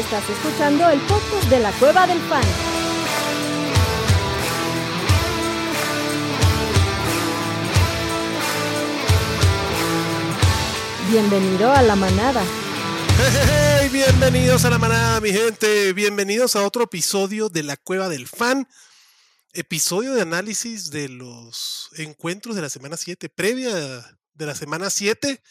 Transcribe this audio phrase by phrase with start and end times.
[0.00, 2.42] Estás escuchando el podcast de la Cueva del Fan.
[11.10, 12.42] Bienvenido a la manada.
[13.18, 15.92] Hey, bienvenidos a la manada, mi gente.
[15.92, 18.66] Bienvenidos a otro episodio de la Cueva del Fan.
[19.52, 25.42] Episodio de análisis de los encuentros de la semana 7, previa de la semana 7.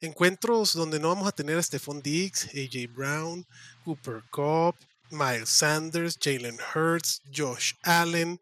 [0.00, 3.46] Encuentros donde no vamos a tener a Stephon Diggs, AJ Brown,
[3.84, 4.76] Cooper Cup,
[5.10, 8.40] Miles Sanders, Jalen Hurts, Josh Allen,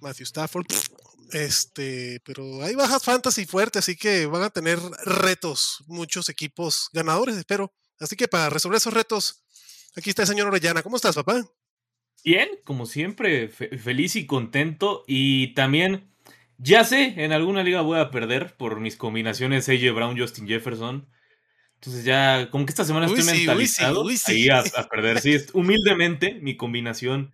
[0.00, 0.66] Matthew Stafford.
[1.30, 7.36] Este, pero hay bajas fantasy fuertes, así que van a tener retos muchos equipos ganadores,
[7.36, 7.70] espero.
[8.00, 9.44] Así que para resolver esos retos,
[9.94, 10.82] aquí está el señor Orellana.
[10.82, 11.44] ¿Cómo estás, papá?
[12.24, 15.04] Bien, como siempre, feliz y contento.
[15.06, 16.12] Y también,
[16.58, 21.08] ya sé, en alguna liga voy a perder por mis combinaciones AJ Brown, Justin Jefferson.
[21.74, 25.20] Entonces ya, como que esta semana estoy mentalizado ahí a, a, perder.
[25.20, 27.32] Sí, humildemente mi combinación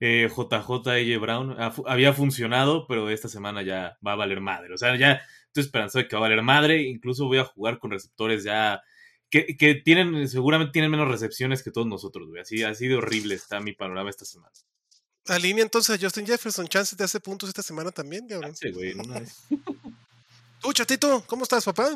[0.00, 4.74] JJ AJ Brown había funcionado, pero esta semana ya va a valer madre.
[4.74, 6.82] O sea, ya estoy esperanzado de que va a valer madre.
[6.82, 8.82] Incluso voy a jugar con receptores ya
[9.30, 12.42] que, que tienen, seguramente tienen menos recepciones que todos nosotros, güey.
[12.42, 14.52] Así, así de horrible está mi panorama esta semana.
[15.26, 18.54] Alinea entonces a Justin Jefferson, chances de hace puntos esta semana también, cabrón.
[18.54, 19.36] Sí, güey, una vez.
[20.60, 21.90] Tú, chatito, ¿cómo estás, papá?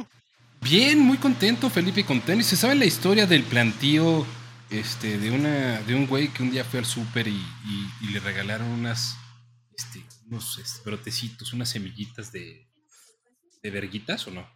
[0.60, 2.46] Bien, muy contento, Felipe, con tenis.
[2.46, 4.26] ¿Se sabe la historia del plantío
[4.70, 7.40] este, de, una, de un güey que un día fue al súper y,
[8.02, 9.16] y, le regalaron unas,
[9.76, 12.68] este, unos este, brotecitos, unas semillitas de,
[13.62, 14.48] de verguitas o no?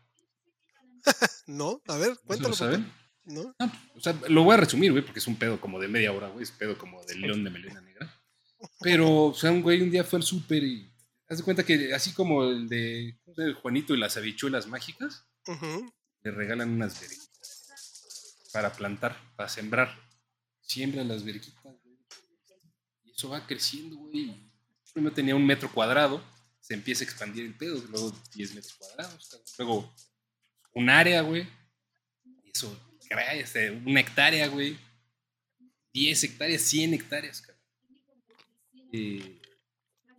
[1.47, 2.51] no, a ver, cuéntalo.
[2.51, 2.93] ¿Lo saben?
[3.25, 3.55] ¿No?
[3.59, 6.13] Ah, o sea, lo voy a resumir, güey, porque es un pedo como de media
[6.13, 8.22] hora, güey, es pedo como del león de melena negra.
[8.81, 10.91] Pero, o sea, un güey un día fue al súper y
[11.29, 15.27] haz de cuenta que así como el de el Juanito y las habichuelas mágicas,
[16.23, 17.31] le regalan unas verguitas
[18.53, 19.99] para plantar, para sembrar.
[20.61, 21.99] Siembra las verguitas, güey.
[23.05, 24.35] Y eso va creciendo, güey.
[24.93, 26.23] Primero tenía un metro cuadrado,
[26.61, 29.95] se empieza a expandir el pedo, luego 10 metros cuadrados, luego
[30.75, 31.49] un área, güey.
[32.45, 32.79] Y eso,
[33.33, 34.79] este, una hectárea, güey.
[35.93, 37.52] 10 hectáreas, 100 hectáreas, cabrón.
[38.93, 39.41] Eh,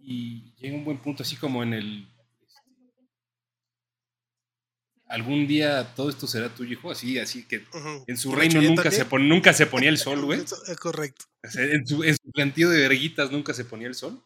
[0.02, 2.08] y llega un buen punto, así como en el
[5.14, 7.64] algún día todo esto será tuyo, hijo, así, así que
[8.08, 10.42] en su reino nunca se, nunca se ponía el sol, güey.
[10.42, 11.26] Es correcto.
[11.56, 14.24] En su, en plantío de verguitas nunca se ponía el sol.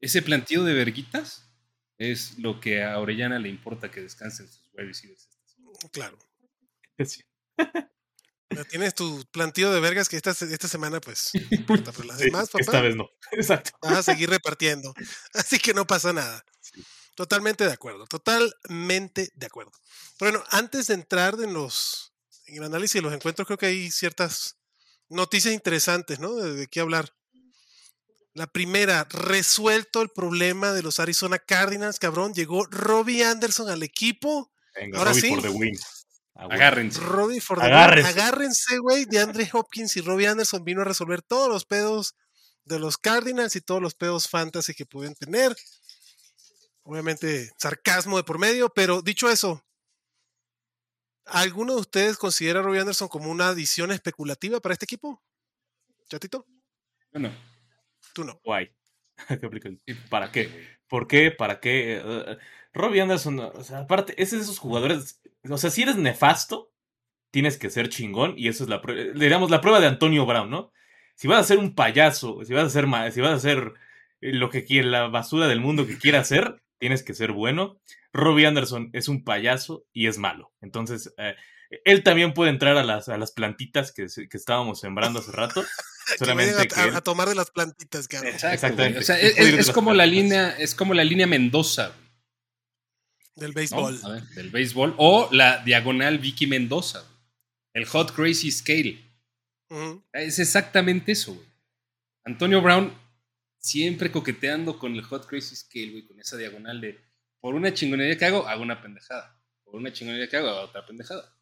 [0.00, 1.52] Ese plantío de verguitas
[1.98, 5.14] es lo que a Orellana le importa que descansen sus huevos y
[5.92, 6.18] Claro.
[8.70, 12.60] Tienes tu plantío de vergas que esta, esta semana, pues, importa, pero las demás, papá.
[12.60, 13.10] Esta vez no.
[13.32, 13.70] Exacto.
[13.82, 14.94] Vas a seguir repartiendo.
[15.34, 16.44] Así que no pasa nada.
[17.14, 19.72] Totalmente de acuerdo, totalmente de acuerdo.
[20.18, 22.12] Bueno, antes de entrar en los
[22.46, 24.56] en el análisis de los encuentros, creo que hay ciertas
[25.08, 26.34] noticias interesantes, ¿no?
[26.34, 27.14] De, qué hablar.
[28.34, 32.32] La primera, resuelto el problema de los Arizona Cardinals, cabrón.
[32.32, 34.50] Llegó Robbie Anderson al equipo.
[34.94, 35.36] Ahora sí.
[35.40, 35.78] The win.
[36.50, 37.00] Agárrense.
[37.00, 38.08] Robbie for the Agárrense.
[38.08, 39.04] Agárrense, güey.
[39.04, 42.14] De Andre Hopkins y Robbie Anderson vino a resolver todos los pedos
[42.64, 45.56] de los Cardinals y todos los pedos fantasy que pueden tener.
[46.84, 49.64] Obviamente, sarcasmo de por medio, pero dicho eso,
[51.26, 55.22] ¿alguno de ustedes considera a Robbie Anderson como una adición especulativa para este equipo?
[56.08, 56.46] ¿Chatito?
[57.12, 57.32] Yo no.
[58.12, 58.40] Tú no.
[58.44, 58.74] Guay.
[60.10, 60.78] ¿Para qué?
[60.88, 61.30] ¿Por qué?
[61.30, 62.02] ¿Para qué?
[62.04, 62.36] Uh,
[62.72, 65.20] Robbie Anderson, o sea, aparte, es de esos jugadores.
[65.48, 66.72] O sea, si eres nefasto,
[67.30, 68.34] tienes que ser chingón.
[68.36, 69.12] Y eso es la prueba.
[69.14, 70.72] Le damos la prueba de Antonio Brown, ¿no?
[71.16, 73.74] Si vas a ser un payaso, si vas a ser, si vas a ser
[74.20, 77.80] lo que quiere, la basura del mundo que quiera hacer, tienes que ser bueno.
[78.12, 80.52] Robbie Anderson es un payaso y es malo.
[80.60, 81.34] Entonces, eh,
[81.84, 85.64] él también puede entrar a las, a las plantitas que, que estábamos sembrando hace rato.
[86.18, 88.34] Solamente que a, tomar de las plantitas, cabrón.
[88.34, 88.98] Exactamente.
[88.98, 91.92] O sea, es, como la línea, es como la línea Mendoza.
[93.34, 94.00] Del béisbol.
[94.34, 94.94] del béisbol.
[94.98, 97.04] O la diagonal Vicky Mendoza.
[97.72, 98.98] El Hot Crazy Scale.
[100.12, 101.46] Es exactamente eso, güey.
[102.24, 102.92] Antonio Brown
[103.58, 107.00] siempre coqueteando con el Hot Crazy Scale, güey, con esa diagonal de
[107.40, 109.36] por una chingonería que hago, hago una pendejada.
[109.64, 111.34] Por una chingonería que hago, hago otra pendejada.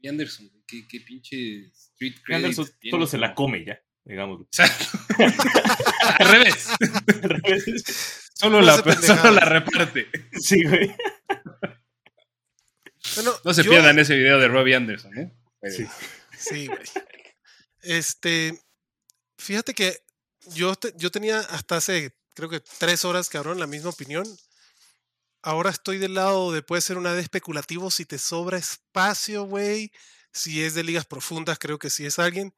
[0.00, 2.44] Y Anderson, qué, qué pinche street credit.
[2.44, 4.46] Anderson solo se la come ya, digamos.
[6.18, 6.68] Al revés.
[7.22, 8.20] Al revés.
[8.34, 10.08] Solo, la, solo la reparte.
[10.32, 10.92] Sí, güey.
[13.44, 15.32] no se pierdan ese video de Robbie Anderson, ¿eh?
[15.70, 15.86] Sí,
[16.36, 16.82] sí, güey.
[17.82, 18.60] Este,
[19.38, 20.02] fíjate que
[20.52, 24.26] yo, yo tenía hasta hace, creo que tres horas, cabrón, la misma opinión.
[25.40, 29.92] Ahora estoy del lado de puede ser una de especulativo si te sobra espacio, güey.
[30.32, 32.52] Si es de ligas profundas, creo que sí es alguien.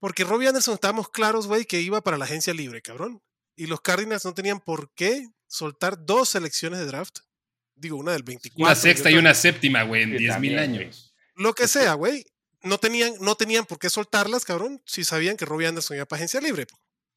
[0.00, 3.22] Porque Robbie Anderson estábamos claros, güey, que iba para la agencia libre, cabrón.
[3.54, 7.18] Y los Cardinals no tenían por qué soltar dos selecciones de draft.
[7.74, 8.64] Digo, una del 24.
[8.64, 10.84] Una sexta y una séptima, güey, en Sí, 10 mil también, güey.
[10.84, 11.14] años.
[11.34, 12.24] Lo que sea, güey.
[12.62, 16.18] No tenían, no tenían por qué soltarlas, cabrón, si sabían que Robbie Anderson iba para
[16.18, 16.66] agencia libre.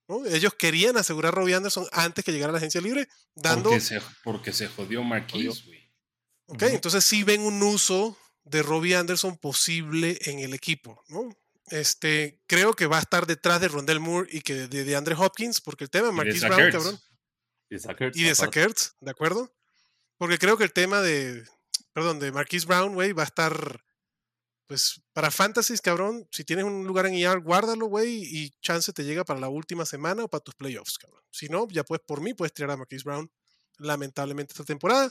[0.07, 0.25] ¿no?
[0.25, 3.81] Ellos querían asegurar a Robbie Anderson antes que llegara a la agencia libre, dando Porque
[3.81, 5.89] se, porque se jodió Marquise, güey.
[6.47, 11.29] Ok, entonces sí ven un uso de Robbie Anderson posible en el equipo, ¿no?
[11.67, 15.15] Este, creo que va a estar detrás de Rondell Moore y que de, de Andre
[15.17, 16.99] Hopkins, porque el tema de Zach Brown, cabrón,
[17.69, 18.35] Y de y de aparte.
[18.35, 19.53] Zach Ertz, ¿de acuerdo?
[20.17, 21.43] Porque creo que el tema de,
[21.93, 23.83] perdón, de Marquise Brown, güey, va a estar,
[24.67, 29.03] pues, para Fantasies, cabrón, si tienes un lugar en IR, guárdalo, güey, y chance te
[29.03, 31.23] llega para la última semana o para tus playoffs, cabrón.
[31.31, 33.31] Si no, ya puedes, por mí, puedes tirar a Marquise Brown,
[33.77, 35.09] lamentablemente, esta temporada.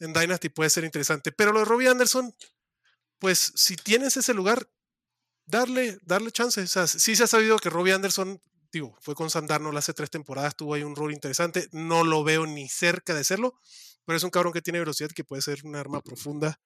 [0.00, 1.32] En Dynasty puede ser interesante.
[1.32, 2.34] Pero lo de Robbie Anderson,
[3.18, 4.68] pues, si tienes ese lugar,
[5.46, 6.60] darle, darle chance.
[6.60, 8.40] O sea, sí se ha sabido que Robbie Anderson,
[8.72, 11.68] digo, fue con Sam Darnold hace tres temporadas, tuvo ahí un rol interesante.
[11.72, 13.54] No lo veo ni cerca de serlo,
[14.04, 16.60] pero es un cabrón que tiene velocidad que puede ser un arma profunda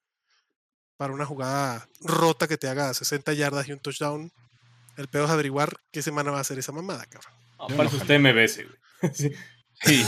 [0.96, 4.32] para una jugada rota que te haga 60 yardas y un touchdown.
[4.96, 7.32] El peor es averiguar qué semana va a ser esa mamada, cabrón.
[7.69, 8.78] Yo para no eso está MBS, güey.
[9.80, 10.02] Sí.
[10.02, 10.04] Sí,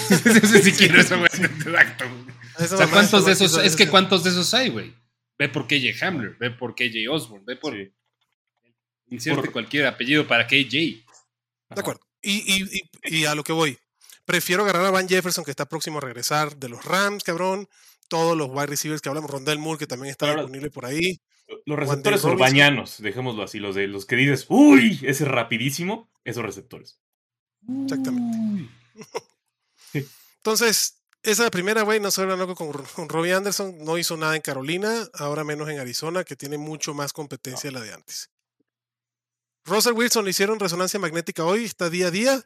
[0.46, 1.30] sí, sí quiero eso, güey.
[1.32, 2.04] Exacto.
[2.08, 2.34] güey.
[2.58, 3.58] Esa O sea, mamada ¿cuántos de esos?
[3.64, 4.92] Es que ¿cuántos de esos hay, güey?
[5.38, 7.74] Ve por KJ Hamler, ve por KJ Osborne, ve por.
[7.74, 7.92] Sí.
[9.10, 10.70] Inserte Por- cualquier apellido para KJ.
[10.70, 12.00] De acuerdo.
[12.22, 13.78] Y, y- y- y a lo que voy.
[14.24, 17.68] Prefiero agarrar a Van Jefferson, que está próximo a regresar de los Rams, cabrón.
[18.08, 21.20] Todos los wide receivers que hablamos, Rondell Moore, que también está ahora- disponible por ahí.
[21.66, 27.00] Los receptores urbañanos, dejémoslo así, los de los que dices, uy, ese rapidísimo, esos receptores.
[27.84, 28.68] Exactamente.
[30.36, 33.76] Entonces, esa primera, güey, no se habla loco con, con Robbie Anderson.
[33.84, 37.72] No hizo nada en Carolina, ahora menos en Arizona, que tiene mucho más competencia de
[37.78, 38.30] la de antes.
[39.64, 42.44] Russell Wilson le hicieron resonancia magnética hoy, está día a día.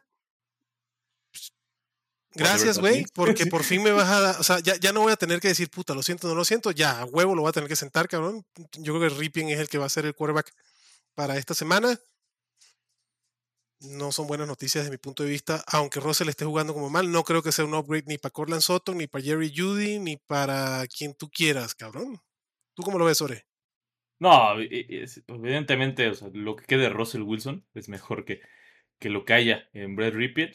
[2.34, 5.12] Gracias, güey, porque por fin me vas a dar, o sea, ya, ya no voy
[5.12, 7.50] a tener que decir, puta, lo siento, no lo siento, ya, a huevo lo voy
[7.50, 8.44] a tener que sentar, cabrón.
[8.72, 10.52] Yo creo que Ripien es el que va a ser el quarterback
[11.14, 11.99] para esta semana.
[13.81, 17.10] No son buenas noticias desde mi punto de vista, aunque Russell esté jugando como mal,
[17.10, 20.17] no creo que sea un upgrade ni para Cortland Sutton, ni para Jerry Judy, ni
[20.17, 22.20] para quien tú quieras, cabrón.
[22.75, 23.46] ¿Tú cómo lo ves, Ore?
[24.24, 28.40] No, e- e- evidentemente, o sea, lo que quede de Russell Wilson es mejor que,
[28.98, 30.52] que lo que haya en Brad Ripien.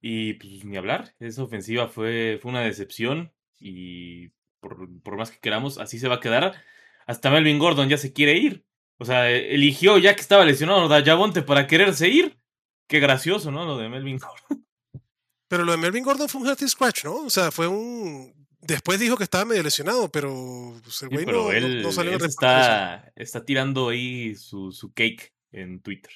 [0.00, 4.28] Y pues ni hablar, esa ofensiva fue, fue una decepción y
[4.60, 6.54] por, por más que queramos, así se va a quedar.
[7.06, 8.64] Hasta Melvin Gordon ya se quiere ir.
[8.96, 12.38] O sea, e- eligió ya que estaba lesionado a Javonte para quererse ir.
[12.88, 13.66] Qué gracioso, ¿no?
[13.66, 14.66] Lo de Melvin Gordon.
[15.48, 17.16] Pero lo de Melvin Gordon fue un healthy scratch, ¿no?
[17.16, 18.45] O sea, fue un.
[18.66, 22.24] Después dijo que estaba medio lesionado, pero pues, el güey no, él, no salió él
[22.24, 26.12] está, está tirando ahí su, su cake en Twitter.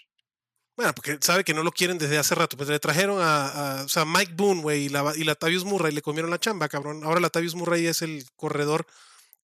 [0.76, 2.56] Bueno, porque sabe que no lo quieren desde hace rato.
[2.56, 5.93] Pues le trajeron a, a- o sea, Mike Boone, güey, y la, y Latavius Murray
[5.93, 7.05] le comieron la chamba, cabrón.
[7.05, 8.87] Ahora Latavius Murray es el corredor,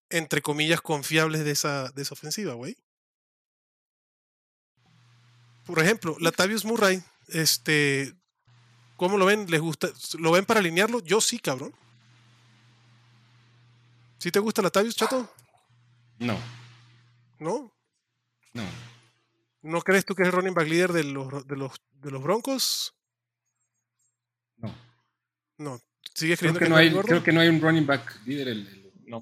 [0.10, 2.76] entre comillas, confiable de esa, de esa ofensiva, güey.
[5.66, 8.14] Por ejemplo, Latavius Murray, este,
[8.98, 9.50] ¿cómo lo ven?
[9.50, 9.90] ¿Les gusta?
[10.20, 11.00] ¿Lo ven para alinearlo?
[11.00, 11.74] Yo sí, cabrón.
[14.22, 15.34] ¿Sí te gusta Latavius, chato?
[16.20, 16.38] No,
[17.40, 17.76] ¿No?
[18.54, 18.64] no.
[19.64, 22.22] ¿No crees tú que es el running back líder de los, de los, de los
[22.22, 22.94] Broncos?
[24.58, 24.76] No.
[25.58, 25.82] No.
[26.14, 28.50] ¿Sigues Creo creyendo que, es no hay, creo que no hay un running back líder.
[28.50, 29.18] El, el- No.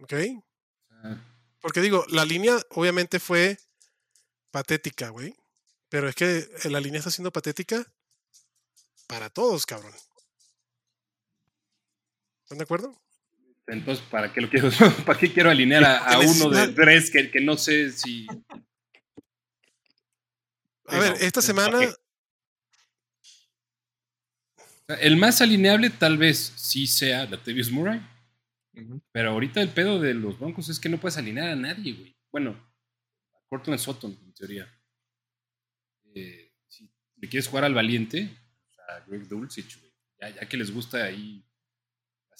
[0.00, 0.10] Ok.
[0.10, 1.24] sea,
[1.62, 3.58] Porque digo, la línea obviamente fue
[4.50, 5.34] patética, güey.
[5.88, 7.86] Pero es que la línea está siendo patética
[9.06, 9.94] para todos, cabrón.
[12.52, 12.94] ¿Están de acuerdo?
[13.68, 14.68] entonces, ¿para qué lo quiero?
[15.06, 18.26] ¿Para qué quiero alinear a, uno de tres que, que no sé si.
[20.86, 21.78] A ver, esta es- semana?
[24.88, 28.02] O El más alineable tal vez sí sea Latavius Murray,
[29.12, 32.14] pero ahorita el pedo de los Broncos es que no puedes alinear a nadie, güey.
[32.30, 32.50] Bueno,
[33.32, 34.70] a Cortland Sutton, en teoría.
[36.14, 38.28] Eh, si le quieres jugar al valiente,
[38.90, 39.92] a Greg Dulcich, güey.
[40.20, 41.42] Ya, ya que les gusta ahí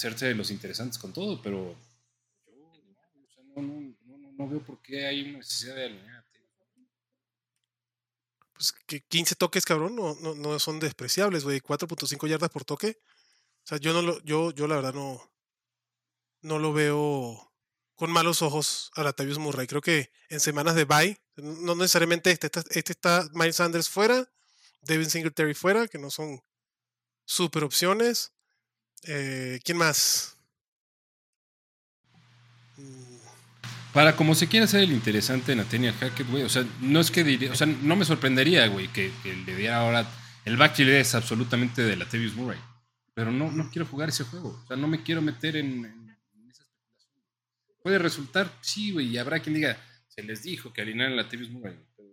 [0.03, 1.77] hacerse los interesantes con todo, pero
[2.47, 6.23] yo o sea, no, no, no, no- veo por qué hay una necesidad de alinear.
[8.53, 11.61] pues que 15 toques, cabrón, no, no, no son despreciables, güey.
[11.61, 13.01] 4.5 yardas por toque.
[13.65, 15.33] O sea, yo no lo, yo, yo la verdad no,
[16.43, 17.53] no lo veo
[17.95, 19.67] con malos ojos a Latavius Murray.
[19.67, 24.31] Creo que en semanas de bye, no necesariamente este, este, este está Miles Sanders fuera,
[24.83, 26.41] Devin Singletary fuera, que no son
[27.25, 28.33] super opciones.
[29.05, 30.37] Eh, ¿Quién más?
[32.77, 33.17] Mm,
[33.93, 37.25] Para como se quiere hacer el interesante Nathaniel Hackett, güey, o sea, no es que
[37.25, 40.07] diría, o sea, no me sorprendería, güey, que, que le diera ahora
[40.45, 42.59] el backfield es absolutamente de la Latavius Murray,
[43.15, 46.19] pero no, no quiero jugar ese juego, o sea, no me quiero meter en, en-
[46.35, 47.15] en esa especulación.
[47.83, 49.77] Puede resultar, sí, güey, y habrá quien diga,
[50.09, 52.09] se les dijo que alinearan a Latavius Murray, pero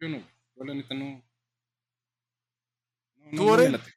[0.00, 0.18] yo no,
[0.56, 1.22] yo la neta no.
[3.16, 3.94] no, ¿Tú, no, no me late.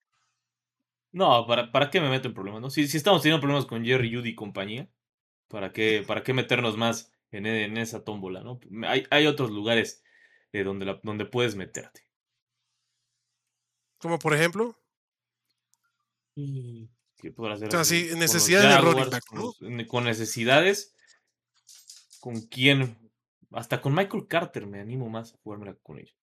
[1.14, 2.62] No, ¿para, ¿para qué me meto en problemas?
[2.62, 2.70] No?
[2.70, 4.90] Si, si estamos teniendo problemas con Jerry Judy y compañía,
[5.48, 8.42] ¿para qué, ¿para qué meternos más en, en esa tómbola?
[8.42, 8.60] ¿no?
[8.88, 10.04] Hay, hay otros lugares
[10.52, 12.02] eh, donde, la- donde puedes meterte.
[14.00, 14.76] Como por ejemplo,
[16.36, 17.68] ¿Qué podrá hacer?
[17.70, 20.96] O sea, sí, necesidades de Con necesidades.
[22.20, 22.98] ¿Con quién?
[23.52, 26.16] Hasta con Michael Carter me animo más a jugármela con ellos.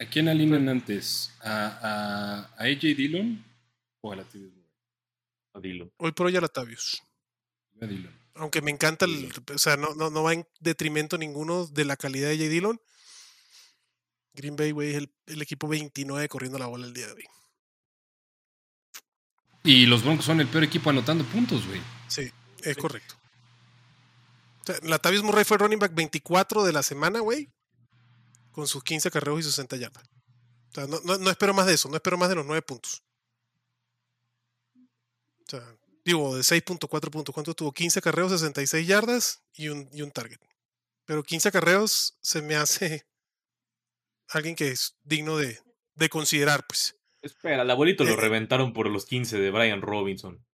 [0.00, 1.32] ¿A quién alinean antes?
[1.40, 3.44] ¿A, a, a AJ Dillon
[4.08, 4.70] o a Latavius Murray?
[5.54, 5.92] A Dillon.
[5.98, 7.02] hoy por hoy a Latavius.
[7.80, 8.12] A Dillon.
[8.34, 9.32] Aunque me encanta el.
[9.52, 12.48] O sea, no, no, no va en detrimento ninguno de la calidad de J.
[12.48, 12.80] Dillon.
[14.34, 17.24] Green Bay, güey, es el, el equipo 29 corriendo la bola el día de hoy.
[19.64, 21.80] Y los Broncos son el peor equipo anotando puntos, güey.
[22.06, 22.30] Sí,
[22.62, 23.16] es correcto.
[24.62, 27.50] O sea, Latavius Murray fue el running back 24 de la semana, güey.
[28.52, 30.04] Con sus 15 carreos y 60 yardas.
[30.70, 31.88] O sea, no, no, no espero más de eso.
[31.88, 33.02] No espero más de los 9 puntos.
[35.48, 37.32] O sea, digo, de 6.4 puntos.
[37.34, 37.72] ¿Cuánto tuvo?
[37.72, 40.38] 15 carreos, 66 yardas y un, y un target.
[41.04, 43.06] Pero 15 carreos se me hace
[44.28, 45.60] alguien que es digno de,
[45.94, 46.96] de considerar, pues.
[47.22, 50.44] Espera, el abuelito lo Eh, reventaron por los 15 de Brian Robinson.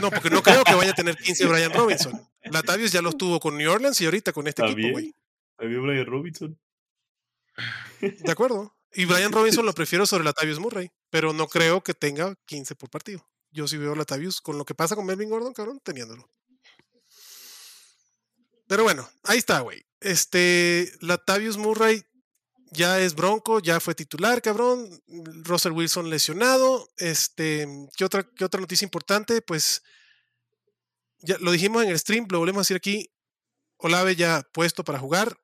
[0.00, 2.28] No, porque no creo que vaya a tener 15 Brian Robinson.
[2.50, 5.14] Latavius ya los tuvo con New Orleans y ahorita con este ¿Está equipo, güey.
[5.60, 6.58] bien Brian Robinson?
[8.00, 8.74] De acuerdo.
[8.92, 12.90] Y Brian Robinson lo prefiero sobre Latavius Murray, pero no creo que tenga 15 por
[12.90, 13.26] partido.
[13.50, 16.28] Yo sí veo a Latavius con lo que pasa con Melvin Gordon, cabrón, teniéndolo.
[18.66, 19.84] Pero bueno, ahí está, güey.
[20.00, 22.02] Este, Latavius Murray
[22.70, 25.02] ya es bronco, ya fue titular, cabrón.
[25.44, 26.90] Russell Wilson lesionado.
[26.98, 27.66] Este,
[27.96, 29.40] ¿qué otra, qué otra noticia importante?
[29.40, 29.82] Pues
[31.20, 33.10] ya lo dijimos en el stream, lo volvemos a decir aquí.
[33.78, 35.38] Olave ya puesto para jugar.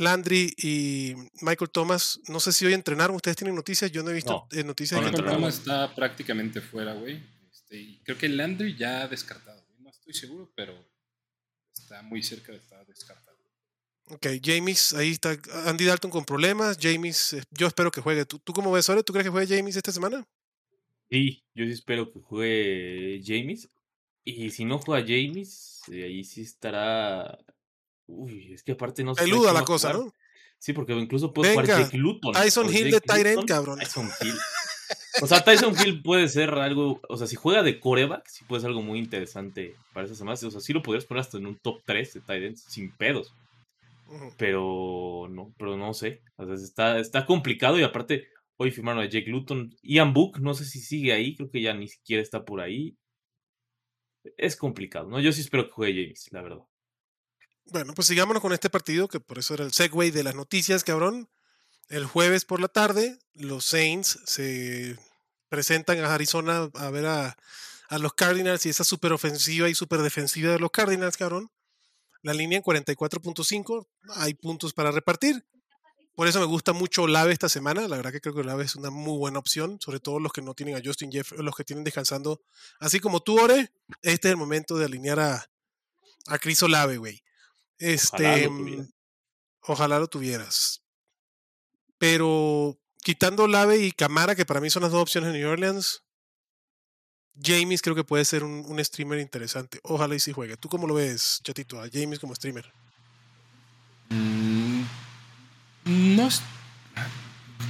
[0.00, 4.14] Landry y Michael Thomas, no sé si hoy entrenaron, ustedes tienen noticias, yo no he
[4.14, 5.34] visto No, eh, noticias no, de Michael.
[5.34, 7.22] Thomas está prácticamente fuera, güey.
[7.52, 9.62] Este, y creo que Landry ya ha descartado.
[9.78, 10.74] No estoy seguro, pero
[11.72, 13.38] está muy cerca de estar descartado.
[14.06, 16.78] Ok, James, ahí está Andy Dalton con problemas.
[16.80, 18.24] James, eh, yo espero que juegue.
[18.24, 19.04] ¿Tú, tú cómo ves, Ore?
[19.04, 20.26] ¿Tú crees que juegue James esta semana?
[21.08, 23.68] Sí, yo sí espero que juegue James.
[24.24, 27.38] Y si no juega James, eh, ahí sí estará.
[28.10, 29.24] Uy, es que aparte no sé.
[29.24, 30.06] Peluda la cosa, jugar.
[30.06, 30.14] ¿no?
[30.58, 32.34] Sí, porque incluso puede Venga, jugar Jake Luton.
[32.34, 33.78] Tyson Hill de Luton, cabrón.
[33.78, 34.34] Tyson Hill.
[35.22, 37.00] O sea, Tyson Hill puede ser algo.
[37.08, 40.42] O sea, si juega de coreback, sí puede ser algo muy interesante para esas semanas.
[40.44, 43.34] O sea, sí lo podrías poner hasta en un top 3 de ends sin pedos.
[44.36, 46.20] Pero no, pero no sé.
[46.36, 49.74] O sea, está, está complicado y aparte, hoy firmaron a Jake Luton.
[49.82, 52.96] Ian Book, no sé si sigue ahí, creo que ya ni siquiera está por ahí.
[54.36, 55.20] Es complicado, ¿no?
[55.20, 56.69] Yo sí espero que juegue James, la verdad.
[57.66, 60.84] Bueno, pues sigámonos con este partido, que por eso era el segue de las noticias,
[60.84, 61.28] cabrón.
[61.88, 64.96] El jueves por la tarde, los Saints se
[65.48, 67.36] presentan a Arizona a ver a,
[67.88, 71.50] a los Cardinals y esa super ofensiva y super defensiva de los Cardinals, cabrón.
[72.22, 73.86] La línea en 44.5,
[74.16, 75.44] hay puntos para repartir.
[76.14, 77.88] Por eso me gusta mucho Olave esta semana.
[77.88, 80.42] La verdad que creo que Olave es una muy buena opción, sobre todo los que
[80.42, 82.42] no tienen a Justin Jefferson, los que tienen descansando.
[82.78, 85.50] Así como tú, Ore, este es el momento de alinear a,
[86.26, 87.22] a Chris Olave, güey.
[87.80, 88.88] Este, lo mm,
[89.62, 90.82] ojalá lo tuvieras.
[91.98, 96.04] Pero quitando Olave y Camara, que para mí son las dos opciones en New Orleans,
[97.42, 99.80] James creo que puede ser un, un streamer interesante.
[99.82, 100.56] Ojalá y si juegue.
[100.58, 102.70] ¿Tú cómo lo ves, chatito, a James como streamer?
[104.10, 104.82] Mm,
[106.16, 106.28] no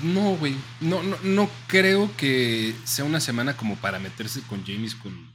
[0.03, 0.57] No, güey.
[0.81, 5.33] No, no, no creo que sea una semana como para meterse con James con,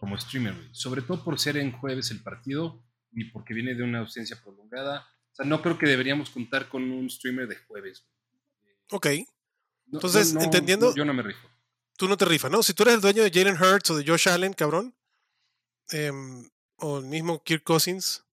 [0.00, 0.68] como streamer, güey.
[0.72, 2.82] Sobre todo por ser en jueves el partido
[3.16, 5.08] y porque viene de una ausencia prolongada.
[5.32, 8.06] O sea, no creo que deberíamos contar con un streamer de jueves.
[8.92, 9.06] Ok,
[9.88, 11.48] No- Entonces, no- no- entendiendo- yo no me rifo.
[11.96, 12.62] tú no te rifas, ¿no?
[12.62, 14.94] Si tú eres el dueño de Jalen Hurts o de Josh Allen, cabrón,
[15.90, 18.24] em, o el mismo Kirk Cousins,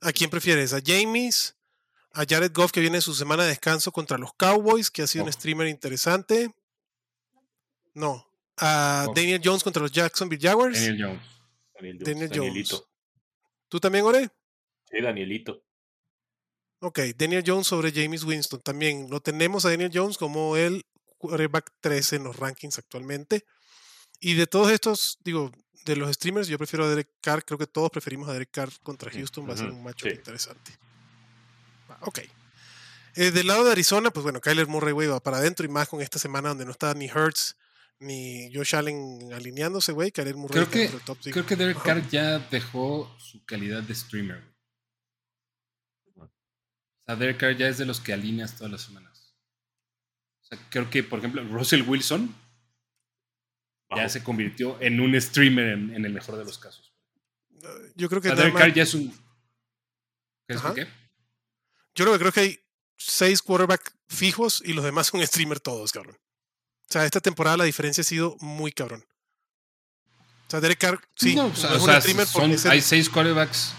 [0.00, 0.72] ¿a quién prefieres?
[0.72, 1.56] ¿A James?
[2.14, 5.06] ¿A Jared Goff que viene de su semana de descanso contra los Cowboys, que ha
[5.06, 6.54] sido un streamer interesante?
[7.94, 8.26] No.
[8.58, 9.06] ¿A.
[9.14, 10.78] Daniel Jones contra los Jacksonville Jaguars?
[10.78, 11.22] Daniel Jones.
[11.74, 12.66] Daniel Jones, Daniel.
[12.68, 12.84] Jones.
[13.72, 14.28] ¿Tú también, Ore?
[14.90, 15.64] Sí, Danielito.
[16.80, 18.60] Ok, Daniel Jones sobre James Winston.
[18.60, 20.84] También lo tenemos a Daniel Jones como el
[21.16, 23.46] quarterback 13 en los rankings actualmente.
[24.20, 25.50] Y de todos estos, digo,
[25.86, 27.46] de los streamers, yo prefiero a Derek Carr.
[27.46, 29.48] Creo que todos preferimos a Derek Carr contra Houston.
[29.48, 30.16] Va a ser un macho sí.
[30.16, 30.72] interesante.
[32.00, 32.18] Ok.
[33.14, 35.88] Eh, del lado de Arizona, pues bueno, Kyler Murray, güey, va para adentro y más
[35.88, 37.56] con esta semana donde no está ni Hurts
[38.02, 40.10] ni Josh Allen alineándose, güey.
[40.12, 41.32] Kyler Murray Creo que, top six.
[41.32, 41.82] creo que Derek.
[41.82, 44.42] Carr ya dejó su calidad de streamer.
[46.14, 46.28] güey.
[46.28, 46.32] O
[47.06, 49.34] sea, Derek Carr ya es de los que alineas todas las semanas.
[50.42, 52.34] O sea, creo que, por ejemplo, Russell Wilson
[53.94, 56.94] ya se convirtió en un streamer en, en el mejor de los casos.
[57.62, 59.10] Eh, Yo creo O que sea, nada Derek Carr ya es un...
[60.48, 60.88] ¿Qué es qué?
[61.94, 62.58] Yo lo que creo que hay
[62.96, 66.16] seis quarterbacks fijos y los demás son streamer todos, cabrón.
[66.88, 69.04] O sea, esta temporada la diferencia ha sido muy cabrón.
[70.46, 72.80] O sea, Derek Carr, sí, No, o sea, es o un sea, son- el- hay
[72.82, 73.72] seis quarterbacks.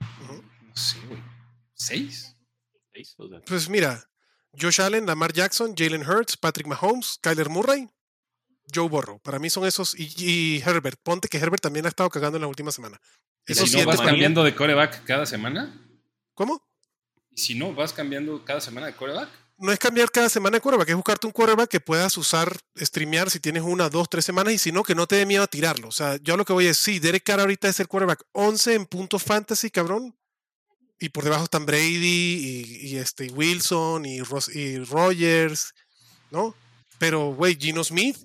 [0.00, 1.20] No sé, güey.
[1.74, 2.36] ¿Seis?
[2.92, 3.14] ¿Veis?
[3.18, 4.08] O sea, Pues mira,
[4.60, 7.88] Josh Allen, Lamar Jackson, Jalen Hurts, Patrick Mahomes, Kyler Murray,
[8.72, 9.18] Joe Burrow.
[9.20, 9.98] Para mí son esos.
[9.98, 11.00] Y, y Herbert.
[11.02, 13.00] Ponte que Herbert también ha estado cagando en la última semana.
[13.46, 15.74] ¿Y Esos si no vas cambiando de quarterback cada semana?
[16.34, 16.62] ¿Cómo?
[17.30, 19.30] ¿Y si no vas cambiando cada semana de quarterback?
[19.60, 23.28] No es cambiar cada semana de quarterback, es buscarte un quarterback que puedas usar, streamear
[23.28, 25.48] si tienes una, dos, tres semanas y si no, que no te dé miedo a
[25.48, 25.88] tirarlo.
[25.88, 28.74] O sea, yo lo que voy es, sí, Derek Carr ahorita es el quarterback 11
[28.74, 30.14] en puntos fantasy, cabrón.
[31.00, 35.72] Y por debajo están Brady y, y este, y Wilson y, Ros- y Rogers,
[36.30, 36.54] ¿no?
[36.98, 38.16] Pero, güey, Gino Smith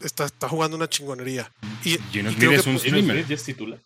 [0.00, 1.50] está, está jugando una chingonería.
[1.84, 3.16] Y, Geno y Smith creo es que un streamer.
[3.16, 3.80] Smith ya es titular.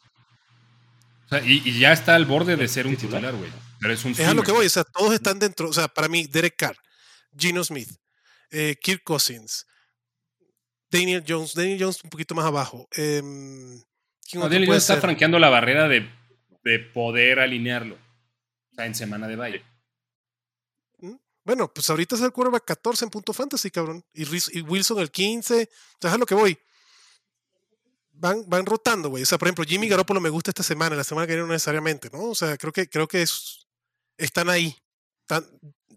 [1.27, 3.21] O sea, y, y ya está al borde de ser un Titular.
[3.21, 3.70] titular, güey.
[3.83, 6.09] Es un Es a lo que voy, o sea, todos están dentro, o sea, para
[6.09, 6.77] mí, Derek Carr,
[7.37, 7.91] Gino Smith,
[8.51, 9.67] eh, Kirk Cousins,
[10.91, 12.89] Daniel Jones, Daniel Jones un poquito más abajo.
[12.93, 13.81] em,
[14.29, 16.11] ¿quién No, otro Daniel Jones está franqueando la barrera de,
[16.65, 17.95] de poder alinearlo.
[17.95, 19.71] O sea, en semana de bye.
[21.45, 24.05] Bueno, pues ahorita es el quarterback 14 en punto fantasy, cabrón.
[24.13, 24.25] Y
[24.61, 25.55] Wilson el 15.
[25.55, 26.59] O sea, es a lo que voy.
[28.13, 29.23] Van, van rotando, güey.
[29.23, 31.53] O sea, por ejemplo, Jimmy Garoppolo me gusta esta semana, la semana que viene no
[31.53, 32.25] necesariamente, ¿no?
[32.25, 33.67] O sea, creo que, creo que es,
[34.25, 34.77] están ahí.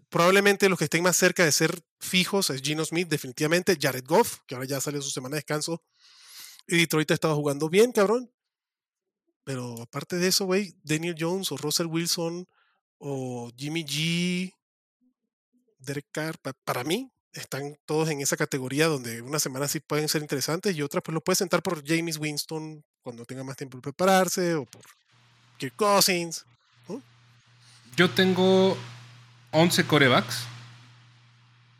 [0.08, 3.76] Probablemente los que estén más cerca de ser fijos es Gino Smith, definitivamente.
[3.80, 5.82] Jared Goff, que ahora ya salió su semana de descanso.
[6.66, 8.30] Y Detroit ha estado jugando bien, cabrón.
[9.44, 12.46] Pero aparte de eso, güey, Daniel Jones o Russell Wilson
[12.98, 14.54] o Jimmy G,
[15.78, 20.08] Derek Carr, pa- para mí, están todos en esa categoría donde una semana sí pueden
[20.08, 23.76] ser interesantes y otras pues lo puedes sentar por James Winston cuando tenga más tiempo
[23.76, 24.82] de prepararse o por
[25.58, 26.46] Kirk Cousins.
[27.96, 28.76] Yo tengo
[29.52, 30.46] 11 corebacks.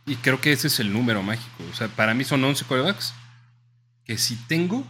[0.06, 1.64] Y creo que ese es el número mágico.
[1.70, 3.14] O sea, para mí son 11 corebacks.
[4.04, 4.86] Que si tengo,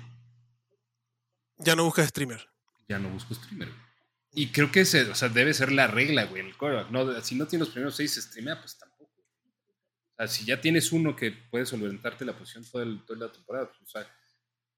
[1.58, 2.48] Ya no buscas streamer.
[2.88, 3.68] ya no busco streamer.
[4.32, 6.90] Y creo que ese, o sea, debe ser la regla, güey, el quarterback.
[6.90, 9.12] No, si no tienes los primeros seis streamea, pues tampoco.
[9.14, 13.32] O sea, si ya tienes uno que puede solventarte la posición toda, el- toda la
[13.32, 14.06] temporada, pues, o sea,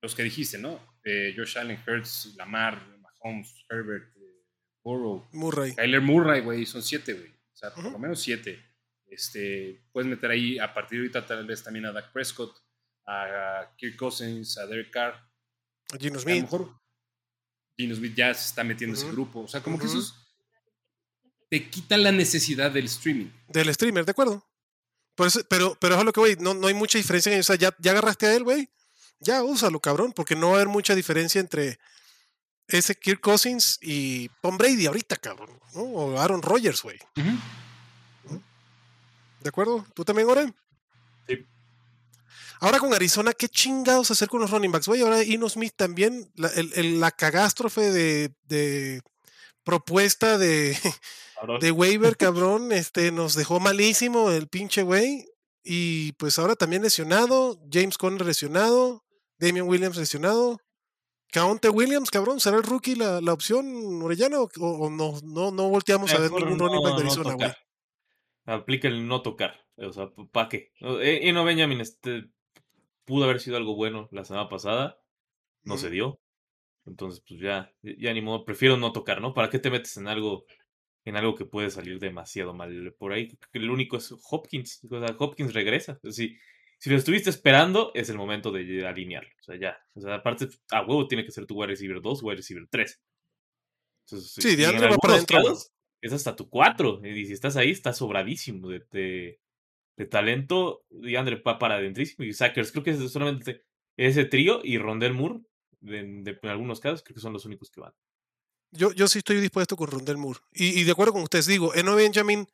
[0.02, 0.78] los que dijiste, ¿no?
[1.04, 4.14] Eh, Josh Allen, Hurts, Lamar, Mahomes, Herbert,
[4.87, 5.75] Burrow, Murray.
[5.75, 7.29] Kyler Murray, güey, son siete, güey.
[7.53, 7.92] O sea, por Ujú.
[7.94, 8.64] lo menos siete.
[9.09, 12.57] Este, puedes meter ahí a partir de ahorita tal vez también a Dak Prescott,
[13.05, 15.14] a Kirk Cousins, a Derek Carr.
[15.99, 16.42] Gino A lo Smith.
[16.42, 16.81] mejor
[17.77, 19.40] Gino Smith ya se está metiendo en ese grupo.
[19.40, 20.14] O sea, como que esos
[21.51, 23.31] te quitan la necesidad del streaming.
[23.49, 24.44] Del streamer, ¿de acuerdo?
[25.16, 27.33] Por eso- pero, pero es a lo que voy, no, no hay mucha diferencia.
[27.33, 28.68] en- O sea, ya, ya agarraste a él, güey.
[29.18, 31.79] Ya úsalo, cabrón, porque no va a haber mucha diferencia entre
[32.68, 35.50] ese Kirk Cousins y Tom Brady ahorita, cabrón.
[35.74, 35.83] ¿no?
[35.83, 36.98] O Aaron Rodgers, güey.
[39.42, 39.87] ¿De acuerdo?
[39.94, 40.55] ¿Tú también, Oren?
[41.29, 41.44] Sí.
[42.61, 44.88] Ahora con Arizona, ¿qué chingados hacer con los running backs?
[44.88, 49.02] Güey, ahora Ino Smith también, la, el- el- la cagástrofe de, de
[49.62, 50.76] propuesta de,
[51.61, 55.26] de waiver, cabrón, este, nos dejó malísimo el pinche güey.
[55.62, 59.05] Y pues ahora también lesionado, James Conner lesionado,
[59.38, 60.61] Damian Williams lesionado.
[61.32, 64.48] Caonte Williams, cabrón, ¿será el rookie la, la opción, Orellano?
[64.60, 67.50] ¿O, o no, no, no volteamos a ver ningún running back de no Arizona, güey?
[68.46, 69.60] Aplica el no tocar.
[69.76, 70.72] O sea, ¿para qué?
[70.80, 72.30] Eh, Y no Benjamin este,
[73.04, 74.98] pudo haber sido algo bueno la semana pasada.
[75.64, 76.20] No se dio.
[76.86, 78.44] Entonces, pues ya, ya ni modo.
[78.44, 79.34] Prefiero no tocar, ¿no?
[79.34, 80.44] ¿Para qué te metes en algo
[81.04, 82.94] en algo que puede salir demasiado mal?
[82.98, 84.86] Por ahí, el único es Hopkins.
[84.88, 85.98] O sea, Hopkins regresa.
[86.08, 86.36] Si,
[86.78, 89.30] si lo estuviste esperando, es el momento de alinearlo.
[89.40, 89.78] O sea, ya.
[89.94, 93.00] O sea, aparte, a huevo tiene que ser tu wide receiver 2, wide receiver 3.
[94.06, 95.26] Entonces, Sí, de en va para güey.
[95.26, 97.00] casos, es hasta tu 4.
[97.04, 99.40] Y si estás ahí, estás sobradísimo de, de,
[99.96, 100.84] de talento.
[100.90, 102.24] Y Andre va para adentrísimo.
[102.24, 103.64] Y Sackers, creo que es solamente
[103.96, 105.40] ese trío y Rondell Moore,
[105.80, 107.92] de- de- en algunos casos, creo que son los únicos que van.
[108.72, 110.40] Yo, yo sí estoy dispuesto con Rondell Moore.
[110.52, 112.46] Y, y de acuerdo con ustedes, digo, Eno Benjamin,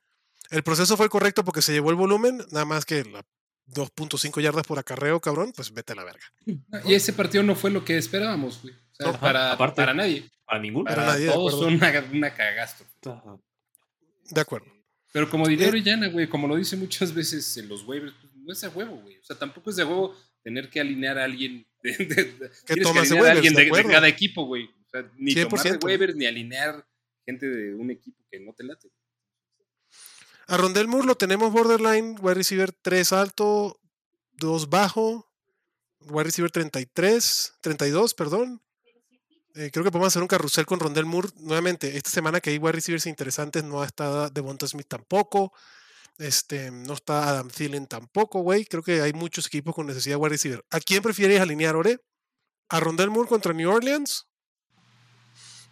[0.50, 3.26] el proceso fue el correcto porque se llevó el volumen, nada más que la
[3.72, 6.24] 2.5 yardas por acarreo, cabrón, pues vete a la verga.
[6.84, 8.74] Y ese partido no fue lo que esperábamos, güey.
[8.74, 10.28] O sea, No, para, aparte- para nadie.
[10.46, 10.84] A ninguno.
[10.84, 12.84] Para Para nadie, todos son una, una cagasto.
[13.06, 13.38] Ajá.
[14.30, 14.66] De acuerdo.
[15.12, 15.68] Pero como diría Eh.
[15.70, 18.96] Orellana, güey, como lo dice muchas veces en los waivers, pues, no es de huevo,
[18.98, 19.16] güey.
[19.18, 22.96] O sea, tampoco es de huevo tener que alinear a alguien de, de- de- alinear
[22.96, 23.90] a waivers, alguien de de, de acuerdo.
[23.90, 24.64] cada equipo, güey.
[24.64, 25.84] O sea, ni tomar de 100%.
[25.84, 26.86] waivers ni alinear
[27.24, 28.88] gente de un equipo que no te late.
[30.48, 33.80] A Rondell Moore lo tenemos borderline, wide receiver 3 alto,
[34.32, 35.30] 2 bajo,
[36.00, 38.62] wide receiver 33, 32, perdón.
[39.54, 41.28] Eh, creo que podemos hacer un carrusel con Rondell Moore.
[41.36, 45.52] Nuevamente, esta semana que hay wide receivers interesantes, no está Devonta Smith tampoco.
[46.18, 48.64] Este, no está Adam Thielen tampoco, güey.
[48.64, 50.64] Creo que hay muchos equipos con necesidad de wide receiver.
[50.70, 51.98] ¿A quién prefieres alinear, Ore?
[52.68, 54.26] ¿A Rondell Moore contra New Orleans?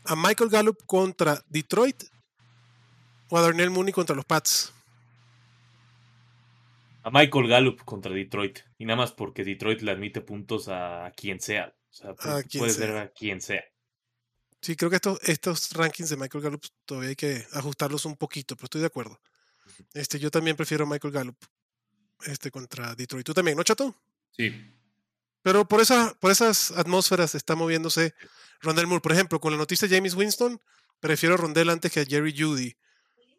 [0.04, 2.04] ¿A Michael Gallup contra Detroit?
[3.30, 4.72] ¿O a Darnell Mooney contra los Pats?
[7.02, 8.58] A Michael Gallup contra Detroit.
[8.78, 11.74] Y nada más porque Detroit le admite puntos a quien sea.
[11.90, 13.64] O sea, pu- A quien puede ser a quien sea.
[14.60, 18.56] Sí, creo que estos, estos rankings de Michael Gallup todavía hay que ajustarlos un poquito,
[18.56, 19.18] pero estoy de acuerdo.
[19.94, 21.36] Este, yo también prefiero a Michael Gallup
[22.26, 23.24] este, contra Detroit.
[23.24, 23.94] ¿Tú también, no, Chato?
[24.36, 24.52] Sí.
[25.42, 28.12] Pero por, esa, por esas atmósferas está moviéndose
[28.60, 29.00] Rondell Moore.
[29.00, 30.60] Por ejemplo, con la noticia de James Winston,
[31.00, 32.76] prefiero a Rondell antes que a Jerry Judy.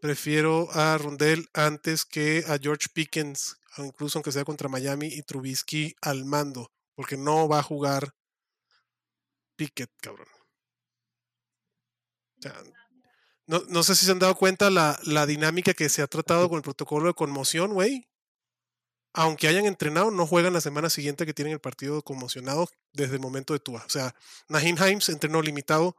[0.01, 5.95] Prefiero a Rondell antes que a George Pickens, incluso aunque sea contra Miami y Trubisky
[6.01, 8.15] al mando, porque no va a jugar
[9.55, 10.27] Pickett, cabrón.
[13.45, 16.49] No, no sé si se han dado cuenta la, la dinámica que se ha tratado
[16.49, 18.09] con el protocolo de conmoción, güey.
[19.13, 23.19] Aunque hayan entrenado, no juegan la semana siguiente que tienen el partido conmocionado desde el
[23.19, 23.83] momento de Tua.
[23.85, 24.15] O sea,
[24.47, 25.95] Naheem Himes entrenó limitado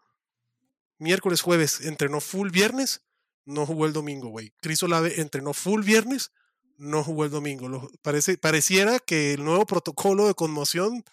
[0.99, 3.03] miércoles, jueves, entrenó full viernes,
[3.45, 4.53] no jugó el domingo, güey.
[4.61, 6.31] Chris Olave entrenó full viernes,
[6.79, 7.69] no jugó el domingo.
[7.69, 11.05] Lo- parece, pareciera que el nuevo protocolo de conmoción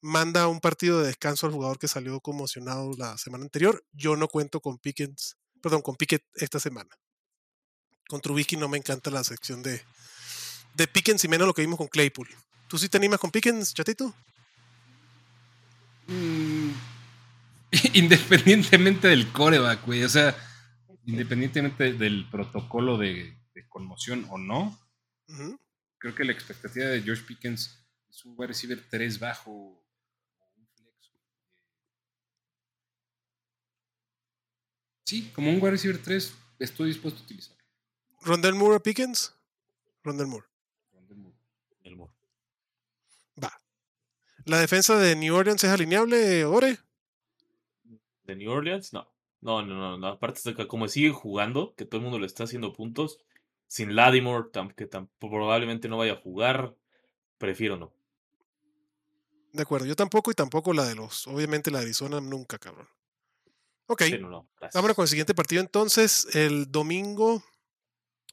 [0.00, 3.84] manda un partido de descanso al jugador que salió conmocionado la semana anterior.
[3.92, 6.90] Yo no cuento con Pickens, perdón, con Pickett esta semana.
[8.08, 9.82] Con Trubisky no me encanta la sección de,
[10.74, 12.28] de Pickens y menos lo que vimos con Claypool.
[12.68, 14.14] ¿Tú sí te animas con Pickens, chatito?
[16.06, 16.70] Mm,
[17.94, 20.04] independientemente del coreback, güey.
[20.04, 20.36] O sea,
[21.06, 24.78] independientemente del protocolo de, de conmoción o no,
[25.98, 29.50] creo que la expectativa de George Pickens es un wide receiver 3 bajo.
[29.50, 29.84] o
[30.56, 31.12] un flex.
[35.04, 37.56] Sí, como un wide receiver 3 estoy dispuesto a utilizar.
[38.20, 39.34] Rondell Moore a Pickens.
[40.02, 40.46] Rondell Moore.
[41.82, 42.12] El Moore.
[43.42, 43.52] Va.
[44.44, 46.78] La defensa de New Orleans es alineable, Ore.
[48.24, 48.92] ¿De New Orleans?
[48.92, 49.13] No.
[49.44, 50.06] No, no, no, no.
[50.06, 53.18] Aparte como sigue jugando, que todo el mundo le está haciendo puntos,
[53.68, 56.74] sin Ladimore, que probablemente no vaya a jugar,
[57.36, 57.92] prefiero no.
[59.52, 61.26] De acuerdo, yo tampoco y tampoco la de los.
[61.26, 62.88] Obviamente la de Arizona nunca, cabrón.
[63.86, 64.74] Ok, Sí, no, no, gracias.
[64.74, 66.26] vámonos con el siguiente partido entonces.
[66.34, 67.44] El domingo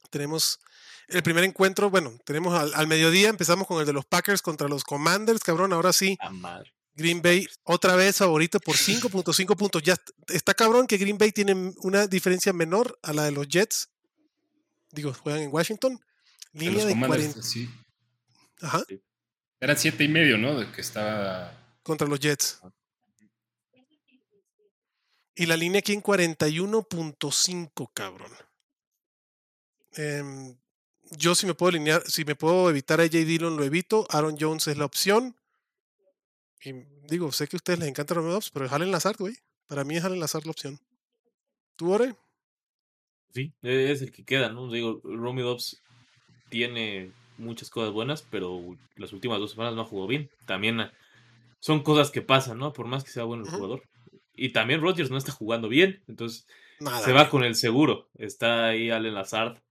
[0.08, 0.60] tenemos
[1.08, 1.90] el primer encuentro.
[1.90, 5.74] Bueno, tenemos al, al mediodía, empezamos con el de los Packers contra los Commanders, cabrón.
[5.74, 6.72] Ahora sí, Ah, madre.
[6.94, 9.82] Green Bay otra vez favorito por 5.5 puntos.
[9.82, 13.48] Ya est- está cabrón que Green Bay tiene una diferencia menor a la de los
[13.48, 13.88] Jets.
[14.90, 15.98] Digo, juegan en Washington.
[16.52, 17.42] De Línea de Commanders, 40.
[17.42, 17.68] sí.
[18.60, 18.84] Ajá,
[19.58, 20.58] Eran 7 y medio, ¿no?
[20.58, 21.58] De que estaba.
[21.82, 22.60] contra los Jets.
[25.34, 28.30] Y la línea aquí en 41.5, cabrón.
[29.94, 30.56] Em,
[31.10, 34.06] yo si me puedo alinear, si me puedo evitar a AJ Dillon, lo evito.
[34.10, 35.34] Aaron Jones es la opción.
[36.64, 36.72] Y
[37.08, 39.34] digo, sé que a ustedes les encanta Romeo Dobbs, pero es Allen Lazard, güey.
[39.66, 40.78] Para mí es Allen Lazard la opción.
[41.76, 42.14] ¿Tú, Ore?
[43.34, 44.70] Sí, e, es el que queda, ¿no?
[44.70, 45.82] Digo, Romy Dobbs
[46.50, 50.30] tiene muchas cosas buenas, pero las últimas dos semanas no ha jugado bien.
[50.46, 50.90] También eh,
[51.58, 52.72] son cosas que pasan, ¿no?
[52.72, 53.82] Por más que sea bueno el jugador.
[54.34, 56.46] Y también Rodgers no está jugando bien, entonces
[56.80, 57.00] Nada.
[57.00, 57.30] se va güey.
[57.30, 58.08] con el seguro.
[58.14, 59.62] Está ahí Allen Lazard,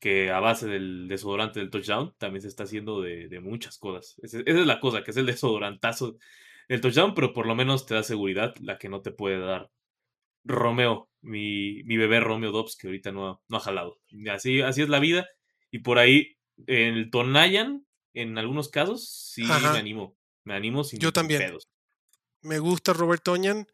[0.00, 4.16] que a base del desodorante del touchdown también se está haciendo de, de muchas cosas.
[4.22, 6.16] Esa es la cosa, que es el desodorantazo
[6.68, 9.70] del touchdown, pero por lo menos te da seguridad, la que no te puede dar
[10.44, 13.98] Romeo, mi, mi bebé Romeo Dobbs, que ahorita no, ha- no ha jalado.
[14.30, 15.26] Así, así es la vida.
[15.70, 19.72] Y por ahí, el Tonayan, en algunos casos, sí Ajá.
[19.72, 20.16] me animo.
[20.44, 21.40] Me animo sin Yo también.
[21.40, 21.68] pedos.
[22.42, 23.66] Me gusta Robert Toñan.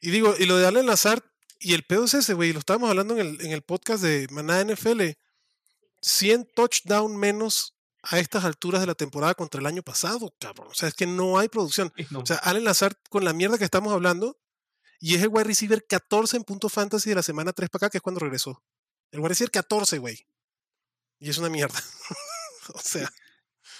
[0.00, 1.22] Y digo, y lo de Allen Lazard,
[1.60, 4.26] y el pedo es ese, güey, lo estábamos hablando en el, en el podcast de
[4.30, 5.02] Maná NFL.
[6.02, 10.68] 100 touchdown menos a estas alturas de la temporada contra el año pasado, cabrón.
[10.70, 11.92] O sea, es que no hay producción.
[12.10, 14.38] No, O sea, Allen Lazard, con la mierda que estamos hablando,
[15.00, 17.90] y es el wide receiver 14 en punto fantasy de la semana 3 para acá,
[17.90, 18.62] que es cuando regresó.
[19.10, 20.26] El wide receiver 14, güey.
[21.18, 21.78] Y es una mierda.
[22.74, 23.10] o sea,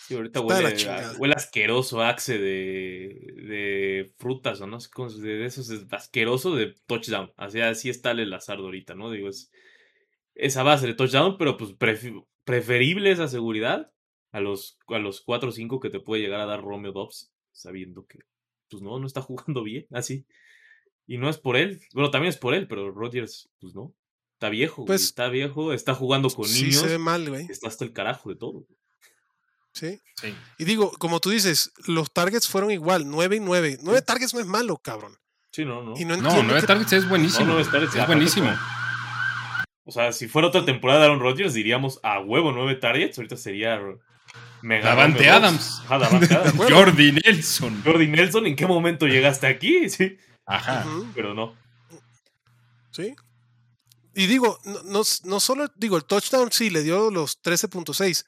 [0.09, 1.15] Sí, ahorita huele, a- chingada.
[1.19, 4.89] huele asqueroso Axe de, de frutas o no sé
[5.21, 7.33] de esos es asqueroso de touchdown.
[7.37, 9.11] Así, así está el Lazard ahorita, ¿no?
[9.11, 9.51] Digo, es
[10.37, 11.73] esa base de touchdown, pero pues
[12.45, 13.91] preferible esa seguridad
[14.33, 17.33] a los, a los 4 o 5 que te puede llegar a dar Romeo Dobbs,
[17.53, 18.21] sabiendo que
[18.71, 20.27] pues no, no está jugando bien, así.
[21.07, 23.95] Y no es por él, bueno, también es por él, pero Rodgers, pues no.
[24.35, 27.47] Está viejo, güey, Pues, está viejo, está jugando con Sí niños, se ve mal, güey.
[27.49, 28.67] está hasta el carajo de todo.
[29.73, 30.01] Sí.
[30.21, 30.35] Sí.
[30.59, 33.79] Y digo, como tú dices, los targets fueron igual, 9 y 9.
[33.83, 35.17] 9 targets no es malo, cabrón.
[35.53, 35.95] Sí, no, no.
[35.99, 37.47] Y no No, entiendo nueve que- targets es buenísimo.
[37.47, 38.51] No, targets, es buenísimo.
[39.87, 43.17] O sea, si fuera otra temporada de Aaron Rodgers, diríamos a huevo nueve targets.
[43.19, 43.81] Ahorita sería
[44.61, 44.85] mega.
[44.85, 45.31] Davante.
[45.31, 45.81] Adams.
[45.85, 46.57] Ajá, Davante Adams.
[46.71, 47.83] Jordi Nelson.
[47.85, 49.89] Jordi Nelson, ¿en qué momento llegaste aquí?
[49.97, 50.85] Sí, Ajá.
[51.15, 51.57] Pero no.
[52.91, 53.15] Sí.
[54.15, 58.25] Y digo, no, no, no solo, digo, el touchdown sí le dio los 13.6.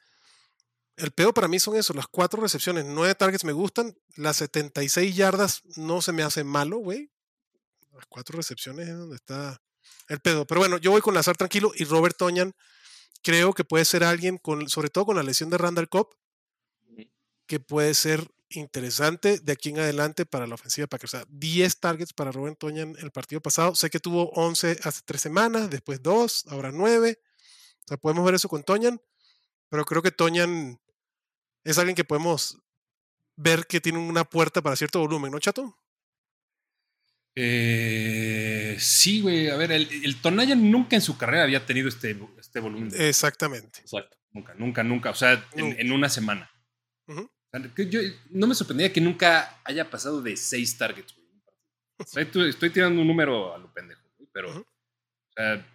[0.95, 5.15] El peor para mí son eso, las cuatro recepciones, nueve targets me gustan, las 76
[5.15, 7.09] yardas no se me hace malo, güey.
[7.93, 9.61] Las cuatro recepciones es donde está
[10.09, 10.45] el pedo.
[10.45, 12.53] Pero bueno, yo voy con Lazar tranquilo y Robert Toñan
[13.21, 16.09] creo que puede ser alguien, con, sobre todo con la lesión de Randall Cobb,
[17.45, 21.13] que puede ser interesante de aquí en adelante para la ofensiva de Packers.
[21.13, 23.75] O sea, 10 targets para Robert Toñan el partido pasado.
[23.75, 27.19] Sé que tuvo 11 hace tres semanas, después 2, ahora 9.
[27.19, 29.01] O sea, podemos ver eso con Toñan,
[29.69, 30.79] pero creo que Toñan
[31.63, 32.57] es alguien que podemos
[33.35, 35.77] ver que tiene una puerta para cierto volumen, ¿no, Chato?
[37.41, 39.47] Eh, sí, güey.
[39.49, 42.91] A ver, el, el Tonayan nunca en su carrera había tenido este, este volumen.
[42.93, 43.79] Eh, Exactamente.
[43.79, 44.17] Exacto.
[44.31, 45.09] Nunca, nunca, nunca.
[45.11, 45.81] O sea, en, Nunca.
[45.81, 46.51] en una semana.
[47.77, 51.27] Yo, no me sorprendía que nunca haya pasado de seis targets, güey.
[52.23, 54.59] Estoy, estoy tirando un número a lo pendejo, güey, pero.
[54.59, 54.65] O
[55.35, 55.65] sea.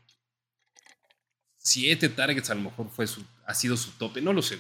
[1.57, 4.59] Siete targets a lo mejor fue su, ha sido su tope, no lo sé.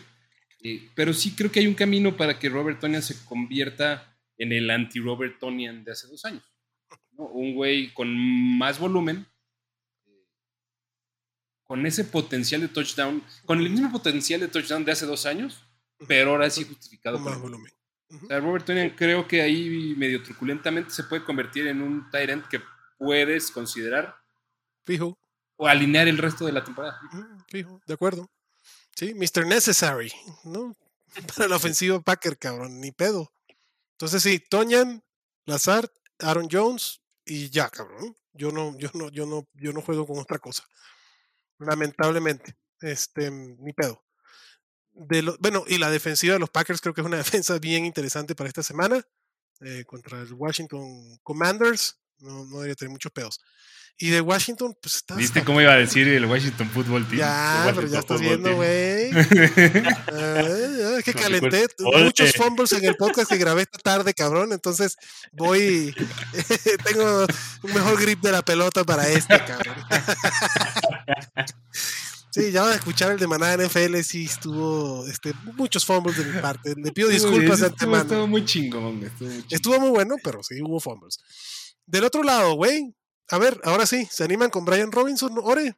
[0.62, 4.52] Eh, pero sí creo que hay un camino para que Robert Tonian se convierta en
[4.52, 6.53] el anti-Robert Tonian de hace dos años.
[7.16, 7.24] ¿No?
[7.26, 8.08] Un güey con
[8.58, 9.26] más volumen,
[11.64, 15.64] con ese potencial de touchdown, con el mismo potencial de touchdown de hace dos años,
[16.06, 17.16] pero ahora sí justificado.
[17.16, 17.72] Con más el volumen.
[18.22, 22.46] O sea, Robert Tonian creo que ahí medio truculentamente se puede convertir en un end
[22.48, 22.60] que
[22.98, 24.16] puedes considerar
[24.84, 25.18] Fijo.
[25.56, 27.00] o alinear el resto de la temporada.
[27.48, 28.30] Fijo, de acuerdo.
[28.94, 29.46] Sí, Mr.
[29.46, 30.12] Necessary,
[30.44, 30.76] ¿no?
[31.36, 33.32] Para la ofensiva Packer, cabrón, ni pedo.
[33.92, 35.02] Entonces sí, Toñan,
[35.46, 38.16] Lazard, Aaron Jones y ya, cabrón.
[38.32, 40.64] Yo no, yo no, yo no, yo no juego con otra cosa.
[41.58, 42.56] Lamentablemente.
[42.80, 44.04] Este, ni pedo.
[44.92, 47.84] De lo- bueno, y la defensiva de los Packers creo que es una defensa bien
[47.86, 49.02] interesante para esta semana.
[49.60, 51.98] eh, contra el Washington Commanders.
[52.24, 53.40] No, no debería tener muchos pedos.
[53.96, 55.14] Y de Washington, pues está.
[55.14, 57.18] ¿Viste cómo iba a decir el Washington Football Team?
[57.20, 59.10] Ya, pero ya estás viendo, güey.
[60.12, 64.52] Ah, es que calenté muchos fumbles en el podcast que grabé esta tarde, cabrón.
[64.52, 64.96] Entonces
[65.32, 65.94] voy.
[66.84, 67.26] tengo
[67.62, 69.76] un mejor grip de la pelota para este, cabrón.
[72.30, 74.00] Sí, ya van a escuchar el de Manada NFL.
[74.00, 76.74] Sí, estuvo este, muchos fumbles de mi parte.
[76.76, 78.26] Le pido disculpas de Estuvo- Estuvo antemano.
[78.26, 79.48] muy chingón, estuvo muy chingón.
[79.52, 81.20] Estuvo muy bueno, pero sí hubo fumbles.
[81.86, 82.94] Del otro lado, güey.
[83.28, 85.32] A ver, ahora sí, ¿se animan con Brian Robinson?
[85.42, 85.74] Ore.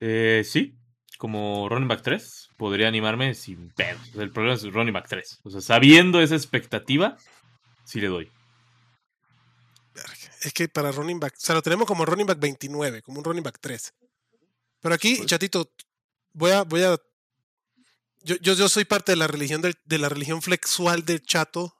[0.00, 0.76] Eh, sí,
[1.18, 4.00] como running back 3, podría animarme sin pedos.
[4.14, 5.40] El problema es running back 3.
[5.44, 7.16] O sea, sabiendo esa expectativa,
[7.84, 8.30] sí le doy.
[10.42, 13.24] Es que para running back, o sea, lo tenemos como running back 29, como un
[13.24, 13.94] running back 3.
[14.80, 15.72] Pero aquí, Pues- chatito,
[16.32, 16.98] voy a, voy a,
[18.22, 21.75] yo, yo, yo soy parte de la religión del- de la religión flexual del chato.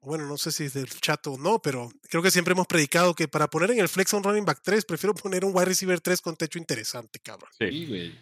[0.00, 3.14] Bueno, no sé si es del chato o no, pero creo que siempre hemos predicado
[3.14, 5.66] que para poner en el flex a un running back 3, prefiero poner un wide
[5.66, 7.50] receiver 3 con techo interesante, cabrón.
[7.58, 7.66] Sí.
[7.70, 8.18] Sí, güey.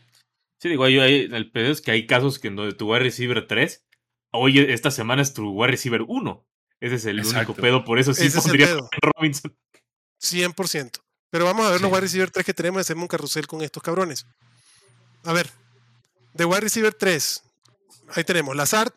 [0.59, 3.01] Sí, digo, hay, hay- el pedo es que hay casos que en donde tu wide
[3.05, 3.85] receiver 3,
[4.33, 6.47] hoy esta semana es tu wide receiver 1.
[6.81, 7.53] Ese es el Exacto.
[7.53, 8.69] único pedo, por eso sí Ese pondría
[9.15, 9.55] Robinson.
[10.21, 11.01] 100%.
[11.31, 11.93] Pero vamos a ver los Sí.
[11.95, 14.27] wide receiver 3 que tenemos y hacemos un carrusel con estos cabrones.
[15.25, 15.51] A ver,
[16.33, 17.43] de wide receiver 3,
[18.15, 18.93] ahí tenemos Lazard.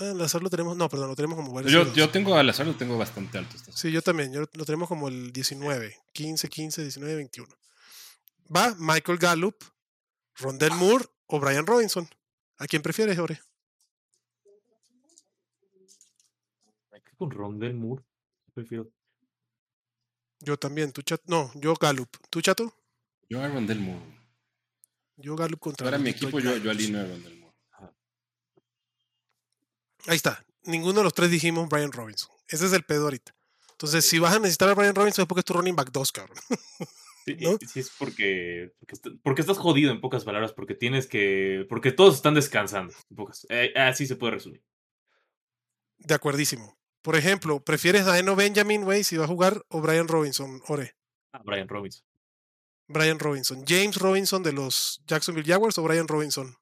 [0.00, 1.94] Ah, Lazard lo tenemos, no, perdón, lo tenemos como receiver Yo, 2.
[1.94, 3.54] yo tengo al azar, lo tengo bastante alto.
[3.74, 7.54] Sí, yo también, yo lo tenemos como el 19, 15, 15, 19, 21.
[8.54, 9.56] Va Michael Gallup,
[10.36, 12.08] Rondell Moore o Brian Robinson.
[12.58, 13.40] ¿A quién prefieres, Ore?
[17.16, 18.02] Con Rondell Moore,
[18.54, 18.90] prefiero.
[20.38, 22.08] Yo también, tu chat, no, yo Gallup.
[22.30, 22.74] ¿Tu chato?
[23.28, 24.00] Yo a Rondell Moore.
[25.16, 27.39] Yo Gallup contra Ahora mi equipo, yo, yo alineo a Rondell Moore.
[30.06, 30.44] Ahí está.
[30.64, 32.30] Ninguno de los tres dijimos Brian Robinson.
[32.48, 33.34] Ese es el pedo ahorita.
[33.72, 36.12] Entonces, si vas a necesitar a Brian Robinson es porque es tu running back 2,
[36.12, 36.36] cabrón.
[37.26, 37.58] Sí, ¿no?
[37.70, 41.92] sí es porque, porque, est- porque estás jodido en pocas palabras, porque tienes que, porque
[41.92, 42.94] todos están descansando.
[43.10, 44.64] en pocas- eh, así se puede resumir.
[45.98, 46.78] De acuerdísimo.
[47.02, 50.96] Por ejemplo, ¿prefieres a Eno Benjamin, güey, si va a jugar, o Brian Robinson, Ore?
[51.34, 52.02] Ah, Brian Robinson.
[52.88, 53.64] Brian Robinson.
[53.68, 56.56] James Robinson de los Jacksonville Jaguars o Brian Robinson.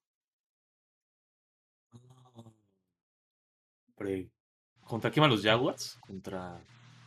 [3.99, 4.29] Pre-
[4.85, 5.99] ¿Contra quién van los Jaguars?
[6.01, 6.61] Contra.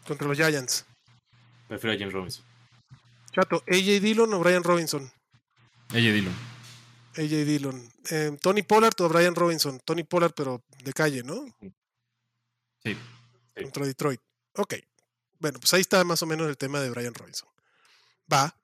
[0.06, 0.86] Contra los Giants.
[1.68, 2.46] Prefiero a James Robinson.
[3.32, 5.10] Chato, AJ Dillon o Brian Robinson.
[5.94, 6.32] Ella dilo.
[7.16, 7.90] AJ Dillon.
[8.10, 9.80] Eh, Tony Pollard o Brian Robinson.
[9.86, 11.46] Tony Pollard, pero de calle, ¿no?
[11.62, 11.74] Sí.
[13.56, 13.64] Sí.
[13.64, 14.20] Contra Detroit.
[14.58, 14.76] Ok.
[15.40, 17.50] Bueno, pues ahí está más o menos el tema de Brian Robinson.
[18.32, 18.56] Va.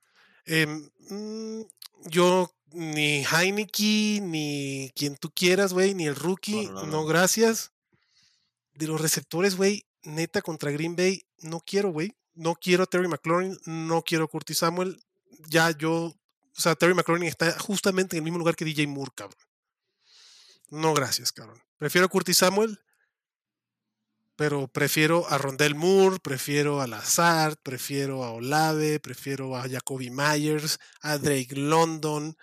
[0.46, 1.62] Em, mm,
[2.06, 6.92] yo, ni Heineke, ni quien tú quieras, güey, ni el rookie, No, no, no, no,
[6.92, 7.06] no.
[7.06, 7.72] gracias.
[8.78, 12.16] De los receptores, güey, neta contra Green Bay, no quiero, güey.
[12.36, 15.04] No quiero a Terry McLaurin, no quiero a Curtis Samuel.
[15.50, 16.16] Ya yo, o
[16.54, 19.42] sea, Terry McLaurin está justamente en el mismo lugar que DJ Moore, cabrón.
[20.70, 21.60] No, gracias, cabrón.
[21.80, 22.80] Prefiero a Curtis Samuel,
[24.36, 30.78] pero prefiero a Rondell Moore, prefiero a Lazard, prefiero a Olave, prefiero a Jacoby Myers,
[31.02, 32.38] a Drake London,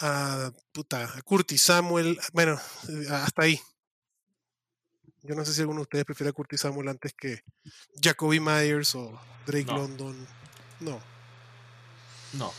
[0.00, 2.20] a, puta, a Curtis Samuel.
[2.34, 3.58] Bueno, eh, hasta ahí.
[5.22, 7.42] Yo no sé si alguno de ustedes prefiere a Curtis Samuel antes que
[8.00, 9.78] Jacoby Myers o Drake No.
[9.78, 10.26] London.
[10.80, 11.00] No.
[12.34, 12.52] No.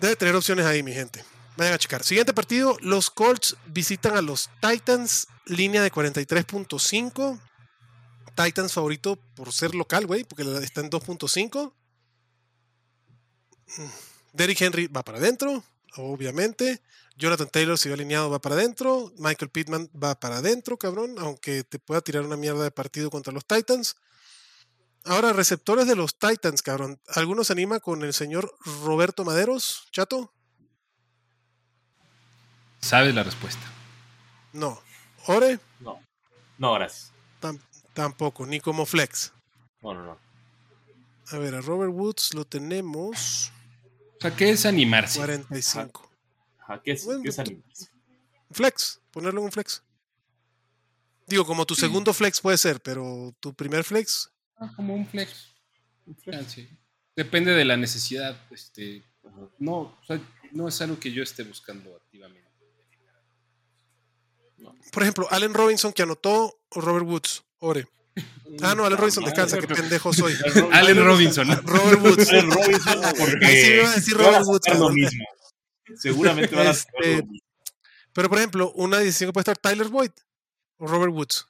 [0.00, 1.24] Debe tener opciones ahí, mi gente.
[1.56, 2.02] Vayan a checar.
[2.04, 7.40] Siguiente partido, los Colts visitan a los Titans, línea de 43.5.
[8.36, 11.72] Titans favorito por ser local, güey, porque está en 2.5.
[13.76, 13.82] Mm,
[14.32, 15.62] Derrick Henry va para adentro,
[15.96, 16.80] obviamente.
[17.20, 19.12] Jonathan Taylor, si va alineado, va para adentro.
[19.18, 23.32] Michael Pittman va para adentro, cabrón, aunque te pueda tirar una mierda de partido contra
[23.32, 23.96] los Titans.
[25.04, 26.98] Ahora, receptores de los Titans, cabrón.
[27.14, 30.32] ¿Alguno se anima con el señor Roberto Maderos, chato?
[32.80, 33.62] Sabes la respuesta.
[34.52, 34.80] No.
[35.26, 36.00] Ore, No.
[36.58, 37.12] No, gracias.
[37.40, 37.60] Tam-
[37.94, 39.32] tampoco, ni como flex.
[39.82, 40.18] No, no, no.
[41.32, 43.52] A ver, a Robert Woods lo tenemos
[44.18, 45.18] O sea, ¿qué es animarse?
[45.18, 46.00] 45.
[46.02, 46.09] Ajá,
[46.84, 47.88] ¿Qué es, Bueno, qué es tú- animarse?
[48.52, 49.82] Flex, ponerlo en un flex.
[51.26, 51.82] Digo, como tu Sí.
[51.82, 55.54] segundo flex puede ser, pero tu primer flex, Ah, como un flex.
[56.32, 56.68] Ah, sí.
[57.16, 58.36] Depende de la necesidad.
[58.50, 59.48] Este, Ajá.
[59.58, 60.20] no, o sea,
[60.52, 62.40] no es algo que yo esté buscando activamente.
[64.92, 67.86] por ejemplo, Allen Robinson que anotó o Robert Woods, Ore.
[68.60, 70.34] Ah, no, Allen Robinson descansa, qué pendejo soy.
[70.72, 71.48] Allen Robinson.
[71.64, 72.28] Robert Woods.
[72.30, 75.24] Allen Robinson, porque Ahí sí iba a decir Robert Woods, lo mismo.
[75.96, 77.26] Seguramente van a Este.
[78.12, 80.10] Pero por ejemplo, una decisión que puede estar Tyler Boyd
[80.78, 81.46] o Robert Woods.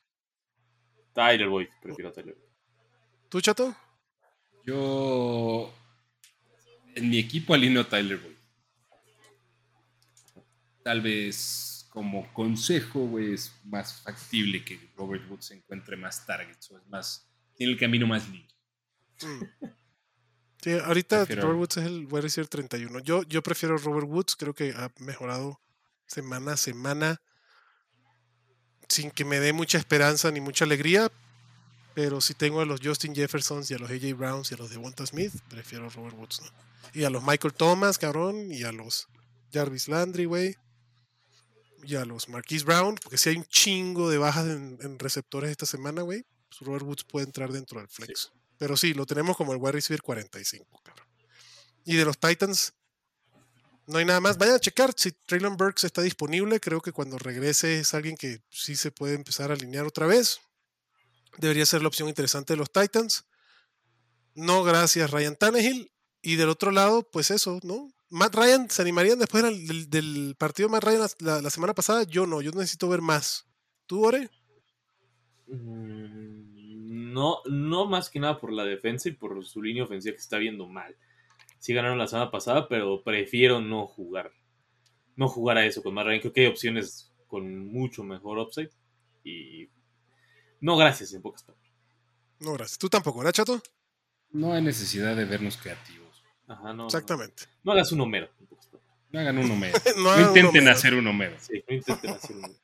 [1.15, 2.51] Tyler Boyd, prefiero a Tyler Boyd.
[3.29, 3.75] ¿Tú, chato?
[4.67, 5.73] Yo
[6.95, 8.37] en mi equipo alineo a Tyler Boyd.
[10.83, 16.79] Tal vez como consejo, güey, es más factible que Robert Woods encuentre más targets o
[16.79, 18.57] es más tiene el camino más limpio.
[19.23, 19.67] Mm.
[20.63, 22.99] Sí, ahorita Prefiero- Robert Woods es el wide receiver 31.
[23.01, 25.61] Yo, yo prefiero Robert Woods, creo que ha mejorado
[26.07, 27.21] semana a semana
[28.89, 31.11] sin que me dé mucha esperanza ni mucha alegría.
[31.95, 34.71] Pero si tengo a los Justin Jeffersons y a los AJ Browns y a los
[34.71, 36.41] Devonta Smith, prefiero a Robert Woods.
[36.43, 36.51] ¿no?
[36.95, 39.09] Y a los Michael Thomas, cabrón, y a los
[39.53, 40.57] Jarvis Landry, güey.
[41.83, 45.51] Y a los Marquise Brown, porque si hay un chingo de bajas en, en receptores
[45.51, 48.31] esta semana, güey, pues Robert Woods puede entrar dentro del flex.
[48.61, 51.07] Pero sí, lo tenemos como el wide receiver 45, cabrón.
[51.83, 52.75] Y de los Titans,
[53.87, 54.37] no hay nada más.
[54.37, 56.61] Vayan a checar si Traylon Burks está disponible.
[56.61, 60.43] Creo que cuando regrese es alguien que sí se puede empezar a alinear otra vez.
[61.39, 63.25] Debería ser la opción interesante de los Titans.
[64.35, 65.91] No, gracias, Ryan Tannehill.
[66.21, 67.91] Y del otro lado, pues eso, ¿no?
[68.11, 69.43] Matt Ryan, ¿se animarían después
[69.89, 71.09] del, partido de Matt Ryan
[71.43, 72.03] la semana pasada?
[72.03, 73.47] Yo no, yo necesito ver más.
[73.87, 74.29] ¿Tú, Ore?
[75.47, 76.50] Mm,
[77.13, 80.39] No, no más que nada por la defensa y por su línea ofensiva que está
[80.39, 80.97] viendo mal.
[81.59, 84.33] Sí ganaron la semana pasada, pero prefiero no jugar.
[85.17, 86.21] No jugar a eso con Ryan.
[86.21, 88.71] Creo que hay opciones con mucho mejor upside.
[89.25, 89.69] Y
[90.61, 91.71] no, gracias, en pocas palabras.
[92.39, 92.79] No, gracias.
[92.79, 93.61] ¿Tú tampoco, ¿verdad, chato?
[94.31, 96.23] No hay necesidad de vernos creativos.
[96.49, 96.87] Ajá, no.
[96.87, 97.45] Exactamente.
[97.63, 98.31] No hagas un Homero.
[98.41, 98.97] en pocas palabras.
[99.11, 99.79] No hagan un Homero.
[99.97, 100.73] No No hagan un intenten Homero.
[100.77, 101.37] hacer un Homero.
[101.41, 102.61] Sí, no intenten hacer un Homero.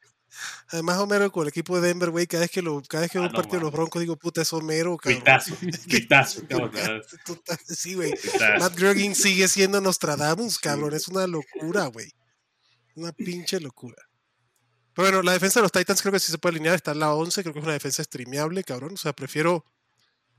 [0.68, 3.18] Además, Homero con el equipo de Denver, güey, cada vez que lo, cada vez que
[3.18, 3.72] Ah, veo un no partido de los.
[3.72, 5.22] Broncos, digo, puta, es Homero, cabrón.
[7.24, 8.12] Total, Sí, güey.
[8.58, 10.94] Matt Groening sigue siendo Nostradamus, cabrón.
[10.94, 12.12] Es una locura, güey.
[12.94, 13.96] Una pinche locura.
[14.94, 16.74] Pero bueno, la defensa de los Titans creo que sí se puede alinear.
[16.74, 17.42] Está en la 11.
[17.42, 18.94] Creo que es una defensa streameable, cabrón.
[18.94, 19.64] O sea, prefiero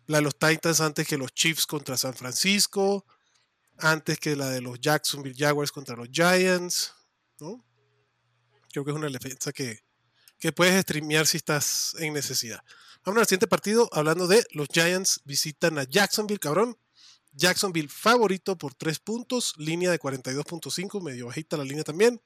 [0.07, 3.05] la de los Titans antes que los Chiefs contra San Francisco.
[3.79, 6.93] antes que la de los Jacksonville Jaguars contra los Giants,
[7.39, 7.63] ¿no?
[8.71, 9.79] Creo que es una defensa que,
[10.39, 12.63] que puedes streamear si estás en necesidad.
[13.03, 16.77] Vamos al siguiente partido, hablando de los Giants visitan a Jacksonville, cabrón.
[17.31, 22.21] Jacksonville favorito por 3 puntos, línea de 42.5, medio bajita la línea también.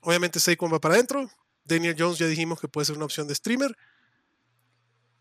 [0.00, 1.30] Obviamente Saquon va para adentro.
[1.64, 3.76] Daniel Jones ya dijimos que puede ser una opción de streamer.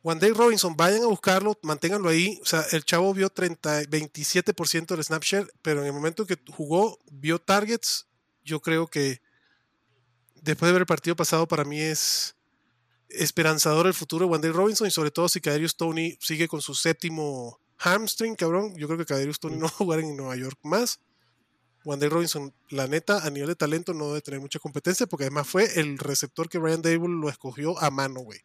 [0.04, 2.40] Day Robinson, vayan a buscarlo, manténganlo ahí.
[2.42, 7.00] O sea, el chavo vio 30, 27% del Snapshare, pero en el momento que jugó,
[7.12, 8.08] vio targets.
[8.44, 9.22] Yo creo que
[10.42, 12.36] después de ver el partido pasado, para mí es
[13.10, 16.76] esperanzador el futuro de Day Robinson y sobre todo si Kadarius Tony sigue con su
[16.76, 18.76] séptimo hamstring, cabrón.
[18.76, 21.00] Yo creo que Kadarius Tony no va a jugar en Nueva York más.
[21.84, 25.48] Day Robinson, la neta, a nivel de talento no debe tener mucha competencia porque además
[25.48, 28.40] fue el receptor que Brian Dable lo escogió a mano, güey.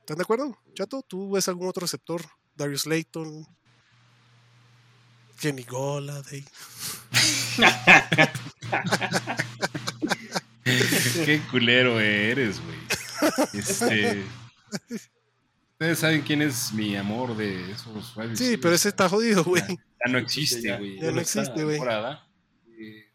[0.00, 1.02] ¿Están de acuerdo, Chato?
[1.02, 2.22] ¿Tú ves algún otro receptor?
[2.54, 3.46] Darius Layton,
[5.40, 6.44] Kenny Goladay.
[11.24, 12.78] Qué culero eres, güey.
[13.54, 14.22] Este.
[15.72, 19.62] Ustedes saben quién es mi amor de esos Sí, pero ese está jodido, güey.
[19.62, 21.00] Ya, no existe, güey.
[21.00, 21.80] Ya, no existe, güey.
[22.78, 23.08] Eh,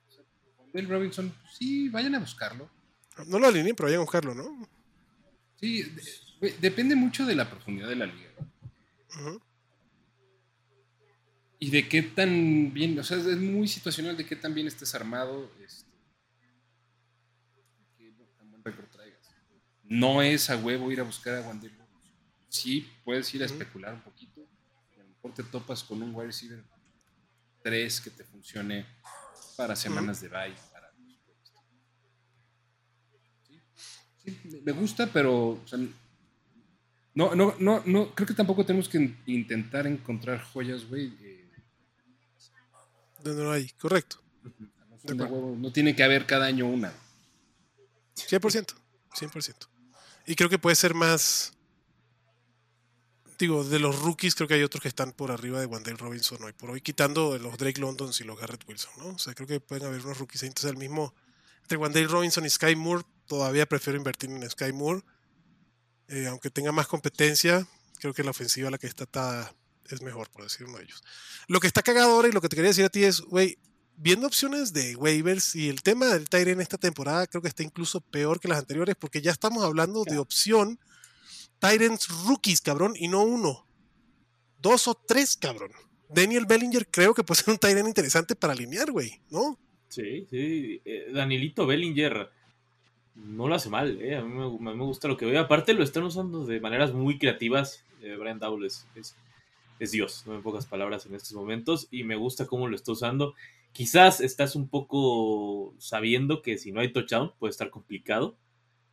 [0.73, 2.69] Bill Robinson, sí, vayan a buscarlo.
[3.27, 4.67] No lo alineen, pero vayan a buscarlo, ¿no?
[5.59, 5.85] Sí,
[6.59, 8.29] Depende mucho de la profundidad de la liga.
[11.59, 14.93] Y de qué tan bien, o sea, es muy situacional de qué tan bien estés
[14.93, 15.89] armado, este,
[17.97, 19.33] qué tan buen récord traigas.
[19.93, 21.71] No es a huevo ir a buscar a Wander
[22.49, 24.41] Sí, puedes ir a especular un poquito.
[24.41, 26.63] a lo mejor te topas con un wide receiver
[27.61, 28.87] 3 que te funcione
[29.55, 30.55] para semanas de bye.
[34.23, 35.61] sí, me gusta, pero
[37.13, 41.13] no, no, no, no, creo que tampoco tenemos que intentar encontrar joyas, güey.
[41.21, 41.49] Eh.
[43.23, 44.23] Donde no hay, correcto.
[45.03, 46.91] No, tiene que haber cada año una.
[48.15, 48.73] 100%,
[49.13, 49.72] 100%.
[50.25, 51.53] Y creo que puede ser más.
[53.39, 56.41] Digo, de los rookies, creo que hay otros que están por arriba de Wandale Robinson
[56.43, 59.07] hoy por hoy, quitando los Drake Londons y los Garrett Wilson, ¿no?
[59.07, 60.43] O sea, creo que pueden haber unos rookies.
[60.43, 61.13] Entonces, el mismo.
[61.63, 65.01] Entre Wandale Robinson y Sky Moore, todavía prefiero invertir en Sky Moore
[66.07, 67.67] eh, aunque tenga más competencia,
[67.99, 69.53] creo que la ofensiva la que está,
[69.89, 71.03] es mejor, por decir uno de ellos.
[71.47, 73.57] Lo que está cagado ahora y lo que te quería decir a ti es, güey,
[73.97, 78.01] viendo opciones de waivers y el tema del en esta temporada creo que está incluso
[78.01, 80.79] peor que las anteriores porque ya estamos hablando de opción
[81.63, 83.65] Tyrants rookies, cabrón, y no uno.
[84.59, 85.71] Dos o tres, cabrón.
[86.09, 89.57] Daniel Bellinger creo que puede ser un Tyrant interesante para alinear, güey, ¿no?
[89.87, 90.81] Sí, sí.
[90.83, 92.29] Eh, Danielito Bellinger
[93.15, 94.17] no lo hace mal, ¿eh?
[94.17, 95.39] a mí me, gusta lo que veo.
[95.39, 97.85] Aparte lo están usando de maneras muy creativas.
[98.01, 102.15] Eh, Brian Dowell es, es, Dios, no en pocas palabras en estos momentos, y me
[102.15, 103.35] gusta cómo lo está usando.
[103.73, 108.37] Quizás estás un poco sabiendo que si no hay touchdown puede estar complicado,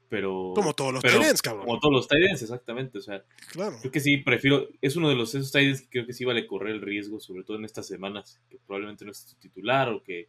[0.09, 0.53] pero...
[0.55, 1.67] Como todos los Titans, cabrón.
[1.67, 2.99] Como todos los Titans, exactamente.
[2.99, 3.77] O sea, claro.
[3.81, 4.69] creo que sí, prefiero...
[4.81, 7.45] Es uno de los esos Titans que creo que sí vale correr el riesgo, sobre
[7.45, 10.29] todo en estas semanas, que probablemente no es tu titular o que,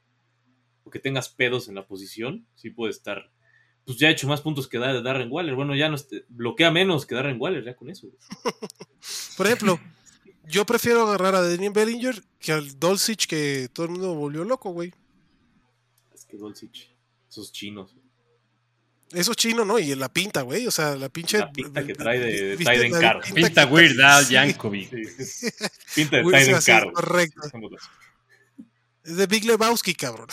[0.84, 3.32] o que tengas pedos en la posición, sí puede estar
[3.86, 5.56] pues ya ha hecho más puntos que Darren Waller.
[5.56, 5.98] Bueno, ya no
[6.30, 8.08] bloquea menos que Darren Waller, ya con eso.
[9.38, 9.80] Por ejemplo,
[10.48, 14.72] yo prefiero agarrar a Daniel Bellinger que al Dolcich que todo el mundo volvió loco,
[14.72, 14.94] güey.
[16.14, 16.90] Es que Dolcich,
[17.30, 17.96] esos chinos.
[19.12, 19.78] Esos chinos, ¿no?
[19.78, 20.68] Y la pinta, güey.
[20.68, 21.38] O sea, la pinche.
[21.38, 23.22] La pinta que trae de, Tyden Carr.
[23.34, 24.90] Pinta Weird Al Yankovic.
[25.96, 26.94] Pinta de Tyden Carr.
[26.94, 27.42] Correcto.
[29.04, 30.28] Es de Big Lebowski, cabrón.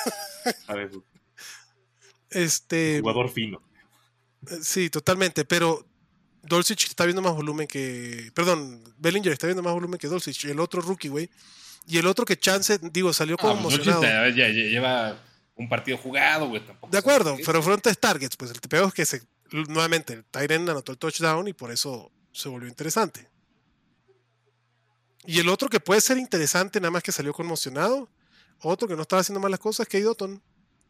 [0.68, 0.90] A ver,
[2.30, 3.62] este, jugador fino.
[4.48, 5.84] Eh, sí, totalmente, pero
[6.42, 8.30] Dolcich está viendo más volumen que.
[8.34, 11.30] Perdón, Bellinger está viendo más volumen que Dolcich, el otro rookie, güey.
[11.86, 14.28] Y el otro que Chance, digo, salió como ah, pues emocionado.
[14.30, 15.20] Ya, lleva
[15.56, 16.62] un partido jugado, güey.
[16.90, 18.36] De acuerdo, pero fueron tres targets.
[18.36, 22.10] Pues el peor es que se, nuevamente el Tyren anotó el touchdown y por eso
[22.32, 23.28] se volvió interesante.
[25.24, 28.08] Y el otro que puede ser interesante, nada más que salió conmocionado.
[28.60, 30.42] Otro que no estaba haciendo malas cosas, que Doton.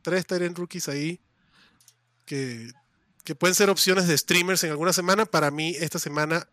[0.03, 1.21] Tres Tyren rookies ahí
[2.25, 2.73] que,
[3.39, 5.27] pueden ser opciones de streamers en alguna semana.
[5.27, 6.49] Para mí, esta semana,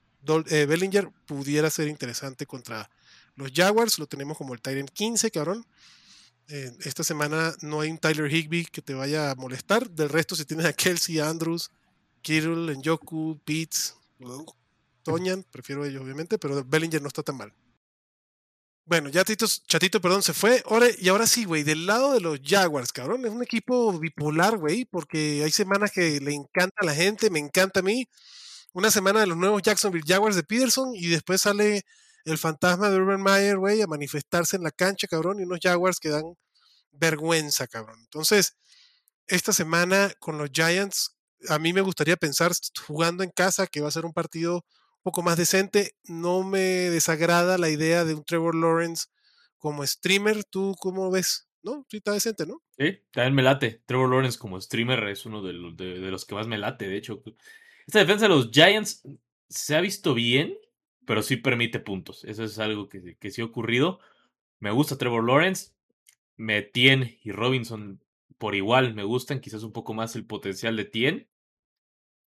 [0.50, 2.90] eh, Bellinger pudiera ser interesante contra
[3.36, 4.00] los Jaguars.
[4.00, 5.66] Lo tenemos como el Tyrant 15, cabrón.
[6.48, 9.90] Eh, esta semana no hay un Tyler Higby que te vaya a molestar.
[9.90, 11.70] Del resto, si tienes a Kelsey, Andrews,
[12.22, 13.96] Kittle, Njoku, Pitts,
[15.04, 17.54] Toñan, prefiero ellos obviamente, pero Bellinger no está tan mal.
[18.90, 20.64] Bueno, ya Tito, Chatito, perdón, se fue.
[20.66, 24.58] Ahora, y ahora sí, güey, del lado de los Jaguars, cabrón, es un equipo bipolar,
[24.58, 28.08] güey, porque hay semanas que le encanta a la gente, me encanta a mí.
[28.74, 31.84] Una semana de los nuevos Jacksonville Jaguars de Peterson y después sale
[32.26, 36.00] el fantasma de Urban Meyer, güey, a manifestarse en la cancha, cabrón, y unos Jaguars
[36.00, 36.24] que dan
[36.92, 38.00] vergüenza, cabrón.
[38.02, 38.56] Entonces,
[39.28, 41.16] esta semana con los Giants,
[41.50, 42.54] a mí me gustaría pensar
[42.88, 44.66] jugando en casa que va a ser un partido
[45.04, 45.96] poco más decente.
[46.06, 49.08] No me desagrada la idea de un Trevor Lawrence
[49.58, 50.44] como streamer.
[50.44, 51.48] ¿Tú cómo ves?
[51.62, 51.86] ¿No?
[51.90, 52.62] Sí, está decente, ¿no?
[52.78, 53.82] Sí, también me late.
[53.86, 56.98] Trevor Lawrence como streamer es uno de los, de, los que más me late, de
[56.98, 57.22] hecho.
[57.86, 59.04] Esta defensa de los Giants
[59.50, 60.58] se ha visto bien,
[61.06, 62.24] pero sí permite puntos.
[62.24, 64.00] Eso es algo que, que sí ha ocurrido.
[64.60, 65.72] Me gusta Trevor Lawrence.
[66.38, 68.02] Metien y Robinson
[68.38, 69.42] por igual me gustan.
[69.42, 71.28] Quizás un poco más el potencial de Tien.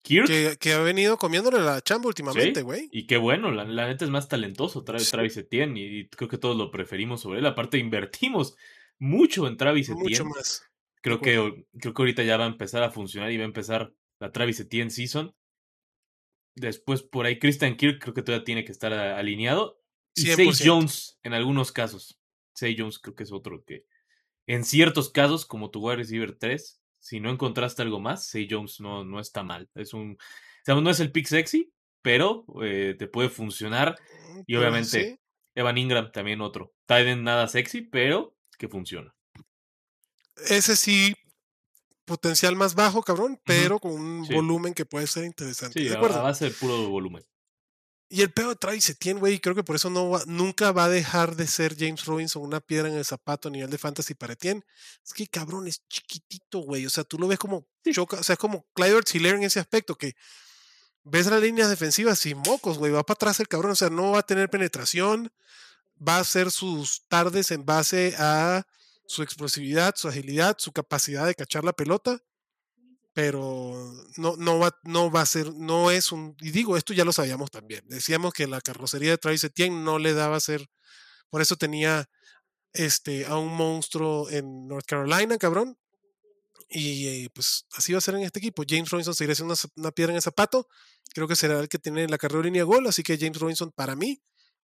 [0.01, 0.57] Kirk.
[0.57, 2.89] Que, ha venido comiéndole la chamba últimamente, güey.
[2.91, 6.57] y qué bueno, la, neta es más talentoso Travis, Travis Etienne y, creo que todos
[6.57, 7.45] lo preferimos sobre él.
[7.45, 8.55] Aparte, invertimos
[8.99, 10.09] mucho en Travis Etienne.
[10.09, 10.63] Mucho más.
[11.01, 13.93] Creo que, creo que ahorita ya va a empezar a funcionar y va a empezar
[14.19, 15.35] la Travis Etienne season.
[16.55, 19.81] Después por ahí Christian Kirk creo que todavía tiene que estar alineado.
[20.13, 22.19] Y Say Jones en algunos casos.
[22.53, 23.85] Say Jones creo que es otro que
[24.47, 28.79] en ciertos casos, como tu wide receiver 3, si no encontraste algo más, Say Jones
[28.79, 29.69] no, no está mal.
[29.73, 30.17] Es un,
[30.67, 33.97] no es el pick sexy, pero eh, te puede funcionar.
[34.29, 35.19] Mm, y obviamente,
[35.55, 36.73] Evan Ingram también otro.
[36.85, 39.13] Tiden nada sexy, pero que funciona.
[40.47, 41.15] Ese sí,
[42.05, 45.79] potencial más bajo, cabrón, pero con un volumen que puede ser interesante.
[45.79, 46.19] Sí, de acuerdo.
[46.19, 47.25] a base de puro volumen.
[48.13, 50.89] Y el pedo de Travis Etienne, güey, creo que por eso no nunca va a
[50.89, 54.33] dejar de ser James Robinson una piedra en el zapato a nivel de fantasy para
[54.33, 54.65] Etienne.
[55.01, 56.85] Es que cabrón, es chiquitito, güey.
[56.85, 59.61] O sea, tú lo ves como choca, o sea, es como Clyde Hiller en ese
[59.61, 60.17] aspecto, que
[61.05, 63.71] ves las líneas defensivas y mocos, güey, va para atrás el cabrón.
[63.71, 65.31] O sea, no va a tener penetración,
[66.05, 68.67] va a hacer sus tardes en base a
[69.05, 72.21] su explosividad, su agilidad, su capacidad de cachar la pelota
[73.13, 77.05] pero no, no, va, no va a ser, no es un, y digo, esto ya
[77.05, 80.67] lo sabíamos también, decíamos que la carrocería de Travis Etienne no le daba a ser,
[81.29, 82.09] por eso tenía
[82.73, 85.77] este, a un monstruo en North Carolina, cabrón,
[86.69, 88.63] y eh, pues así va a ser en este equipo.
[88.65, 90.69] James Robinson seguirá siendo una, piedra en el zapato,
[91.13, 93.71] creo que será el que tiene la carrera de línea gol, así que James Robinson
[93.71, 94.21] para mí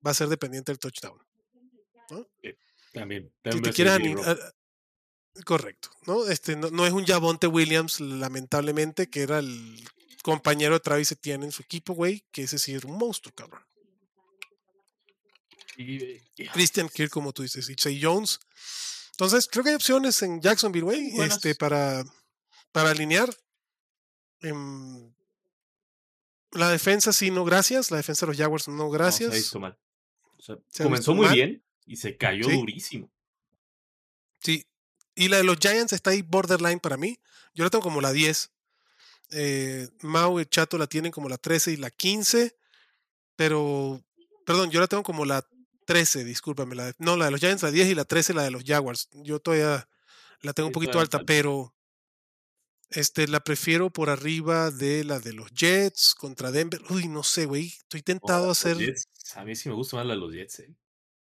[0.07, 1.19] va a ser dependiente del touchdown.
[2.93, 3.33] También.
[3.51, 3.73] si te
[5.45, 6.27] Correcto, ¿no?
[6.29, 9.85] Este no, es un Javonte Williams, lamentablemente, que era el
[10.23, 13.63] compañero de Travis Etienne en su equipo, güey, que ese sí era un monstruo, cabrón.
[15.77, 16.21] Y,
[16.53, 18.41] Christian Kirk, como tú dices, y Jay Jones.
[19.13, 22.05] Entonces, creo que hay opciones en Jacksonville, güey, este, para,
[22.73, 23.29] para alinear.
[24.41, 25.13] Em,
[26.53, 27.91] la defensa sí, no gracias.
[27.91, 29.53] La defensa de los Jaguars no gracias.
[30.79, 33.11] comenzó muy bien y se cayó durísimo.
[34.41, 34.67] Sí,
[35.17, 37.19] y la de los Giants está ahí borderline para mí.
[37.55, 38.51] Yo la tengo como la 10.
[39.31, 42.55] Eh, Mau y Chato la tienen como la 13 y la 15.
[43.35, 44.05] Pero,
[44.45, 45.45] perdón, yo la tengo como la
[45.87, 46.75] 13, discúlpame.
[46.75, 49.09] La no, la de los Giants la 10 y la 13 la de los Jaguars.
[49.15, 49.89] Yo todavía
[50.43, 51.75] la tengo un poquito alta, pero
[52.91, 56.83] este, la prefiero por arriba de la de los Jets contra Denver.
[56.91, 57.69] Uy, no sé, güey.
[57.69, 58.77] Estoy tentado a hacer.
[59.35, 60.77] A mí sí me gusta más la de los Jets, eh.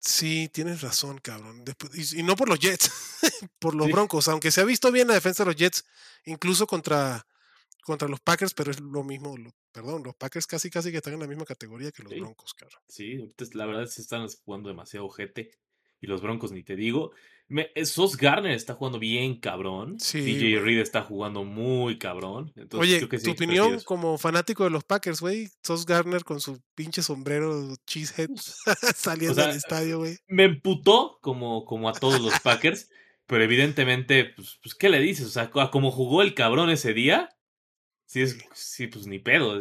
[0.07, 1.65] Sí, tienes razón, cabrón.
[1.93, 2.89] y, no por los Jets,
[3.59, 5.83] por los Broncos, aunque se ha visto bien la defensa de los Jets,
[6.23, 7.27] incluso contra,
[7.83, 9.35] contra los Packers, pero es lo mismo,
[9.73, 12.81] perdón, los Packers casi casi que están en la misma categoría que los Broncos, cabrón.
[12.87, 15.51] Sí, la verdad se están jugando demasiado gente
[15.99, 17.11] y los Broncos ni te digo.
[17.49, 19.97] Me, eh, Sos Garner está jugando bien cabrón.
[19.97, 22.53] DJ Reed está jugando muy cabrón.
[22.73, 25.49] Oye, tu opinión como fanático de los Packers, güey.
[25.63, 28.29] Sos Garner con su pinche sombrero cheesehead
[28.95, 30.17] saliendo del estadio, güey.
[30.27, 32.89] Me emputó como, como a todos los Packers.
[33.27, 35.27] pero evidentemente, pues, pues, ¿qué le dices?
[35.27, 37.29] O sea, como jugó el cabrón ese día,
[38.05, 39.57] sí, es, sí pues ni pedo.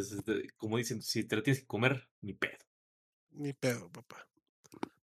[0.57, 2.59] como dicen, si te lo tienes que comer, ni pedo.
[3.31, 4.27] Ni pedo, papá.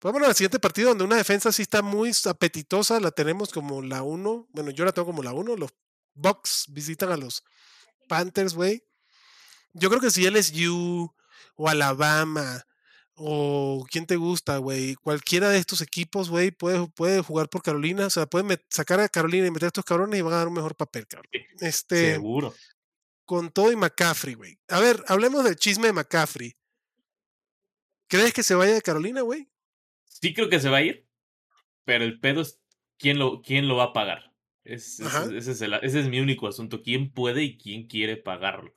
[0.03, 4.03] Vámonos al siguiente partido donde una defensa sí está muy apetitosa, la tenemos como la
[4.03, 5.73] 1, bueno, yo la tengo como la 1, los
[6.13, 7.43] Bucks visitan a los
[8.09, 8.83] Panthers, güey.
[9.71, 11.09] Yo creo que si LSU
[11.55, 12.65] o Alabama
[13.15, 18.07] o quién te gusta, güey, cualquiera de estos equipos, güey, puede, puede jugar por Carolina,
[18.07, 20.47] o sea, puede sacar a Carolina y meter a estos cabrones y van a dar
[20.49, 21.31] un mejor papel, cabrón.
[21.61, 22.53] Este, Seguro.
[23.23, 24.59] Con todo y McCaffrey, güey.
[24.67, 26.57] A ver, hablemos del chisme de McCaffrey.
[28.09, 29.49] ¿Crees que se vaya de Carolina, güey?
[30.23, 31.05] Sí creo que se va a ir,
[31.83, 32.57] pero el pedo es
[32.97, 34.33] quién lo, quién lo va a pagar.
[34.63, 35.03] ese,
[35.99, 36.81] es mi único asunto.
[36.81, 38.73] ¿Quién puede y quién quiere pagarlo?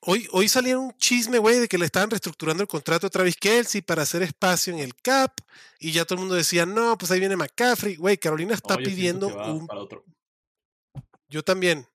[0.00, 3.82] Hoy, hoy un chisme, güey, de que le estaban reestructurando el contrato a Travis Kelsey
[3.82, 5.40] para hacer espacio en el CAP.
[5.78, 7.96] Y ya todo el mundo decía, no, pues ahí viene McCaffrey.
[7.96, 9.68] Güey, Carolina está pidiendo un.
[11.28, 11.86] Yo también.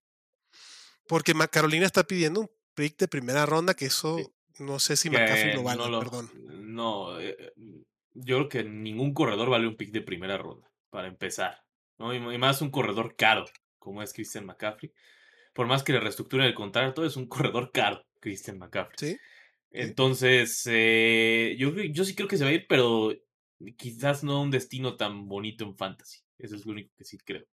[1.08, 4.20] Porque Carolina está pidiendo un pick de primera ronda, que eso
[4.60, 6.32] No sé si McCaffrey lo vale, no lo- perdón.
[6.76, 7.54] No, eh,
[8.24, 11.64] yo creo que ningún corredor vale un pick de primera ronda, para empezar.
[11.98, 12.14] ¿no?
[12.14, 13.46] Y, más un corredor caro,
[13.80, 14.92] como es Christian McCaffrey.
[15.54, 19.14] Por más que le reestructuren el contrato, es un corredor caro, Christian McCaffrey.
[19.14, 19.20] Sí.
[19.72, 23.14] Entonces, eh, yo, yo sí creo que se va a ir, pero
[23.76, 26.20] quizás no a un destino tan bonito en fantasy.
[26.38, 27.46] Eso es lo único que sí creo.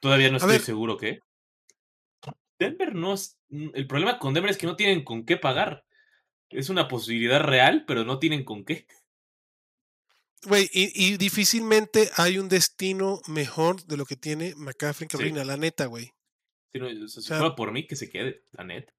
[0.00, 0.60] Todavía no estoy ver.
[0.60, 1.20] seguro que.
[2.58, 3.38] Denver no es.
[3.50, 5.84] El problema con Denver es que no tienen con qué pagar.
[6.50, 8.86] Es una posibilidad real, pero no tienen con qué.
[10.44, 15.16] Güey, y, y difícilmente hay un destino mejor de lo que tiene McCaffrey en Sí.
[15.16, 16.12] Carolina, la neta, güey.
[16.72, 18.92] Si, no, o sea, fuera por mí, que se quede, la neta.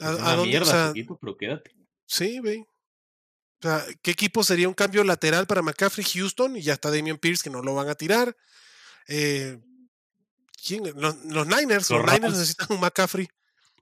[0.00, 0.42] ¿A, Es a una dónde?
[0.42, 1.72] O mierda sea, tu equipo, pero quédate.
[2.06, 2.60] sí, güey.
[2.60, 6.04] O sea, ¿qué equipo sería un cambio lateral para McCaffrey?
[6.04, 8.36] Houston, y ya está Damian Pierce, que no lo van a tirar.
[9.08, 9.60] Eh,
[10.66, 10.84] ¿quién?
[10.96, 13.28] Los, los Niners, los, Los Niners necesitan un McCaffrey.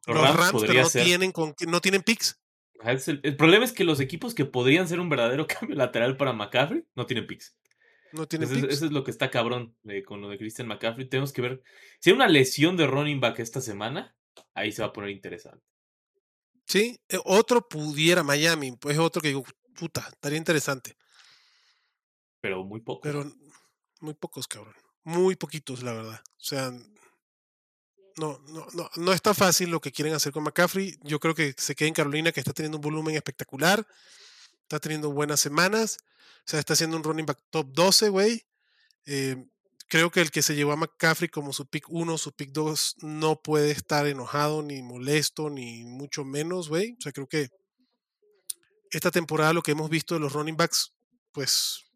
[0.07, 1.05] Los Los Rams pero no ser.
[1.05, 2.40] tienen, con, no tienen picks.
[2.85, 6.17] Es El, el problema es que los equipos que podrían ser un verdadero cambio lateral
[6.17, 7.57] para McCaffrey no tienen picks.
[8.13, 8.75] No tienen Eso, es- picks.
[8.75, 11.09] eso es lo que está cabrón eh, con lo de Christian McCaffrey.
[11.09, 11.63] Tenemos que ver.
[12.01, 14.17] Si hay una lesión de running back esta semana,
[14.55, 15.65] ahí se va a poner interesante.
[16.67, 20.97] Sí, eh, otro pudiera Miami, pues otro que digo, puta, estaría interesante.
[22.41, 23.01] Pero muy poco.
[23.03, 23.31] Pero
[24.01, 24.75] muy pocos, cabrón.
[25.05, 26.21] Muy poquitos, la verdad.
[26.37, 26.73] O sea,
[28.17, 30.99] no, no, no, no está fácil lo que quieren hacer con McCaffrey.
[31.03, 33.87] Yo creo que se queda en Carolina, que está teniendo un volumen espectacular.
[34.63, 35.99] Está teniendo buenas semanas.
[36.39, 38.47] O sea, está haciendo un running back top 12, güey.
[39.07, 39.37] Eh,
[39.89, 42.97] creo que el que se llevó a McCaffrey como su pick 1, su pick 2,
[43.03, 46.97] no puede estar enojado, ni molesto, ni mucho menos, güey.
[46.99, 47.51] O sea, creo que
[48.91, 50.93] esta temporada lo que hemos visto de los running backs,
[51.33, 51.90] pues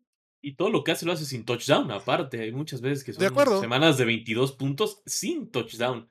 [0.47, 2.41] Y todo lo que hace lo hace sin touchdown, aparte.
[2.41, 3.61] Hay muchas veces que De son acuerdo.
[3.61, 6.09] semanas de 22 puntos sin touchdown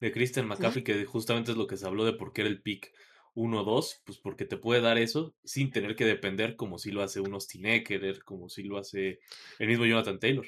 [0.00, 2.62] de Christian McCaffrey, que justamente es lo que se habló de por qué era el
[2.62, 2.92] pick
[3.34, 7.20] 1-2, pues porque te puede dar eso sin tener que depender como si lo hace
[7.20, 9.18] un Austin Eckler, como si lo hace
[9.58, 10.46] el mismo Jonathan Taylor.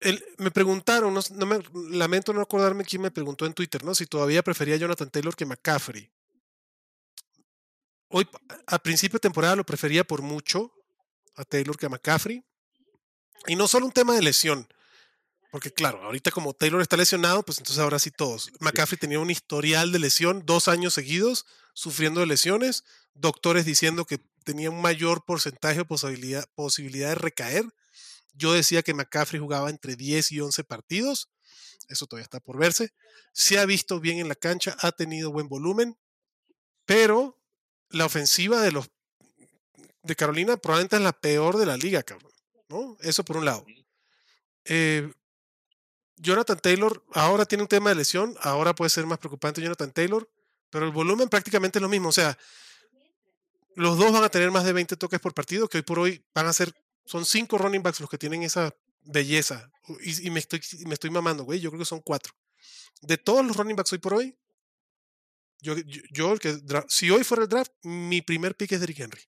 [0.00, 1.58] El- me preguntaron, no, s- no me,
[1.90, 3.94] lamento no acordarme quién me preguntó en Twitter, ¿no?
[3.94, 6.10] Si todavía prefería a Jonathan Taylor que McCaffrey.
[8.08, 8.26] Hoy,
[8.66, 10.72] a principio de temporada lo prefería por mucho
[11.36, 12.44] a Taylor que a McCaffrey.
[13.46, 14.68] Y no solo un tema de lesión,
[15.52, 18.50] porque claro, ahorita como Taylor está lesionado, pues entonces ahora sí todos.
[18.60, 22.84] McCaffrey tenía un historial de lesión, dos años seguidos, sufriendo de lesiones,
[23.14, 27.66] doctores diciendo que tenía un mayor porcentaje o posibilidad, posibilidad de recaer.
[28.32, 31.28] Yo decía que McCaffrey jugaba entre 10 y 11 partidos.
[31.88, 32.94] Eso todavía está por verse.
[33.34, 35.98] Se ha visto bien en la cancha, ha tenido buen volumen,
[36.86, 37.38] pero
[37.90, 38.88] la ofensiva de los
[40.02, 42.31] de Carolina probablemente es la peor de la liga, cabrón.
[42.72, 42.96] ¿No?
[43.00, 43.64] Eso por un lado.
[44.64, 45.12] Eh,
[46.16, 50.28] Jonathan Taylor ahora tiene un tema de lesión, ahora puede ser más preocupante Jonathan Taylor,
[50.70, 52.08] pero el volumen prácticamente es lo mismo.
[52.08, 52.38] O sea,
[53.74, 56.24] los dos van a tener más de 20 toques por partido, que hoy por hoy
[56.34, 59.70] van a ser, son cinco running backs los que tienen esa belleza.
[60.00, 62.32] Y, y me, estoy, me estoy mamando, güey, yo creo que son cuatro.
[63.00, 64.36] De todos los running backs hoy por hoy,
[65.60, 66.58] yo, yo, yo el que
[66.88, 69.22] si hoy fuera el draft, mi primer pick es Derrick Henry.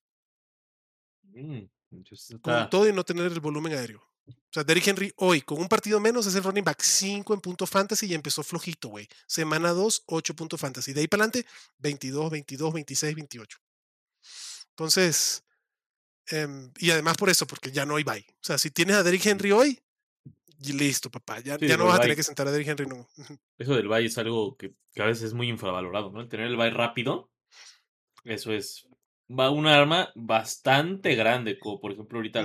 [1.23, 4.01] Mm, Con está- todo y no tener el volumen aéreo.
[4.27, 7.41] O sea, Derrick Henry hoy, con un partido menos, es el running back 5 en
[7.41, 9.07] punto fantasy y empezó flojito, güey.
[9.27, 10.93] Semana 2, 8 puntos fantasy.
[10.93, 11.47] De ahí para adelante,
[11.79, 13.57] 22, 22, 26, 28.
[14.71, 15.43] Entonces,
[16.27, 18.25] em, y además por eso, porque ya no hay bye.
[18.29, 19.79] O sea, si tienes a Derrick Henry hoy,
[20.59, 21.39] y listo, papá.
[21.41, 23.07] Ya, Sí, ya no vas a tener que sentar a Derrick Henry, no.
[23.57, 26.21] Eso del bye es algo que, que a veces es muy infravalorado, ¿no?
[26.21, 27.29] El tener el bye rápido,
[28.23, 28.87] eso es
[29.29, 32.43] va un arma bastante grande, como por ejemplo ahorita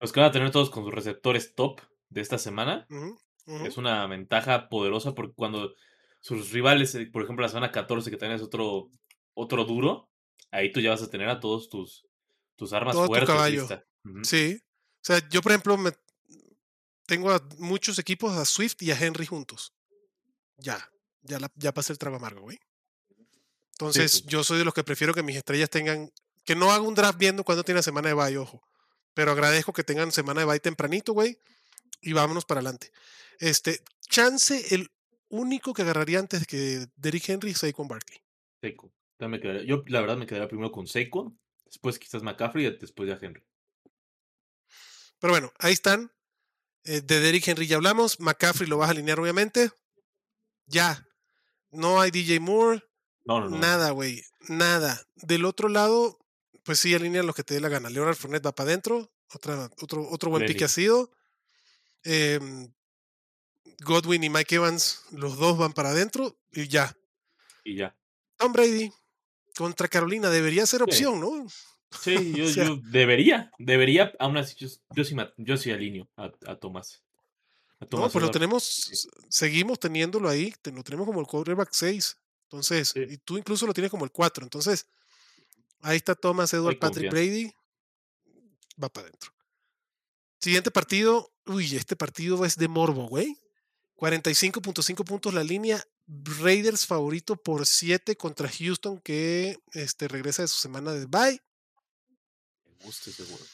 [0.00, 2.86] los que van a tener todos con sus receptores top de esta semana,
[3.46, 5.74] es una ventaja poderosa porque cuando
[6.20, 8.90] sus rivales, eh, por ejemplo la semana 14 que también es otro,
[9.34, 10.08] otro duro,
[10.52, 12.06] ahí tú ya vas a tener a todos tus,
[12.56, 13.80] tus armas Todo tu fuertes.
[14.04, 14.24] Ujú.
[14.24, 14.60] Sí.
[15.02, 15.90] O sea, yo, por ejemplo, me,
[17.06, 19.74] tengo a muchos equipos, a Swift y a Henry juntos.
[20.56, 20.88] Ya.
[21.22, 22.58] Ya, la, ya pasé el trago amargo, güey.
[23.88, 26.12] Entonces, yo soy de los que prefiero que mis estrellas tengan.
[26.44, 28.62] Que no haga un draft viendo cuando tiene semana de bye, ojo.
[29.14, 31.38] Pero agradezco que tengan semana de bye tempranito, güey.
[32.00, 32.90] Y vámonos para adelante.
[33.38, 34.90] Este, chance, el
[35.28, 38.20] único que agarraría antes que Derrick Henry es Saquon Barkley.
[38.60, 38.92] Saquon.
[39.66, 43.44] Yo la verdad me quedaría primero con Saquon, después quizás McCaffrey y después ya Henry.
[45.20, 46.10] Pero bueno, ahí están.
[46.84, 48.18] Eh, de Derrick Henry ya hablamos.
[48.18, 49.70] McCaffrey lo vas a alinear, obviamente.
[50.66, 51.06] Ya.
[51.70, 52.82] No hay DJ Moore.
[53.24, 53.58] No, no, no.
[53.58, 54.22] Nada, güey.
[54.48, 55.00] Nada.
[55.16, 56.18] Del otro lado,
[56.64, 57.88] pues sí, alinean los que te dé la gana.
[57.90, 59.12] Leonard Fournette va para adentro.
[59.34, 60.62] Otra, otro, otro buen Lenny.
[60.64, 61.10] ha sido.
[62.04, 62.72] Em,
[63.84, 66.36] Godwin y Mike Evans, los dos van para adentro.
[66.52, 66.96] Y ya.
[67.64, 67.96] Y ya.
[68.36, 68.92] Tom Brady.
[69.56, 71.46] contra Carolina debería ser opción, ¿no?
[72.02, 74.66] Sí, yo, O sea- yo debería, debería, aún así, yo,
[74.96, 77.02] yo sí, yo sí alineo a, a Tomás.
[77.80, 78.90] A No, pues lo tenemos,
[79.28, 82.16] seguimos teniéndolo ahí, lo tenemos como el quarterback 6.
[82.52, 83.00] Entonces, Sí.
[83.08, 84.44] y tú incluso lo tienes como el 4.
[84.44, 84.86] Entonces,
[85.80, 87.32] ahí está Thomas Edward Hay Patrick confianza.
[87.32, 87.54] Brady.
[88.82, 89.32] Va para adentro.
[90.40, 91.32] Siguiente partido.
[91.46, 93.38] Uy, este partido es de morbo, güey.
[93.96, 95.82] 45.5 puntos la línea.
[96.06, 101.40] Raiders favorito por 7 contra Houston que este, regresa de su semana de bye.
[102.66, 103.44] Me gusta ese juego.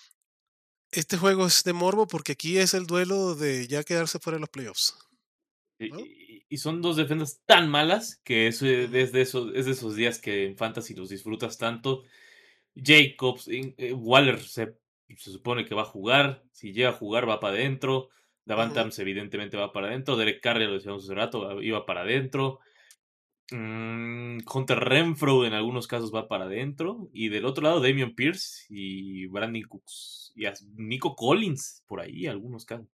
[0.91, 4.41] Este juego es de morbo porque aquí es el duelo de ya quedarse fuera de
[4.41, 4.95] los playoffs.
[5.79, 6.01] ¿no?
[6.01, 10.19] y- y son dos defensas tan malas que es de esos, es de esos días
[10.19, 12.05] que en Fantasy los disfrutas tanto.
[12.75, 14.77] Jacobs, eh, Waller se,
[15.17, 16.45] se supone que va a jugar.
[16.53, 18.09] Si llega a jugar, va para adentro.
[18.47, 20.17] Adams evidentemente va para adentro.
[20.17, 22.61] Derek Carr, lo decíamos hace rato, iba para adentro.
[23.51, 27.11] Mm, Hunter Renfro en algunos casos va para adentro.
[27.13, 30.33] Y del otro lado, Damian Pierce y Brandon Cooks.
[30.35, 30.45] Y
[30.77, 32.98] Nico Collins por ahí, algunos casos.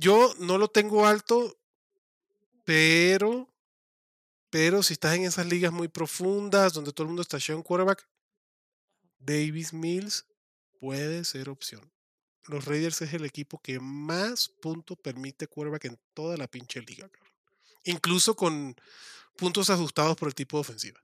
[0.00, 1.58] Yo no lo tengo alto,
[2.64, 3.52] pero,
[4.48, 8.08] pero si estás en esas ligas muy profundas donde todo el mundo está en quarterback,
[9.18, 10.24] Davis Mills
[10.78, 11.90] puede ser opción.
[12.46, 17.10] Los Raiders es el equipo que más puntos permite quarterback en toda la pinche liga,
[17.82, 18.76] incluso con
[19.36, 21.02] puntos ajustados por el tipo de ofensiva.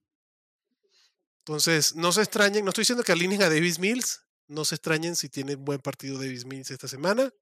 [1.39, 5.17] Entonces, no se extrañen, no estoy diciendo que alineen a Davis Mills, no se extrañen
[5.17, 7.33] si tiene buen partido Davis Mills esta semana.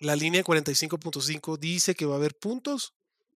[0.00, 2.94] La línea 45.5 dice que va a haber puntos,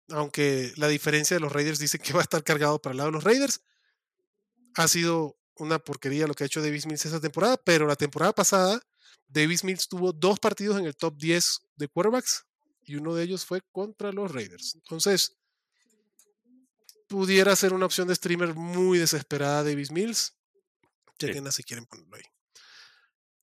[0.09, 3.09] aunque la diferencia de los Raiders dice que va a estar cargado para el lado
[3.09, 3.61] de los Raiders.
[4.75, 8.33] Ha sido una porquería lo que ha hecho Davis Mills esta temporada, pero la temporada
[8.33, 8.81] pasada
[9.27, 12.45] Davis Mills tuvo dos partidos en el top 10 de quarterbacks
[12.83, 14.75] y uno de ellos fue contra los Raiders.
[14.75, 15.37] Entonces,
[17.07, 20.35] pudiera ser una opción de streamer muy desesperada Davis Mills.
[21.19, 22.23] Chequenla si quieren ponerlo ahí.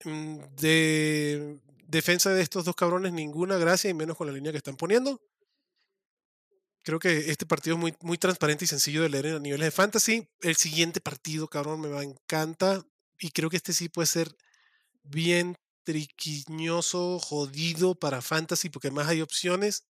[0.05, 4.59] Mm, De defensa de estos dos cabrones, ninguna gracia y menos con la línea que
[4.59, 5.21] están poniendo.
[6.83, 9.71] Creo que este partido es muy, muy transparente y sencillo de leer a niveles de
[9.73, 10.29] fantasy.
[10.41, 12.85] El siguiente partido, cabrón, me va, encanta.
[13.19, 14.37] Y creo que este sí puede ser
[15.03, 19.87] bien triquiñoso, jodido para fantasy, porque además hay opciones,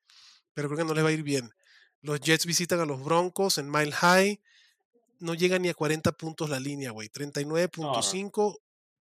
[0.53, 1.51] pero creo que no les va a ir bien.
[2.01, 4.41] Los Jets visitan a los Broncos en Mile High.
[5.19, 7.09] No llega ni a 40 puntos la línea, güey.
[7.09, 8.59] 39.5.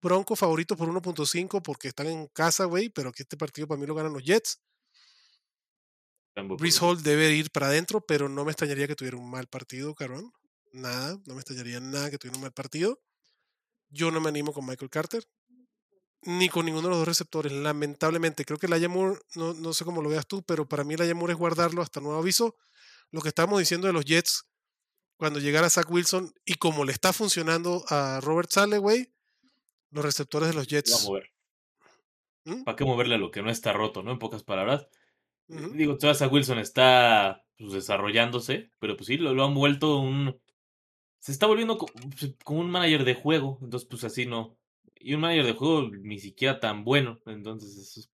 [0.01, 3.87] Bronco favorito por 1.5 porque están en casa, güey, pero que este partido para mí
[3.87, 4.61] lo ganan los Jets.
[6.35, 9.95] Brees Hall debe ir para adentro, pero no me extrañaría que tuviera un mal partido,
[9.95, 10.31] cabrón.
[10.71, 13.01] Nada, no me extrañaría nada que tuviera un mal partido.
[13.89, 15.27] Yo no me animo con Michael Carter,
[16.21, 18.45] ni con ninguno de los dos receptores, lamentablemente.
[18.45, 21.15] Creo que el Moore, no, no sé cómo lo veas tú, pero para mí el
[21.15, 22.55] Moore es guardarlo hasta nuevo aviso.
[23.11, 24.45] Lo que estábamos diciendo de los Jets,
[25.15, 29.11] cuando llegara Zach Wilson, y como le está funcionando a Robert Sale, güey,
[29.91, 31.03] los receptores de los lo va a Jets.
[31.03, 31.31] mover.
[32.45, 32.63] ¿Mm?
[32.63, 34.11] ¿Para qué moverle a lo que no está roto, no?
[34.11, 34.87] En pocas palabras.
[35.49, 35.69] Ujú.
[35.71, 40.39] Digo, todavía Zach Wilson está pues, desarrollándose, pero pues sí, lo, lo han vuelto un...
[41.19, 44.57] Se está volviendo pues, como un manager de juego, entonces pues así no.
[44.95, 48.11] Y un manager de juego ni siquiera tan bueno, entonces eso es-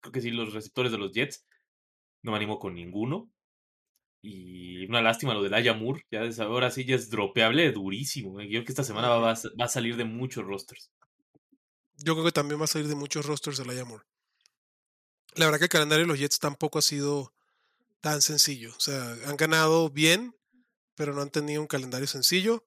[0.00, 1.46] creo que sí, los receptores de los Jets
[2.22, 3.30] no me animo con ninguno.
[4.22, 8.40] Y una lástima lo del Aya Moore, ya es- ahora sí ya es dropeable durísimo.
[8.40, 8.44] eh.
[8.46, 10.90] Yo creo que esta semana va, va a salir de muchos rosters.
[11.98, 14.04] Yo creo que también va a salir de muchos rosters el Moore.
[15.34, 17.34] La verdad que el calendario de los Jets tampoco ha sido
[18.00, 18.74] tan sencillo.
[18.76, 20.34] O sea, han ganado bien,
[20.94, 22.64] pero no han tenido un calendario sencillo.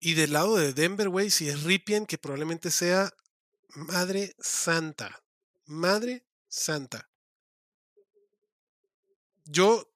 [0.00, 3.12] Y del lado de Denver, güey, si es Ripien, que probablemente sea
[3.74, 5.22] Madre Santa.
[5.64, 7.08] Madre Santa.
[9.44, 9.88] Yo,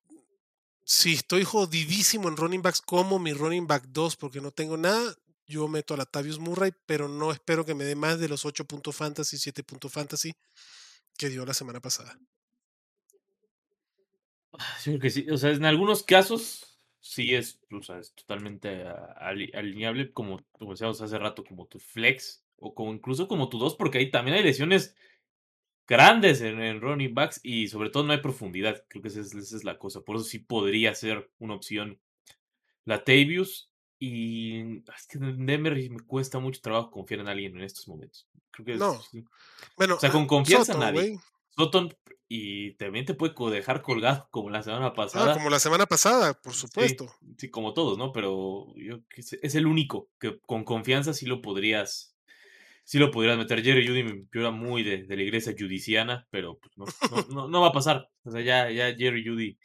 [0.85, 5.16] si estoy jodidísimo en running backs como mi running back 2 porque no tengo nada,
[5.51, 8.64] yo meto a Latavius Murray, pero no espero que me dé más de los 8
[8.64, 10.32] puntos fantasy, 7 puntos fantasy
[11.18, 12.18] que dio la semana pasada.
[14.53, 15.26] Yo creo que sí.
[15.30, 18.84] O sea, en algunos casos sí es, o sea, es totalmente
[19.16, 23.74] alineable, como, como decíamos hace rato, como tu flex, o como incluso como tu 2,
[23.76, 24.94] porque ahí también hay lesiones
[25.86, 28.84] grandes en, en running backs y sobre todo no hay profundidad.
[28.88, 30.03] Creo que esa es, esa es la cosa.
[30.03, 32.01] Por eso sí podría ser una opción
[32.84, 33.70] Latavius.
[34.03, 38.26] Y es que en Denver me cuesta mucho trabajo confiar en alguien en estos momentos.
[38.51, 39.01] Creo que es- No.
[39.03, 39.22] sí.
[39.76, 41.18] Bueno, O sea, con confianza Soto, nadie.
[41.55, 41.94] Sutton
[42.26, 45.34] y también te puede dejar colgado como la semana Ah, pasada.
[45.34, 47.12] como la semana pasada, por supuesto.
[47.36, 48.11] Sí, como todos, ¿no?
[48.12, 52.16] Pero yo es el único que con confianza sí lo podrías,
[52.84, 53.62] sí lo podrías meter.
[53.62, 57.48] Jerry Judy me era muy de, de la iglesia judiciana, pero pues no, no, no,
[57.48, 58.09] no va a pasar.
[58.24, 59.59] O sea, ya, ya Jerry Judy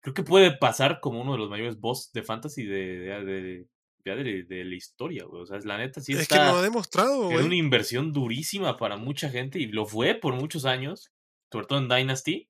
[0.00, 2.76] creo que puede pasar como uno de los mayores boss de fantasy de,
[3.24, 3.66] de,
[4.04, 5.42] de, de, la historia, güey.
[5.42, 6.36] O sea, la neta sí Es está.
[6.38, 7.58] que no ha demostrado, Era una güey.
[7.58, 11.10] inversión durísima para mucha gente y lo fue por muchos años,
[11.52, 12.48] sobre todo en Dynasty,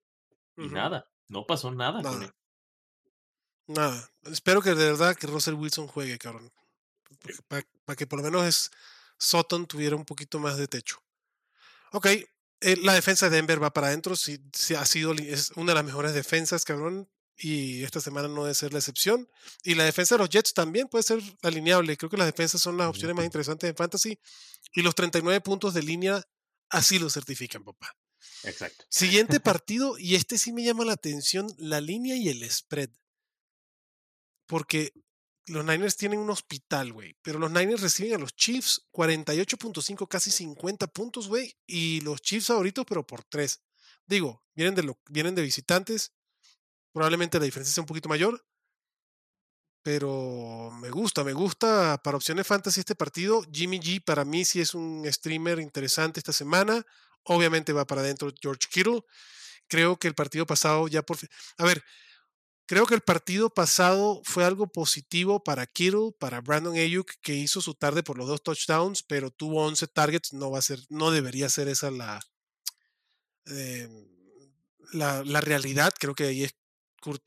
[0.57, 2.25] y nada, no pasó nada, con Nada.
[2.27, 2.33] él.
[3.67, 4.11] Nada.
[4.25, 6.51] Espero que de verdad que Russell Wilson juegue, cabrón.
[7.49, 8.71] Para que por lo menos es,
[9.19, 10.99] Sutton tuviera un poquito más de techo.
[11.93, 12.07] Ok.
[12.07, 14.17] eh, la defensa de Denver va para adentro.
[14.17, 17.09] Sí, sí ha sido es una de las mejores defensas, cabrón.
[17.43, 19.27] Y esta semana no debe ser la excepción.
[19.65, 21.97] Y la defensa de los Jets también puede ser alineable.
[21.97, 24.19] Creo que las defensas son las opciones más interesantes en fantasy.
[24.75, 26.23] Y los 39 puntos de línea
[26.69, 27.97] así lo certifican, papá.
[28.45, 28.85] Exacto.
[28.91, 32.91] Siguiente partido, y este sí me llama la atención, la línea y el spread.
[34.47, 34.93] Porque
[35.47, 37.17] los Niners tienen un hospital, güey.
[37.23, 41.57] Pero los Niners reciben a los Chiefs 48.5, casi 50 puntos, güey.
[41.67, 43.63] Y los Chiefs favoritos, pero por 3.
[44.07, 46.13] Digo, vienen de, lo, vienen de visitantes.
[46.93, 48.45] Probablemente la diferencia sea un poquito mayor.
[49.83, 53.43] Pero me gusta, me gusta para opciones fantasy este partido.
[53.51, 56.85] Jimmy G para mí sí es un streamer interesante esta semana.
[57.25, 59.03] Obviamente va para adentro George Kittle.
[59.69, 61.31] Creo que el partido pasado ya por fin.
[61.57, 61.83] A ver,
[62.67, 67.63] creo que el partido pasado fue algo positivo para Kittle, para Brandon Ayuk, que hizo
[67.63, 70.33] su tarde por los dos touchdowns, pero tuvo 11 targets.
[70.35, 72.21] No va a ser, no debería ser esa la,
[73.47, 73.89] eh,
[74.93, 75.95] la, la realidad.
[75.99, 76.55] Creo que ahí es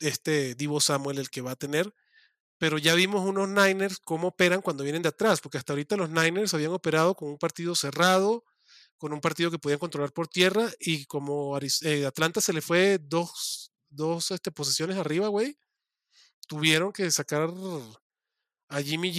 [0.00, 1.94] este Divo Samuel el que va a tener
[2.58, 6.08] pero ya vimos unos Niners cómo operan cuando vienen de atrás, porque hasta ahorita los
[6.10, 8.44] Niners habían operado con un partido cerrado,
[8.96, 12.98] con un partido que podían controlar por tierra, y como eh, Atlanta se le fue
[13.02, 15.58] dos, dos este, posesiones arriba, güey,
[16.46, 17.50] tuvieron que sacar
[18.68, 19.18] a Jimmy G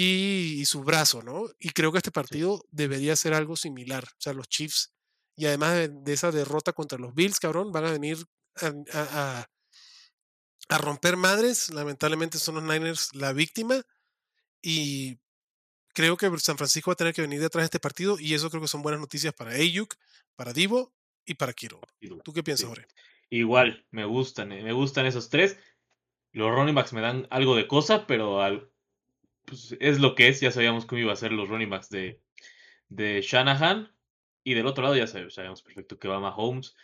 [0.60, 1.44] y su brazo, ¿no?
[1.60, 4.92] Y creo que este partido debería ser algo similar, o sea, los Chiefs,
[5.36, 8.18] y además de, de esa derrota contra los Bills, cabrón, van a venir
[8.62, 9.50] a, a- a-
[10.70, 13.82] a romper madres, lamentablemente son los Niners la víctima,
[14.62, 15.18] y
[15.94, 18.50] creo que San Francisco va a tener que venir detrás de este partido y eso
[18.50, 19.96] creo que son buenas noticias para Ayuk,
[20.36, 20.94] para Divo
[21.26, 21.80] y para Kiro.
[22.24, 22.68] ¿Tú qué piensas, Sí.
[22.68, 22.88] Jorge?
[23.30, 25.58] Igual, me gustan, eh, me gustan esos tres.
[26.32, 28.70] Los running backs me dan algo de cosa, pero al-
[29.46, 30.42] pues, es lo que es.
[30.42, 32.22] Ya sabíamos cómo iba a ser los running backs de,
[32.90, 33.92] de Shanahan.
[34.44, 36.76] Y del otro lado ya sab- sabíamos perfecto que va Mahomes.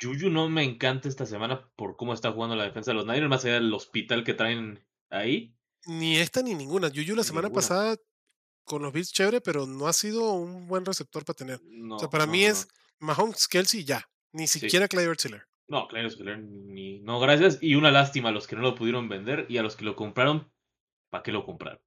[0.00, 3.28] Juju no me encanta esta semana por cómo está jugando la defensa de los Niners,
[3.28, 5.54] más allá del hospital que traen ahí.
[5.86, 6.88] Ni esta ni ninguna.
[6.88, 7.60] Yuyu la semana Ninguna.
[7.62, 7.96] pasada
[8.64, 11.60] con los Bills chévere, pero no ha sido un buen receptor para tener.
[11.64, 12.48] No, o sea, para no, mí no.
[12.48, 12.68] es
[13.00, 14.08] Mahomes, Kelsey ya.
[14.32, 14.60] Ni Sí.
[14.60, 15.46] siquiera Clyde Tiller.
[15.68, 17.58] No, claro, ni, no, gracias.
[17.60, 19.96] Y una lástima a los que no lo pudieron vender y a los que lo
[19.96, 20.50] compraron,
[21.10, 21.80] ¿para qué lo compraron?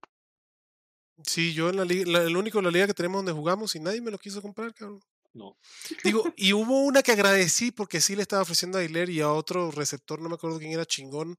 [1.23, 3.73] Sí, yo en la liga, la- el único de la liga que tenemos donde jugamos
[3.75, 4.99] y nadie me lo quiso comprar, cabrón.
[5.35, 5.57] No.
[6.03, 9.31] Digo, y hubo una que agradecí porque sí le estaba ofreciendo a Aguilar y a
[9.31, 11.37] otro receptor, no me acuerdo quién era chingón,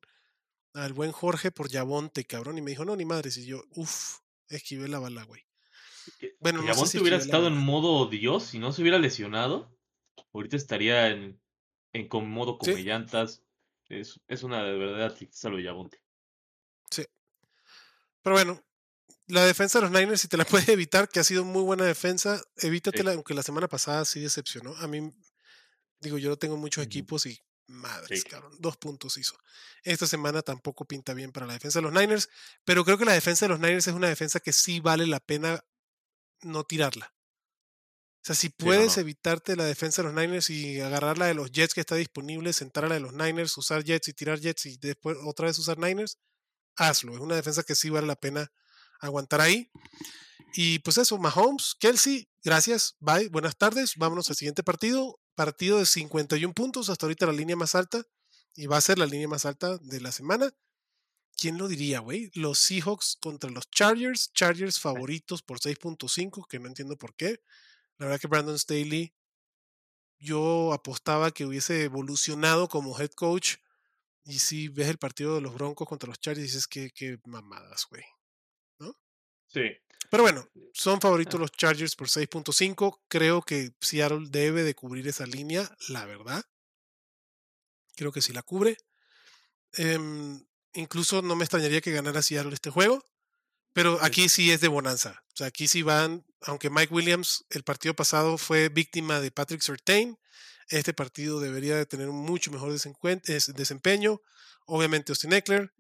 [0.75, 2.59] al buen Jorge por Yabonte, cabrón.
[2.59, 3.39] Y me dijo, no, ni madres.
[3.39, 4.19] Y yo, uff,
[4.49, 5.43] esquivé la bala, güey.
[6.41, 8.99] Bueno, que no sé Yavonte si hubiera estado en modo Dios y no se hubiera
[8.99, 9.75] lesionado,
[10.35, 11.41] ahorita estaría en,
[11.95, 12.73] en con modo Sí.
[12.73, 13.43] come llantas.
[13.89, 16.03] Es, es una de verdad tristeza lo de Yavonte.
[18.23, 18.61] Pero bueno,
[19.29, 21.85] la defensa de los Niners, si te la puedes evitar, que ha sido muy buena
[21.85, 24.77] defensa, evítatela, aunque la semana pasada sí decepcionó.
[24.77, 25.13] A mí,
[26.01, 28.29] digo, yo no tengo muchos equipos y madres, Sí.
[28.29, 29.37] cabrón, dos puntos hizo.
[29.83, 32.29] Esta semana tampoco pinta bien para la defensa de los Niners,
[32.65, 35.19] pero creo que la defensa de los Niners es una defensa que sí vale la
[35.21, 35.65] pena
[36.43, 37.13] no tirarla.
[38.23, 39.01] O sea, si no, puedes no.
[39.03, 42.53] evitarte la defensa de los Niners y agarrar la de los Jets que está disponible,
[42.53, 45.59] sentar a la de los Niners, usar Jets y tirar Jets y después otra vez
[45.59, 46.19] usar Niners,
[46.77, 47.15] hazlo.
[47.15, 48.51] Es una defensa que sí vale la pena
[49.01, 49.71] aguantar ahí.
[50.55, 53.95] Y pues eso, Mahomes, Kelsey, gracias, bye, buenas tardes.
[53.97, 55.21] Vámonos al siguiente partido.
[55.35, 58.03] Partido de 51 puntos, hasta ahorita la línea más alta.
[58.55, 60.51] Y va a ser la línea más alta de la semana.
[61.37, 62.31] ¿Quién lo diría, güey?
[62.33, 64.33] Los Seahawks contra los Chargers.
[64.33, 67.43] Chargers favoritos por 6.5, que no entiendo por qué.
[67.99, 69.15] La verdad que Brandon Staley,
[70.19, 73.57] yo apostaba que hubiese evolucionado como head coach.
[74.25, 77.87] Y si ves el partido de los Broncos contra los Chargers, dices que, que mamadas,
[77.91, 78.05] güey.
[79.49, 79.63] Sí.
[80.11, 81.39] Pero bueno, son favoritos Ah.
[81.39, 83.01] los Chargers por 6.5.
[83.09, 86.45] Creo que Seattle debe de cubrir esa línea, la verdad.
[87.97, 88.77] Creo que sí la cubre.
[89.73, 90.45] Em,
[90.75, 93.05] incluso no me extrañaría que ganara Seattle este juego.
[93.73, 95.23] Pero aquí sí es de bonanza.
[95.35, 99.61] O sea, aquí sí van, aunque Mike Williams el partido pasado fue víctima de Patrick
[99.61, 100.19] Surtain,
[100.69, 104.21] este partido debería de tener un mucho mejor desempeño.
[104.65, 105.73] Obviamente Austin Eckler,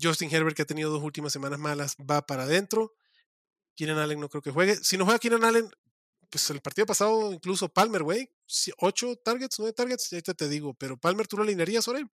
[0.00, 2.94] Justin Herbert que ha tenido dos últimas semanas malas va para adentro.
[3.74, 4.76] Keenan Allen no creo que juegue.
[4.76, 5.68] Si no juega Keenan Allen,
[6.30, 8.30] pues el partido pasado incluso Palmer, güey,
[8.78, 12.08] ocho targets, nueve targets, ya te digo, pero Palmer tú lo alinearías, Orem.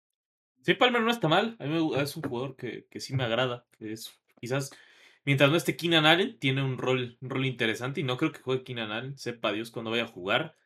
[0.64, 1.56] Sí, Palmer no está mal.
[1.60, 3.66] A mí es un jugador que, que sí me agrada.
[3.78, 4.70] Que es quizás,
[5.24, 8.00] mientras no esté Keenan Allen, tiene un rol, un rol interesante.
[8.00, 9.18] Y no creo que juegue Keenan Allen.
[9.18, 10.56] Sepa Dios cuando vaya a jugar.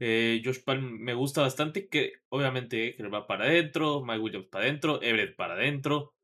[0.00, 1.88] Eh, Josh Palmer me gusta bastante.
[1.88, 4.02] Que obviamente Eckler va para adentro.
[4.04, 5.00] Mike Williams para adentro.
[5.02, 6.14] Everett para adentro.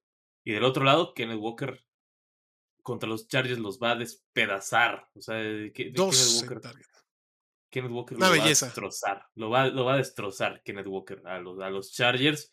[0.42, 1.80] Y del otro lado, Kenneth Walker
[2.90, 5.08] contra los Chargers los va a despedazar.
[5.14, 5.36] O sea,
[5.72, 6.86] que- Dos Kenneth en Walker.
[7.70, 8.66] Kenneth Walker lo belleza.
[8.66, 9.26] va a destrozar.
[9.36, 12.50] Lo va, lo va a destrozar Kenneth Walker a los, a los Chargers.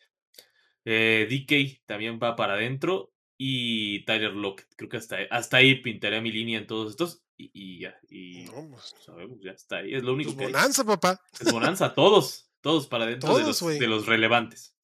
[0.85, 3.13] Eh, DK también va para adentro.
[3.39, 4.67] Y Tyler Lockett.
[4.75, 7.23] Creo que hasta, hasta ahí pintaré mi línea en todos estos.
[7.35, 7.99] Y, y ya.
[8.09, 9.93] Y No, pues, sabemos, ya está ahí.
[9.93, 10.51] Es lo único pues, que hay.
[10.53, 11.21] bonanza, papá.
[11.39, 11.93] Es bonanza.
[11.93, 12.49] Todos.
[12.61, 14.75] Todos para adentro de, los, de los relevantes.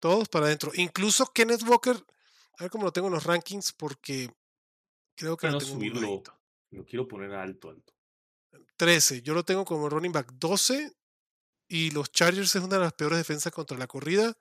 [0.00, 0.72] Todos para adentro.
[0.74, 1.96] Incluso Kenneth Walker.
[2.58, 4.30] A ver cómo lo tengo en los rankings porque
[5.14, 6.00] creo que lo tengo muy subirlo.
[6.10, 6.38] bajito.
[6.70, 7.92] Lo quiero poner alto, alto.
[8.76, 9.22] 13.
[9.22, 10.92] Yo lo tengo como running back 12.
[11.68, 14.36] Y los Chargers es una de las peores defensas contra la corrida.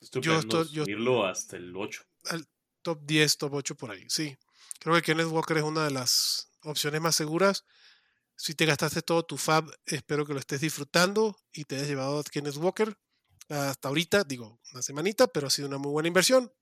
[0.00, 2.02] Estoy Yo estoy- yo- subirlo hasta el 8.
[2.82, 4.04] Top 10, top 8 por ahí.
[4.08, 4.36] Sí.
[4.80, 7.64] Creo que Kenneth Walker es una de las opciones más seguras.
[8.36, 12.18] Si te gastaste todo tu fab, espero que lo estés disfrutando y te hayas llevado
[12.18, 12.98] a Kenneth Walker.
[13.48, 16.52] Hasta ahorita, digo, una semanita, pero ha sido una muy buena inversión.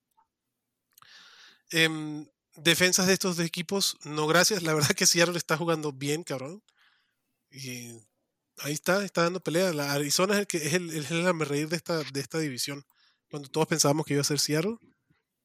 [1.70, 2.26] Em,
[2.62, 4.62] defensas de estos dos equipos, no gracias.
[4.62, 6.62] La verdad que Seattle está jugando bien, cabrón.
[7.50, 7.92] Y
[8.58, 9.72] ahí está, está dando pelea.
[9.72, 12.84] La Arizona es el que es el, el reír de esta, de esta división.
[13.30, 14.76] Cuando todos pensábamos que iba a ser Seattle.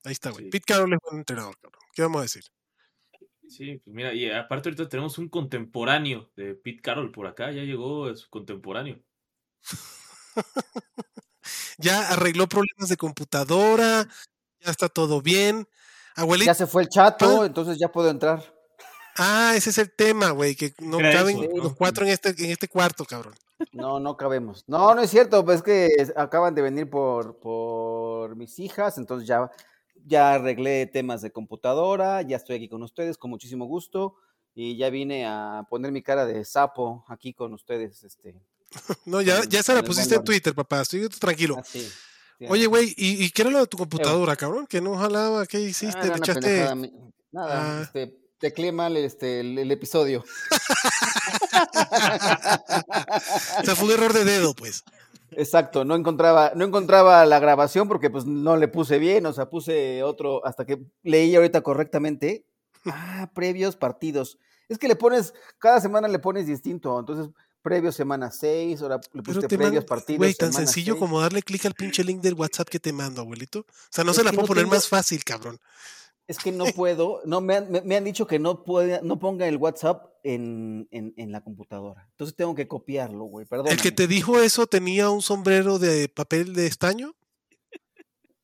[0.04, 0.46] Ahí está, güey.
[0.46, 0.52] Sí.
[0.52, 1.82] Pete Carroll es buen entrenador, cabrón.
[1.94, 2.44] ¿Qué vamos a decir?
[3.48, 7.64] Sí, pues mira, y aparte ahorita tenemos un contemporáneo de Pete Carroll por acá, ya
[7.64, 9.02] llegó su contemporáneo.
[11.78, 14.08] Ya arregló problemas de computadora,
[14.60, 15.68] ya está todo bien.
[16.16, 17.46] Abuelita, Ya se fue el chato, Ah.
[17.46, 18.44] entonces ya puedo entrar.
[19.18, 21.64] ah, ese es el tema, güey, que no Era caben eso, ¿no?
[21.64, 23.34] los cuatro en este, en este cuarto, cabrón.
[23.72, 24.64] No, no cabemos.
[24.68, 29.28] No, no es cierto, pues es que acaban de venir por, por mis hijas, entonces
[29.28, 29.50] ya,
[30.06, 34.16] ya arreglé temas de computadora, ya estoy aquí con ustedes con muchísimo gusto
[34.54, 38.04] y ya vine a poner mi cara de sapo aquí con ustedes.
[38.04, 38.36] Este,
[39.06, 40.24] No, ya, ya se la pusiste en.
[40.26, 41.58] Twitter, papá, estoy tranquilo.
[41.60, 41.82] así.
[41.82, 41.92] sí,
[42.50, 44.68] Oye, güey, ¿y, y qué era lo de tu computadora, cabrón?
[44.68, 45.98] Que no jalaba, ¿qué hiciste?
[46.00, 46.92] era ¿Le una echaste?
[47.32, 47.82] Nada, Ah.
[47.84, 50.24] este, tecleé mal este, el, el episodio.
[53.60, 54.84] O sea, fue un error de dedo, pues.
[55.32, 59.50] Exacto, no encontraba, no encontraba la grabación porque pues no le puse bien, o sea,
[59.50, 62.46] puse otro, hasta que leí ahorita correctamente.
[62.86, 64.38] Ah, previos partidos.
[64.70, 67.28] Es que le pones, cada semana le pones distinto, entonces
[67.66, 70.20] previos semana 6, ahora le pusiste te previos partidos.
[70.20, 71.00] güey, tan sencillo seis.
[71.00, 73.60] como darle clic al pinche link del WhatsApp que te mando, abuelito.
[73.62, 75.60] O sea, no Es se la puedo no poner tengo- más fácil, cabrón.
[76.28, 79.18] Es que no puedo, no, me han, me, me han dicho que no puede, no
[79.20, 82.08] ponga el WhatsApp en, en, en la computadora.
[82.12, 83.68] Entonces tengo que copiarlo, güey, perdón.
[83.70, 87.16] El que te dijo eso tenía un sombrero de papel de estaño.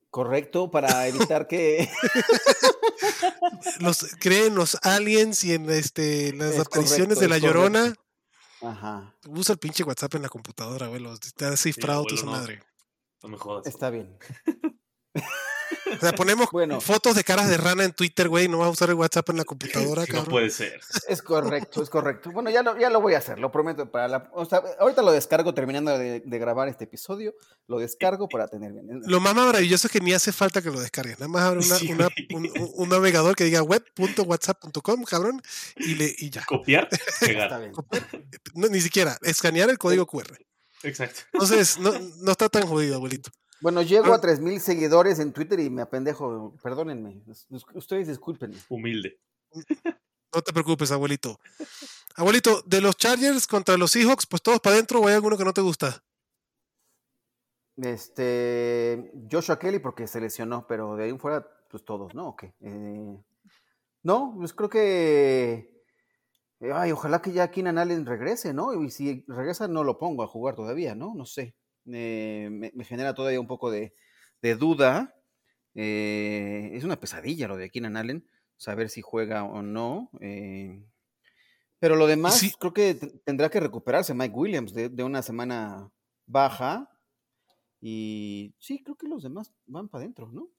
[0.09, 1.87] Correcto, para evitar que...
[3.79, 7.53] Los creen los aliens y en este las Es apariciones correcto, de la correcto.
[8.61, 11.01] Ajá, Usa el pinche WhatsApp en la computadora, güey.
[11.01, 12.37] los- Está cifrado tu abuelo, no.
[12.37, 12.63] madre.
[13.23, 13.65] No me jodas.
[13.67, 14.17] está bien.
[15.95, 16.79] O sea, ponemos Bueno.
[16.81, 18.47] fotos de caras de rana en Twitter, güey.
[18.47, 20.25] No vas a usar el WhatsApp en la computadora, no cabrón.
[20.25, 20.79] puede ser.
[21.07, 22.31] Es correcto, es correcto.
[22.31, 23.89] Bueno, ya lo, ya lo voy a hacer, lo prometo.
[23.91, 27.33] Para la, o sea, ahorita lo descargo terminando de, de grabar este episodio.
[27.67, 29.01] Lo descargo para tener bien.
[29.05, 31.19] Lo más maravilloso es que ni hace falta que lo descargues.
[31.19, 31.91] Nada más abre una- Sí.
[31.91, 32.09] una-
[32.75, 35.41] un, navegador que diga web.whatsapp.com, cabrón,
[35.77, 36.43] y, le, y ya.
[36.45, 36.87] Copiar,
[37.21, 37.71] Está bien.
[38.53, 40.37] No, ni siquiera escanear el código QR.
[40.83, 41.21] Exacto.
[41.33, 43.31] Entonces, no, no está tan jodido, abuelito.
[43.61, 44.15] Bueno, llego Ah.
[44.17, 46.53] a 3000 seguidores en Twitter y me apendejo.
[46.61, 47.21] Perdónenme.
[47.27, 48.57] us- us- Ustedes discúlpenme.
[48.69, 49.19] Humilde.
[50.33, 51.39] No te preocupes, abuelito.
[52.15, 55.45] Abuelito, de los Chargers contra los Seahawks, pues todos para adentro o hay alguno que
[55.45, 56.03] no te gusta.
[57.77, 59.11] Este.
[59.31, 62.29] Joshua Kelly porque se lesionó, pero de ahí en fuera, pues todos, ¿no?
[62.29, 62.43] Ok.
[62.61, 63.17] Eh,
[64.03, 65.71] no, pues creo que.
[66.73, 68.73] Ay, ojalá que ya Keenan Allen regrese, ¿no?
[68.83, 71.13] Y si regresa, no lo pongo a jugar todavía, ¿no?
[71.15, 71.55] No sé.
[71.91, 73.93] Eh, me, me genera todavía un poco de,
[74.41, 75.15] de duda.
[75.75, 78.27] Eh, es una pesadilla lo de Keenan Allen,
[78.57, 80.09] saber si juega o no.
[80.19, 80.83] eh,
[81.79, 82.93] pero lo demás, sí- creo que
[83.25, 85.89] tendrá que recuperarse Mike Williams de, de una semana
[86.27, 86.87] baja.
[87.79, 90.49] Y sí, creo que los demás van para adentro, ¿no?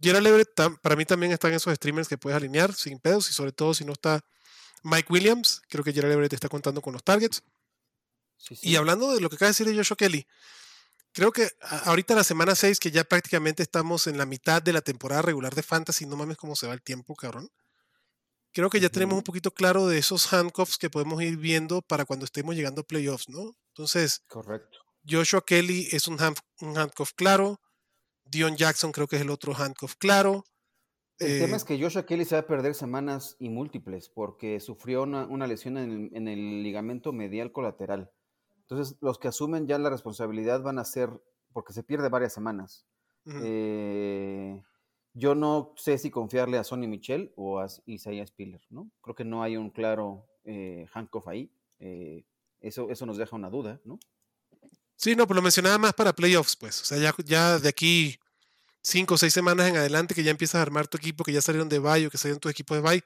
[0.00, 0.50] Gerald Everett,
[0.82, 3.84] para mí también están esos streamers que puedes alinear sin pedos y sobre todo si
[3.86, 4.20] no está
[4.82, 7.42] Mike Williams, creo que Gerald Everett está contando con los targets.
[8.36, 10.26] Sí, Y hablando de lo que acaba de decir de Joshua Kelly,
[11.12, 11.48] creo que
[11.84, 15.54] ahorita la semana 6, que ya prácticamente estamos en la mitad de la temporada regular
[15.54, 17.48] de Fantasy, no mames cómo se va el tiempo, cabrón.
[18.52, 22.04] Creo que ya tenemos un poquito claro de esos handcuffs que podemos ir viendo para
[22.04, 23.56] cuando estemos llegando a playoffs, ¿no?
[23.68, 24.78] Entonces, Correcto.
[25.08, 27.60] Joshua Kelly es un, hand- un handcuff claro.
[28.24, 30.44] Dion Jackson creo que es el otro handcuff claro.
[31.18, 34.60] El tema Eh, es que Joshua Kelly se va a perder semanas y múltiples porque
[34.60, 38.12] sufrió una, una lesión en el, en el ligamento medial colateral.
[38.68, 41.10] Entonces, los que asumen ya la responsabilidad van a ser,
[41.52, 42.86] porque se pierde varias semanas.
[43.26, 44.60] Eh,
[45.14, 48.90] yo no sé si confiarle a Sonny Michel o a Isaiah Spiller, ¿no?
[49.00, 51.50] Creo que no hay un claro eh, handcuff ahí.
[51.78, 52.24] Eh,
[52.60, 53.98] eso, eso nos deja una duda, ¿no?
[54.96, 56.80] Sí, no, pero lo mencionaba más para playoffs, pues.
[56.82, 58.18] O sea, ya, ya de aquí
[58.80, 61.40] cinco o seis semanas en adelante que ya empiezas a armar tu equipo, que ya
[61.40, 63.04] salieron de bye o que salieron tus equipos de bye,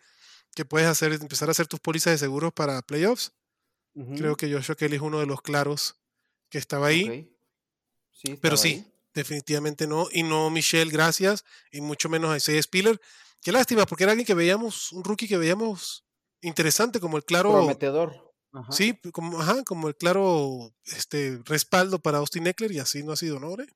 [0.55, 3.33] que puedes hacer, empezar a hacer tus pólizas de seguros para playoffs.
[4.17, 5.97] Creo que Joshua Kelly es uno de los claros
[6.51, 7.29] que estaba ahí.
[8.13, 8.93] Sí, pero sí, ahí.
[9.15, 10.09] definitivamente no.
[10.13, 13.01] Y no Michelle, gracias, y mucho menos a Isaiah Spiller.
[13.43, 16.05] Qué lástima, porque era alguien que veíamos, un rookie que veíamos
[16.41, 18.35] interesante, como el claro, Prometedor.
[18.53, 18.73] Ajá.
[18.73, 23.17] sí, como, ajá, como el claro este, respaldo para Austin Eckler, y así no ha
[23.17, 23.51] sido, ¿no?
[23.51, 23.67] Ore?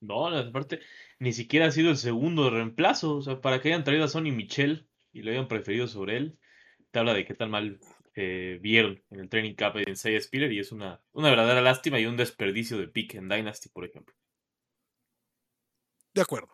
[0.00, 0.80] No, aparte,
[1.18, 3.16] ni siquiera ha sido el segundo de reemplazo.
[3.16, 6.38] O sea, para que hayan traído a Sonny Michel y lo hayan preferido sobre él,
[6.90, 7.80] te habla de qué tan mal
[8.20, 12.00] eh, vieron en el training camp en Isaiah Spiller y es una, una verdadera lástima
[12.00, 14.12] y un desperdicio de pick en Dynasty, por ejemplo.
[16.12, 16.48] De acuerdo.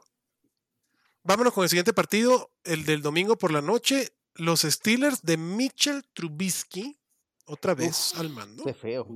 [1.23, 4.11] Vámonos con el siguiente partido, el del domingo por la noche.
[4.35, 6.99] Los Steelers de Mitchell Trubisky,
[7.47, 8.63] otra vez al mando.
[8.65, 9.09] Qué feo.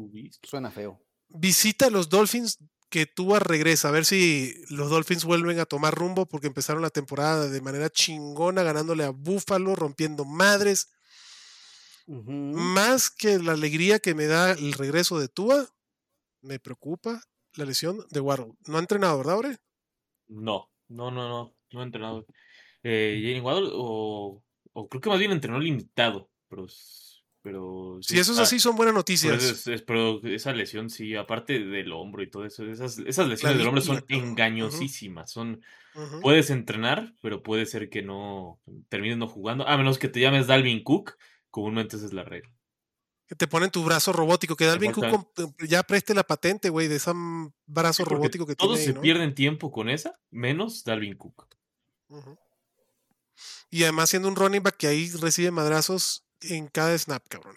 [0.42, 1.05] Suena feo.
[1.28, 3.88] Visita a los Dolphins que Tua regresa.
[3.88, 7.90] A ver si los Dolphins vuelven a tomar rumbo porque empezaron la temporada de manera
[7.90, 10.88] chingona, ganándole a Buffalo, rompiendo madres.
[12.09, 15.66] Más que la alegría que me da el regreso de Tua,
[16.40, 17.20] me preocupa
[17.54, 18.52] la lesión de Waddle.
[18.66, 19.56] No ha entrenado, ¿verdad, Ore?
[20.28, 22.26] No, no, no, no, no ha entrenado.
[22.82, 24.42] Eh, Jalen Waddle, o,
[24.72, 26.66] o creo que más bien entrenó limitado, pero,
[27.42, 29.42] pero sí Si eso es está- así, son buenas pero noticias.
[29.42, 33.59] es- es- pero esa lesión, sí, aparte del hombro y todo eso, esas, esas lesiones
[33.59, 35.61] del hombro son engañosísimas, son,
[36.22, 40.46] puedes entrenar, pero puede ser que no termines no jugando, a menos que te llames
[40.46, 41.16] Dalvin Cook,
[41.59, 42.50] comúnmente esa es la regla.
[43.26, 44.56] Que te ponen tu brazo robótico.
[44.56, 47.11] Que Dalvin Cook comp- ya preste la patente, güey, de ese
[47.66, 48.84] brazo robótico que Todos tiene.
[48.84, 49.00] se ahí, ¿no?
[49.02, 51.46] pierden tiempo con esa, menos Dalvin Cook.
[53.70, 57.56] Y además siendo un running back que ahí recibe madrazos en cada snap, cabrón.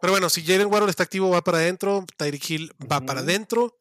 [0.00, 2.04] Pero bueno, si Jalen Waddle está activo, va para adentro.
[2.18, 3.74] Tyreek Hill va para adentro.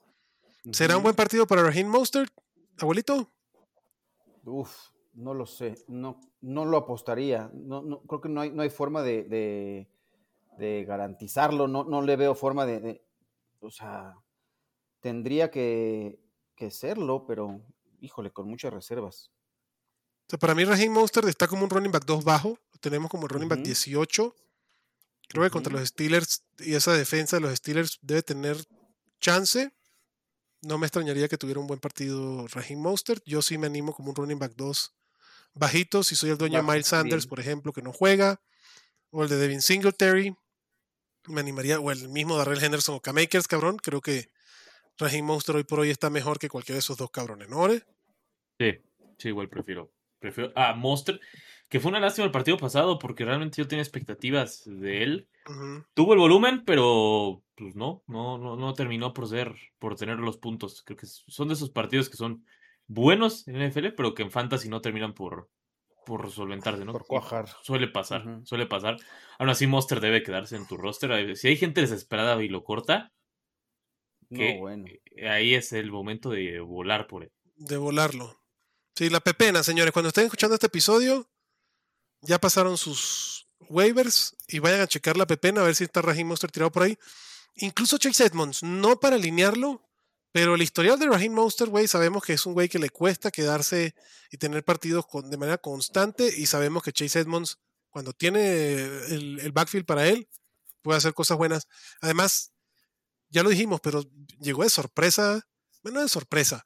[0.72, 2.32] ¿Será un buen partido para Raheem Mostert,
[2.80, 3.32] abuelito?
[4.46, 4.74] Uf,
[5.18, 7.50] no lo sé, no, no lo apostaría.
[7.54, 9.90] No, no, creo que no hay, no hay forma de, de-
[10.58, 13.06] de garantizarlo, no, no le veo forma de, de-
[13.60, 14.16] o sea,
[15.00, 16.20] tendría que,
[16.56, 17.62] que serlo, pero
[18.00, 19.32] híjole, con muchas reservas.
[20.28, 22.50] O sea, para mí Raheem Mostert está como un running back 2 bajo.
[22.72, 23.66] Lo tenemos como running back Ujú.
[23.68, 24.36] 18.
[25.30, 28.58] Creo que contra los Steelers y esa defensa de los Steelers debe tener
[29.20, 29.72] chance.
[30.62, 33.24] No me extrañaría que tuviera un buen partido Raheem Mostert.
[33.26, 34.94] Yo sí me animo como un running back 2
[35.54, 36.04] bajito.
[36.04, 38.42] Si soy el dueño de Miles Sanders, por ejemplo, que no juega.
[39.12, 40.36] O el de Devin Singletary.
[41.28, 41.80] Me animaría.
[41.80, 43.78] O el mismo Darrell Henderson o K-Makers, cabrón.
[43.78, 44.30] Creo que
[44.98, 47.60] Raheem Mostert hoy por hoy está mejor que cualquiera de esos dos cabrones, ¿no?
[47.60, 47.84] Ore?
[48.60, 48.74] Sí,
[49.18, 49.92] sí, igual prefiero.
[50.20, 51.20] Prefiero a Monster,
[51.70, 55.28] que fue una lástima el partido pasado porque realmente yo tenía expectativas de él.
[55.94, 60.38] Tuvo el volumen, pero pues no, no, no, no terminó por ser, por tener los
[60.38, 60.82] puntos.
[60.84, 62.44] Creo que son de esos partidos que son
[62.88, 65.50] buenos en NFL, pero que en Fantasy no terminan por,
[66.06, 66.92] por solventarse, ¿no?
[66.94, 67.48] Por cuajar.
[67.64, 68.98] Suele pasar, suele pasar.
[69.40, 71.36] Aún así, Monster debe quedarse en tu roster.
[71.38, 73.14] Si hay gente desesperada y lo corta,
[74.30, 74.86] que No, bueno.
[75.30, 77.32] ahí es el momento de volar por él.
[77.56, 78.40] de volarlo.
[78.96, 79.92] Sí, la pepena, señores.
[79.94, 81.30] Cuando estén escuchando este episodio,
[82.22, 86.28] ya pasaron sus waivers y vayan a checar la pepena a ver si está Raheem
[86.28, 86.98] Monster tirado por ahí.
[87.56, 89.87] Incluso Chase Edmonds, no para alinearlo,
[90.38, 93.32] pero el historial de Raheem Monster, güey, sabemos que es un güey que le cuesta
[93.32, 93.96] quedarse
[94.30, 97.58] y tener partidos con- de manera constante y sabemos que Chase Edmonds,
[97.90, 98.74] cuando tiene
[99.08, 100.30] el, el backfield para él,
[100.84, 101.68] puede hacer cosas buenas.
[102.02, 102.52] Además,
[103.30, 104.04] ya lo dijimos, pero
[104.40, 105.42] llegó de sorpresa,
[105.82, 106.64] bueno, de sorpresa,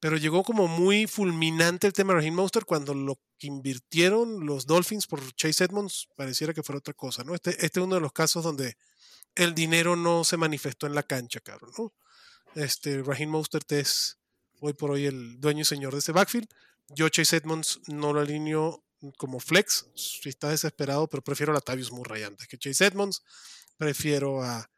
[0.00, 4.64] pero llegó como muy fulminante el tema de Raheem Monster cuando lo que invirtieron los
[4.64, 7.34] Dolphins por Chase Edmonds pareciera que fuera otra cosa, ¿no?
[7.34, 8.78] Este, este es uno de los casos donde
[9.34, 11.92] el dinero no se manifestó en la cancha, cabrón, ¿no?
[12.54, 14.18] Este, Raheem Mostert es
[14.60, 16.48] hoy por hoy el dueño y señor de ese backfield.
[16.88, 18.84] Yo Chase Edmonds no lo alineo
[19.16, 23.22] como flex, si está desesperado, pero prefiero a Latavius Murray antes que Chase Edmonds.
[23.76, 24.70] Prefiero a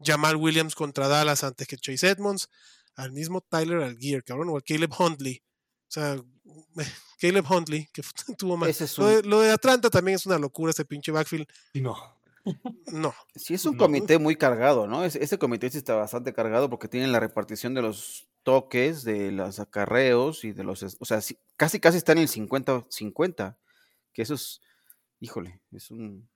[0.00, 2.48] Jamal Williams contra Dallas antes que Chase Edmonds.
[2.96, 5.42] Al mismo Tyler Algier, cabrón, o al Caleb Huntley.
[5.88, 6.22] O sea,
[7.20, 8.02] Caleb Huntley, que
[8.36, 8.98] tuvo más.
[8.98, 11.46] Lo, de, lo de Atlanta también es una locura, ese pinche backfield.
[11.72, 12.20] Y no.
[13.34, 13.84] Sí, es un No.
[13.84, 15.04] comité muy cargado, ¿no?
[15.04, 19.60] Ese, comité sí está bastante cargado porque tienen la repartición de los toques, de los
[19.60, 21.20] acarreos y de los, o sea,
[21.56, 23.56] casi casi está en el 50-50,
[24.12, 24.60] que eso es,
[25.20, 26.28] híjole, es un...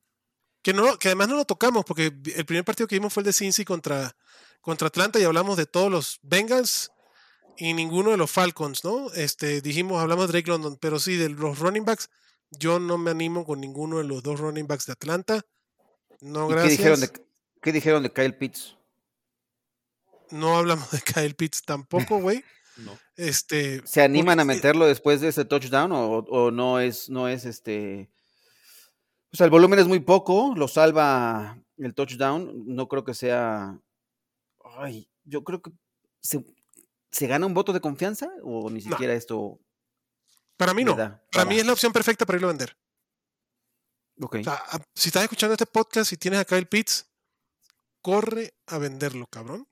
[0.62, 3.26] Que, no, que además no lo tocamos, porque el primer partido que vimos fue el
[3.26, 4.16] de Cincy contra,
[4.60, 6.90] contra Atlanta y hablamos de todos los Bengals
[7.56, 9.12] y ninguno de los Falcons, ¿no?
[9.12, 12.10] Este, dijimos, hablamos de Drake London, pero sí, de los running backs,
[12.50, 15.42] yo no me animo con ninguno de los dos running backs de Atlanta.
[16.20, 16.76] No, gracias.
[16.76, 17.26] Qué dijeron, de,
[17.62, 18.76] ¿Qué dijeron de Kyle Pitts?
[20.30, 22.44] No hablamos de Kyle Pitts tampoco, güey.
[22.76, 22.98] no.
[23.16, 28.10] Este, ¿Se animan a meterlo después de ese touchdown o, no es, no es este?
[29.32, 32.64] O sea, el volumen es muy poco, lo salva el touchdown.
[32.66, 33.80] No creo que sea.
[34.78, 35.72] Ay, yo creo que
[36.20, 39.58] se, gana un voto de confianza o ni siquiera esto.
[40.56, 40.96] Para mí no.
[40.96, 42.76] Para, mí es la opción perfecta para irlo a vender.
[44.18, 44.44] Okay.
[44.94, 47.06] si estás escuchando este podcast y tienes a Kyle Pitts,
[48.00, 49.68] corre a venderlo, cabrón.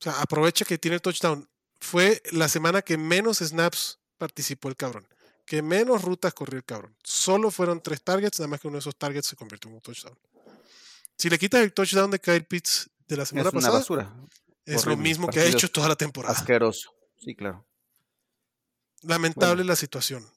[0.00, 1.48] O sea, aprovecha que tiene el touchdown.
[1.80, 5.06] Fue la semana que menos snaps participó el cabrón.
[5.44, 6.96] Que menos rutas corrió el cabrón.
[7.04, 9.80] Solo fueron tres targets, nada más que uno de esos targets se convirtió en un
[9.80, 10.18] touchdown.
[11.16, 14.14] Si le quitas el touchdown de Kyle Pitts de la semana es una pasada, basura.
[14.64, 16.34] es lo mismo que ha hecho toda la temporada.
[16.34, 16.92] Asqueroso.
[17.16, 17.64] Sí, claro.
[19.02, 20.28] Lamentable la situación.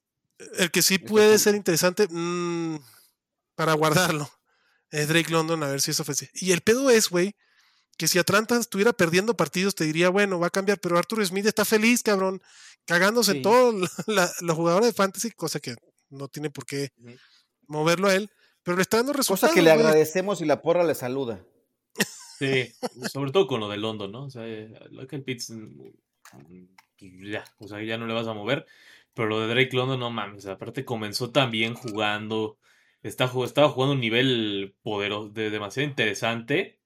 [0.58, 2.78] El que sí puede ser interesante mmm,
[3.60, 4.32] para guardarlo
[4.90, 6.30] es Drake London, a ver si eso ofrece.
[6.34, 7.36] Y el pedo es, güey,
[7.98, 11.46] que si Atlanta estuviera perdiendo partidos, te diría, bueno, va a cambiar, pero Arthur Smith
[11.46, 12.42] está feliz, cabrón,
[12.86, 13.76] cagándose en todos
[14.42, 15.76] los jugadores de fantasy, cosa que
[16.10, 16.94] no tiene por qué
[17.68, 18.32] moverlo a él,
[18.64, 19.52] pero le está dando resultados.
[19.52, 21.44] Cosa que le agradecemos y la porra le saluda.
[22.40, 22.72] Sí,
[23.12, 24.24] sobre todo con lo de London, ¿no?
[24.24, 24.46] O sea,
[24.90, 25.52] lo que el Pitts,
[26.98, 28.66] ya, o sea, ya no le vas a mover,
[29.14, 32.58] pero lo de Drake London, no mames, aparte comenzó también jugando,
[33.04, 36.80] está, estaba jugando un nivel poderoso, de, demasiado interesante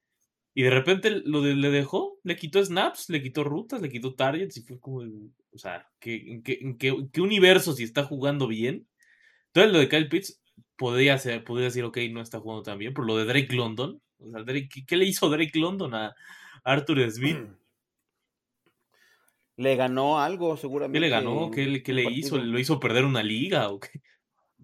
[0.53, 4.57] y de repente lo le dejó, le quitó snaps, le quitó rutas, le quitó targets
[4.57, 6.43] y fue como, o sea, ¿en
[6.77, 8.87] qué, universo si está jugando bien?
[9.47, 10.41] Entonces lo de Kyle Pitts
[10.75, 13.99] podría, ser, podría decir, ok, no está jugando tan bien, pero lo de Drake London,
[14.19, 16.15] o sea, ¿qué, le hizo Drake London a
[16.63, 17.37] Arthur Smith?
[19.55, 20.97] Le ganó algo, seguramente.
[20.97, 21.51] ¿Qué le ganó?
[21.51, 22.37] ¿Qué, le hizo?
[22.37, 24.01] ¿Lo hizo perder una liga o qué?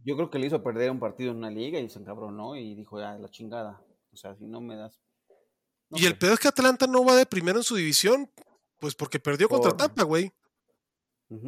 [0.04, 2.76] Yo creo que le hizo perder un partido en una liga y se encabronó y
[2.76, 3.82] dijo, ya, la chingada.
[4.12, 5.00] O sea, si no me das
[5.92, 8.32] y el peor es que Atlanta no va de primero en su división,
[8.80, 10.32] pues porque perdió contra Tampa, güey.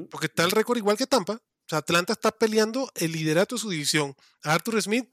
[0.09, 1.33] Porque está el récord igual que Tampa.
[1.33, 4.15] O sea, Atlanta está peleando el liderato de su división.
[4.43, 5.09] A Arthur Smith,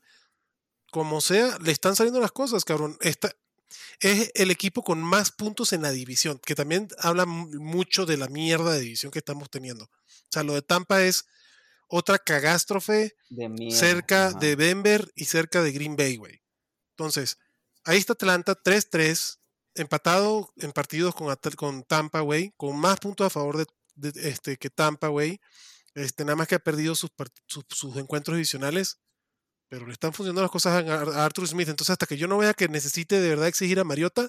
[0.90, 2.96] como sea, le están saliendo las cosas, cabrón.
[3.00, 3.30] Esta,
[4.00, 8.28] es el equipo con más puntos en la división, que también habla mucho de la
[8.28, 9.84] mierda de división que estamos teniendo.
[9.84, 11.26] O sea, lo de Tampa es
[11.88, 13.16] otra cagástrofe
[13.70, 16.42] cerca de Denver y cerca de Green Bay, güey.
[16.96, 17.38] Entonces,
[17.88, 19.38] Ahí está Atlanta 3-3,
[19.76, 24.68] empatado en partidos con, con Tampa, güey, con más puntos a favor de, este, que
[24.68, 25.40] Tampa, güey.
[25.94, 27.10] Este, nada más que ha perdido sus,
[27.46, 29.00] sus, encuentros adicionales,
[29.68, 31.70] pero le están funcionando las cosas a, Arthur Smith.
[31.70, 34.28] Entonces, hasta que yo no vea que necesite de verdad exigir a Mariota,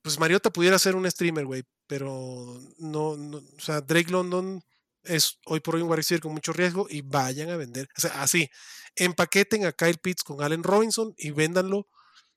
[0.00, 4.62] pues Mariota pudiera ser un streamer, güey, pero no, no, o sea, Drake London
[5.04, 7.88] es hoy por hoy un wide con mucho riesgo y vayan a vender.
[7.96, 8.50] O sea, así,
[8.96, 11.88] empaqueten a Kyle Pitts con Allen Robinson y véndanlo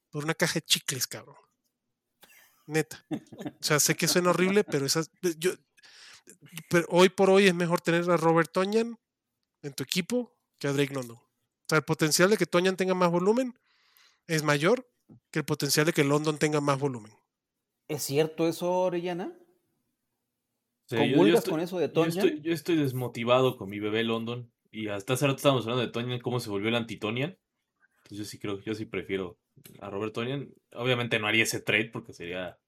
[0.10, 1.36] por una caja de chicles, cabrón.
[2.68, 3.06] Neta.
[3.10, 5.12] O sea, sé que suena horrible, pero esas.
[5.38, 5.52] Yo,
[6.70, 8.98] pero hoy por hoy es mejor tener a Robert Toñan
[9.62, 11.18] en tu equipo que a Drake London.
[11.18, 13.58] O sea, el potencial de que Toñan tenga más volumen
[14.28, 14.90] es mayor
[15.32, 17.14] que el potencial de que London tenga más volumen.
[17.88, 19.38] ¿Es cierto eso, Orellana?
[20.86, 20.98] Sí,
[21.48, 22.42] con eso de Toñan?
[22.42, 24.52] Yo estoy, desmotivado con mi bebé London.
[24.72, 27.38] Y hasta hace rato estábamos hablando de Toñan, cómo se volvió el anti-Tonian.
[28.08, 29.40] Pues yo sí creo, yo sí prefiero
[29.80, 30.54] a Robert Tonian.
[30.74, 32.60] Obviamente no haría ese trade porque sería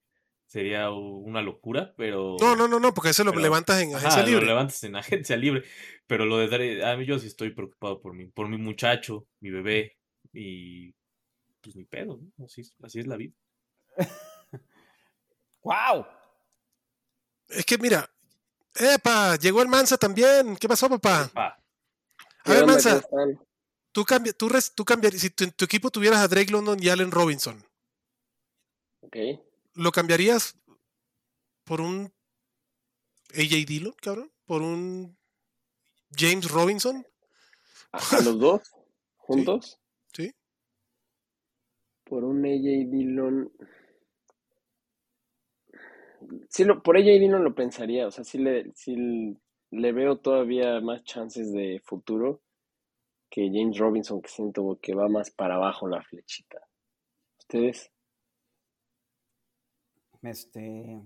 [0.48, 2.36] sería una locura, pero...
[2.40, 4.40] No, no, no, no, porque eso lo levantas en agencia libre.
[4.40, 5.62] Lo levantas en agencia libre,
[6.06, 9.50] pero lo de a mí yo sí estoy preocupado por mi, por mi muchacho, mi
[9.50, 9.98] bebé,
[10.32, 10.94] y
[11.60, 12.44] pues mi pedo, ¿no?
[12.44, 13.34] Así, así es la vida.
[15.62, 16.06] ¡Wow!
[17.48, 18.08] Es que mira,
[18.74, 19.36] ¡epa!
[19.36, 20.56] Llegó el Mansa también.
[20.56, 21.30] ¿Qué pasó, papá?
[22.44, 23.02] A ver, Mansa,
[23.92, 24.04] Tú,
[24.36, 27.64] tú, tú cambiarías, si tu, tu, equipo tuvieras a Drake London y Allen Robinson.
[29.00, 29.16] Ok.
[29.74, 30.56] ¿Lo cambiarías
[31.64, 32.12] por un
[33.30, 34.30] AJ Dillon, cabrón?
[34.44, 35.16] ¿Por un
[36.16, 37.06] James Robinson?
[37.92, 38.62] ¿A, los dos?
[39.16, 39.80] ¿Juntos?
[40.12, 40.34] ¿Sí?
[42.04, 43.52] Por un AJ Dillon.
[46.48, 48.06] Sí, lo, por AJ Dillon lo pensaría.
[48.06, 49.36] O sea, sí le, sí
[49.70, 52.40] le veo todavía más chances de futuro
[53.30, 56.58] que James Robinson, que siento que va más para abajo la flechita.
[57.38, 57.90] ¿Ustedes?
[60.22, 61.00] Este.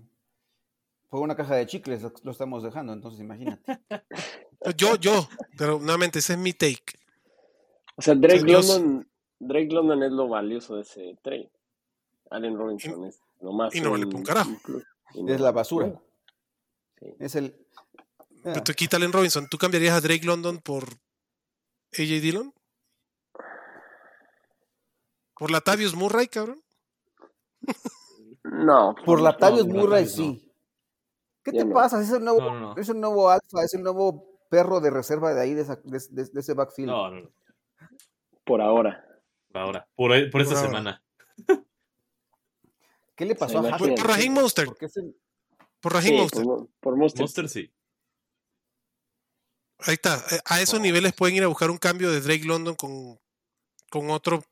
[1.09, 3.79] Fue una caja de chicles, lo, lo estamos dejando, entonces imagínate.
[4.77, 5.27] Yo, yo,
[5.57, 6.97] pero nuevamente, ese es mi take.
[7.97, 11.51] O sea, Drake sea, yo s- London, Drake London es lo valioso de ese trade.
[12.31, 14.51] Allen Robinson es nomás y no vale un carajo.
[15.27, 15.93] Es la basura.
[16.99, 17.05] Sí.
[17.19, 17.55] Es el.
[18.43, 19.47] Pero Ah, tú quita Allen Robinson.
[19.49, 20.83] ¿Tú cambiarías a Drake London por
[21.93, 22.53] AJ Dillon?
[25.37, 26.61] ¿Por Latavius Murray, cabrón?
[28.43, 28.95] No.
[29.05, 30.23] por Latavius no, Murray, Latavius no.
[30.33, 30.53] sí.
[31.43, 31.73] ¿Qué Ya te no.
[31.73, 32.01] pasa?
[32.01, 32.77] Es el nuevo, No, no, no.
[32.77, 35.99] es el nuevo alfa, es el nuevo perro de reserva de ahí, de, esa- de-
[36.11, 36.89] de- de ese backfield.
[36.91, 37.29] No, no, no.
[38.45, 39.05] Por ahora.
[39.51, 39.87] Por ahora.
[39.95, 40.67] Por, por esta ahora.
[40.67, 41.03] semana.
[43.23, 43.97] ¿Qué le pasó Sí, a Hackett?
[43.97, 44.69] por Raheem Mostert.
[44.77, 44.89] ¿Por
[45.79, 46.45] Por Raheem Sí, Mostert.
[46.79, 46.95] por.
[46.97, 47.73] Monster sí.
[49.79, 50.23] Ahí está.
[50.31, 53.19] Eh, A esos niveles pueden ir a buscar un cambio de Drake London con,
[53.89, 54.43] con otro.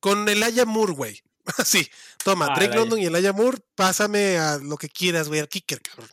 [0.00, 1.22] Con el Aya Moore, güey.
[1.58, 1.88] Así.
[2.24, 2.74] Toma, Ah, Drake.
[2.76, 6.08] London y el Aya Moore, pásame a lo que quieras, güey, al kicker, cabrón.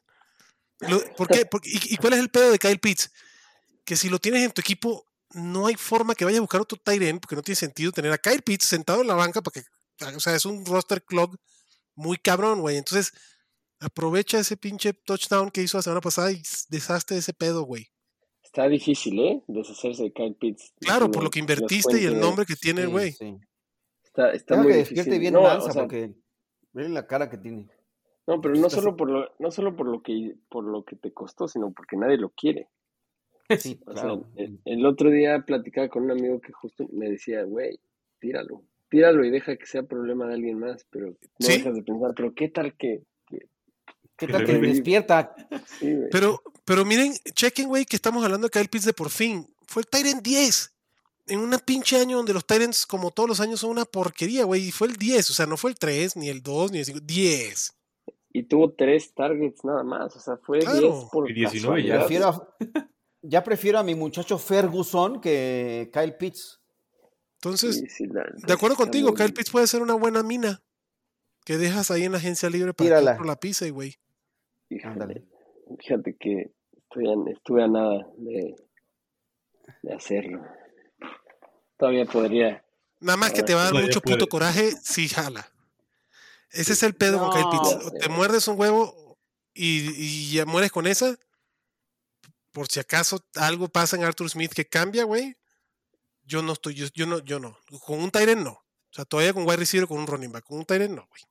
[0.80, 1.46] Lo- ¿Por qué?
[1.46, 3.12] Porque- y, y cuál es el pedo de Kyle Pitts?
[3.86, 6.78] Que si lo tienes en tu equipo, no hay forma que vayas a buscar otro
[6.84, 9.64] tight end, porque no tiene sentido tener a Kyle Pitts sentado en la banca, porque,
[10.16, 11.36] o sea, es un roster clog
[11.96, 12.78] muy cabrón, güey.
[12.78, 13.14] Entonces,
[13.80, 17.88] aprovecha ese pinche touchdown que hizo la semana pasada y deshazte de ese pedo, güey.
[18.44, 19.42] Está difícil, ¿eh?
[19.48, 20.74] Deshacerse de Kyle Pitts.
[20.80, 23.12] Claro, por lo que invertiste y el nombre que tiene Sí, güey.
[23.14, 23.38] sí.
[24.04, 25.20] Está, está muy que difícil.
[25.20, 26.14] bien no, Mansa o sea, porque
[26.74, 27.70] ve la cara que tiene.
[28.28, 31.14] no, pero no solo por lo, no solo por lo que por lo que te
[31.14, 32.68] costó, sino porque nadie lo quiere.
[33.58, 34.30] Sí, O claro.
[34.36, 37.80] sea, el, el otro día platicaba con un amigo que justo me decía, güey,
[38.20, 41.54] tíralo, tíralo y deja que sea problema de alguien más, pero no Sí.
[41.54, 43.48] dejas de pensar, pero qué tal que, que-
[44.18, 45.34] ¿Qué tal que despierta?
[45.80, 45.96] sí.
[46.12, 49.48] Pero, pero miren, chequen, güey, que estamos hablando de Kyle Pitts de por fin.
[49.66, 50.74] Fue el Tyrant 10.
[51.28, 54.68] En un pinche año donde los Tyrants, como todos los años, son una porquería, güey.
[54.68, 55.30] Y fue el 10.
[55.30, 57.00] O sea, no fue el 3, ni el 2, ni el 5.
[57.02, 57.74] 10.
[58.34, 60.80] Y tuvo tres targets nada más, o sea, fue Claro.
[60.80, 62.00] 10 por Y 19 ya.
[62.00, 62.56] Prefiero a-
[63.22, 66.61] ya prefiero a mi muchacho Ferguson que Kyle Pitts.
[67.44, 70.62] Entonces, Sí, sí, la- de acuerdo contigo, muy- Kyle Pitts puede ser una buena mina.
[71.44, 73.18] Que dejas ahí en la agencia libre para Tírala.
[73.18, 73.98] que la pise, güey.
[74.84, 75.26] Ándale.
[75.80, 78.56] Fíjate que estoy a- estuve a nada de,
[79.82, 80.46] de hacerlo.
[81.78, 82.64] Todavía podría.
[83.00, 84.18] Nada más que te va a dar mucho puede.
[84.18, 85.52] puto coraje si jala.
[86.52, 87.86] Ese es el pedo con Kyle Pitts.
[87.88, 89.18] O Te muerdes un huevo
[89.56, 91.18] y, y ya mueres con esa.
[92.52, 95.36] Por si acaso algo pasa en Arthur Smith que cambia, güey.
[96.32, 97.58] Yo no estoy, yo, yo no, yo no.
[97.86, 98.52] Con un Tyrant no.
[98.52, 100.46] O sea, todavía con wide receiver con un running back.
[100.46, 101.22] Con un Tyrant no, güey.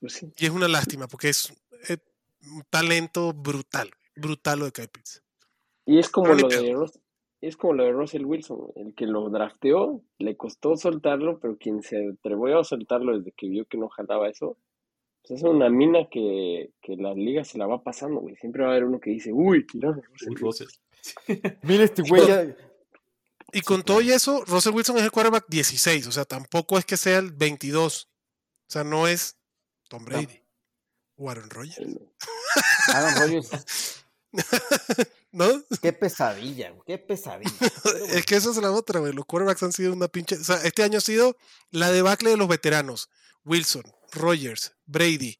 [0.00, 0.32] Pues sí.
[0.38, 1.52] Y es una lástima porque es
[1.90, 1.98] eh,
[2.40, 3.90] un talento brutal.
[4.14, 5.22] Brutal lo de Kyle Pitts.
[5.84, 6.74] Y es como lo de
[7.42, 11.82] es como lo de Russell Wilson, el que lo drafteó, le costó soltarlo, pero quien
[11.82, 14.56] se atrevió a soltarlo desde que vio que no jalaba eso,
[15.20, 18.36] pues es una mina que, que la liga se la va pasando, güey.
[18.36, 20.66] Siempre va a haber uno que dice, uy, tiraron a Russell Un Wilson".
[20.66, 21.58] Russell.
[21.62, 22.56] Mira este güey ya-
[23.52, 26.06] Y con todo y eso, Russell Wilson es el quarterback 16.
[26.06, 28.08] O sea, tampoco es que sea el 22.
[28.08, 29.36] O sea, no es
[29.88, 30.42] Tom Brady.
[31.16, 31.88] O Aaron Rodgers.
[31.88, 32.00] No.
[32.94, 34.04] Aaron Rodgers.
[35.32, 35.48] ¿No?
[35.82, 37.50] Qué pesadilla, güey, qué pesadilla.
[37.82, 39.12] Pero Es que esa es la otra, güey.
[39.12, 40.36] Los quarterbacks han sido una pinche.
[40.36, 41.36] O sea, este año ha sido
[41.70, 43.10] la debacle de los veteranos.
[43.44, 45.38] Wilson, Rogers, Brady,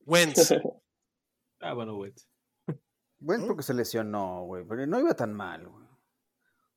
[0.00, 0.52] Wentz.
[1.58, 2.12] Ah, bueno, güey.
[3.18, 5.85] Bueno, porque se lesionó, güey, pero no iba tan mal, güey.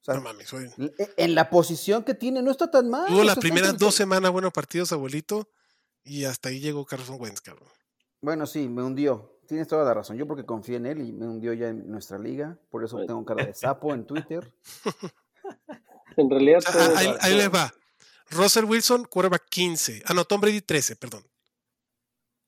[0.02, 0.70] O sea, No mames, güey.
[0.98, 3.08] e- en la posición que tiene no está tan mal.
[3.08, 5.50] Tuvo las primeras dos semanas buenos partidos, abuelito.
[6.04, 7.68] Y hasta ahí llegó Carson Wentz, cabrón.
[8.22, 9.38] Bueno, sí, me hundió.
[9.48, 10.16] Tienes toda la razón.
[10.18, 12.58] Yo porque confié en él y me hundió ya en nuestra liga.
[12.70, 14.54] Por eso tengo cara de sapo en Twitter.
[16.18, 17.74] En realidad, Ah, ahí, ahí les va.
[18.32, 20.04] Russell Wilson, quarterback 15.
[20.06, 21.24] Ah, no, Tom Brady 13, perdón.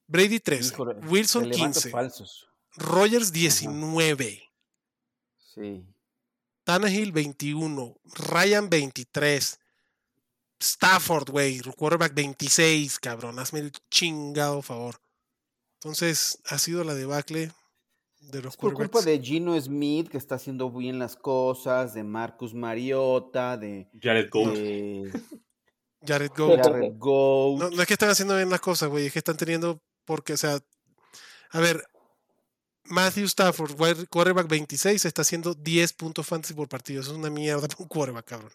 [0.07, 0.73] Brady 13.
[0.73, 1.89] Híjole, Wilson te levantas 15.
[1.89, 2.47] falsos.
[2.75, 4.43] Rogers 19.
[5.37, 5.85] Sí.
[6.72, 7.98] Tannehill 21.
[8.30, 9.60] Ryan 23.
[10.57, 11.60] Stafford, güey.
[11.60, 13.39] Quarterback 26, cabrón.
[13.39, 14.95] Hazme el chingado favor.
[15.81, 17.52] Entonces, ha sido la debacle
[18.22, 22.06] de los Es por culpa de Gino Smith, que está haciendo bien las cosas, de
[22.06, 24.53] Marcus Mariota, de, Jared Goff.
[24.53, 25.11] de
[26.07, 26.57] Jared Goff.
[26.64, 27.60] Jared Goff.
[27.60, 29.07] No, no es que están haciendo bien las cosas, güey.
[29.07, 29.81] Es que están teniendo.
[30.06, 30.57] Porque, o sea.
[31.49, 31.84] A ver.
[32.91, 33.72] Matthew Stafford,
[34.09, 37.01] quarterback 26, está haciendo 10 puntos fantasy por partido.
[37.01, 38.51] Eso es una mierda para un quarterback, cabrón.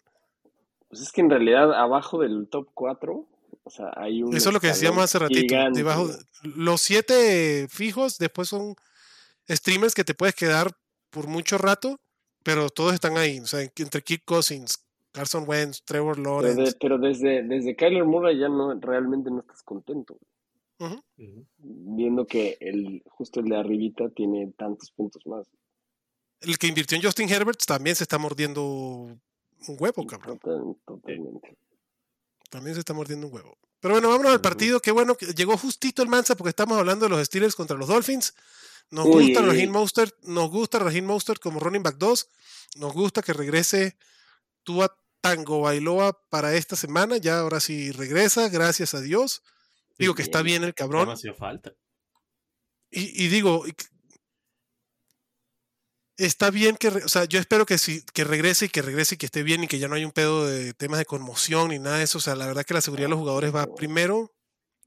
[0.89, 3.25] Pues es que en realidad, abajo del top 4,
[3.63, 4.35] o sea, hay un.
[4.35, 5.39] Eso es lo que decíamos hace ratito.
[5.41, 6.09] gigante, Debajo,
[6.43, 8.75] los siete fijos, después son
[9.49, 10.71] streamers que te puedes quedar
[11.09, 11.99] por mucho rato,
[12.43, 13.39] pero todos están ahí.
[13.39, 16.77] O sea, entre Kirk Cousins, Carson Wentz, Trevor Pero, de- Lawrence.
[16.79, 20.13] pero desde, desde Kyler Murray ya no realmente no estás contento.
[20.13, 20.36] güey.
[21.57, 25.47] Viendo que el justo el de arribita tiene tantos puntos más.
[26.41, 29.19] El que invirtió en Justin Herbert también se está mordiendo un
[29.79, 30.37] huevo, cabrón.
[30.39, 31.57] Total- totalmente.
[32.49, 33.57] También se está mordiendo un huevo.
[33.79, 34.79] Pero bueno, vámonos al partido.
[34.79, 37.87] Qué bueno que llegó justito el Mansa porque estamos hablando de los Steelers contra los
[37.87, 38.33] Dolphins.
[38.89, 39.71] Nos Uy, gusta uy, Raheem.
[39.71, 42.29] Mostert, nos gusta Raheem Mostert como running back 2.
[42.77, 43.97] Nos gusta que regrese
[44.63, 47.17] Tua Tango Bailoa para esta semana.
[47.17, 49.41] Ya ahora sí regresa, gracias a Dios.
[49.97, 51.07] Digo que está bien el cabrón.
[51.07, 51.71] me hacía falta.
[52.89, 53.65] Y, y digo,
[56.17, 59.17] está bien que, o sea, yo espero que, sí, que regrese y que regrese y
[59.17, 61.79] que esté bien y que ya no haya un pedo de temas de conmoción ni
[61.79, 62.17] nada de eso.
[62.17, 64.33] O sea, la verdad que la seguridad de los jugadores va primero.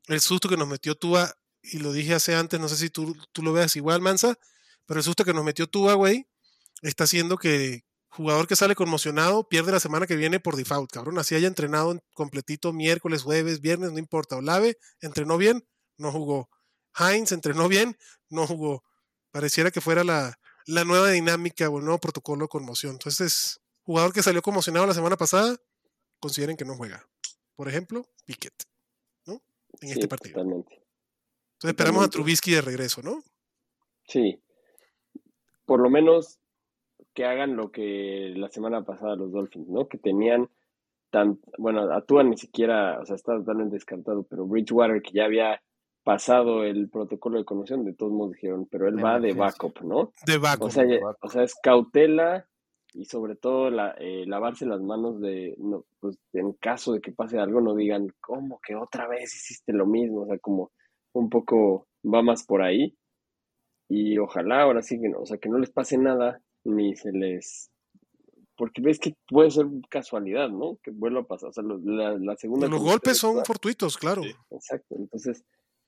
[0.06, 1.32] El susto que nos metió Tua,
[1.62, 4.38] y lo dije hace antes, no sé si tú, tú lo veas igual, Mansa,
[4.86, 6.26] pero el susto que nos metió Tua, güey,
[6.82, 11.18] está haciendo que jugador que sale conmocionado pierde la semana que viene por default, cabrón.
[11.18, 14.36] Así haya entrenado en completito miércoles, jueves, viernes, no importa.
[14.36, 15.66] Olave entrenó bien,
[15.96, 16.50] no jugó.
[16.98, 17.96] Heinz entrenó bien,
[18.28, 18.82] no jugó.
[19.30, 22.92] Pareciera que fuera la, la nueva dinámica o el nuevo protocolo de conmoción.
[22.92, 25.56] Entonces, jugador que salió conmocionado la semana pasada,
[26.18, 27.08] consideren que no juega.
[27.54, 28.54] Por ejemplo, Piquet,
[29.26, 29.34] ¿no?
[29.80, 30.34] En Sí, este partido.
[30.34, 30.74] totalmente.
[30.74, 32.08] Entonces esperamos a.
[32.08, 33.22] Trubisky de regreso, ¿no?
[34.08, 34.42] Sí.
[35.64, 36.39] Por lo menos
[37.14, 39.88] que hagan lo que la semana pasada los Dolphins, ¿no?
[39.88, 40.48] Que tenían
[41.10, 45.24] tan, bueno, a Tua ni siquiera, o sea, está totalmente descartado, pero Bridgewater que ya
[45.24, 45.60] había
[46.04, 49.80] pasado el protocolo de conmoción, de todos modos dijeron, pero él De va de backup,
[49.82, 50.12] ¿no?
[50.26, 50.66] De backup.
[50.66, 51.24] O sea, backup.
[51.24, 52.46] o sea, es cautela
[52.94, 57.12] y sobre todo la, eh, lavarse las manos de, no, pues en caso de que
[57.12, 60.22] pase algo, no digan, ¿cómo que otra vez hiciste lo mismo?
[60.22, 60.72] O sea, como
[61.12, 62.96] un poco va más por ahí.
[63.88, 67.12] Y ojalá ahora sí que no, o sea, que no les pase nada, ni se
[67.12, 67.70] les...
[68.56, 70.78] Porque ves que puede ser casualidad, ¿no?
[70.82, 71.48] Que vuelva a pasar.
[71.48, 72.68] O sea, la, la segunda...
[72.68, 74.22] los golpes son fortuitos, claro.
[74.22, 74.34] Sí.
[74.50, 75.44] Exacto, entonces,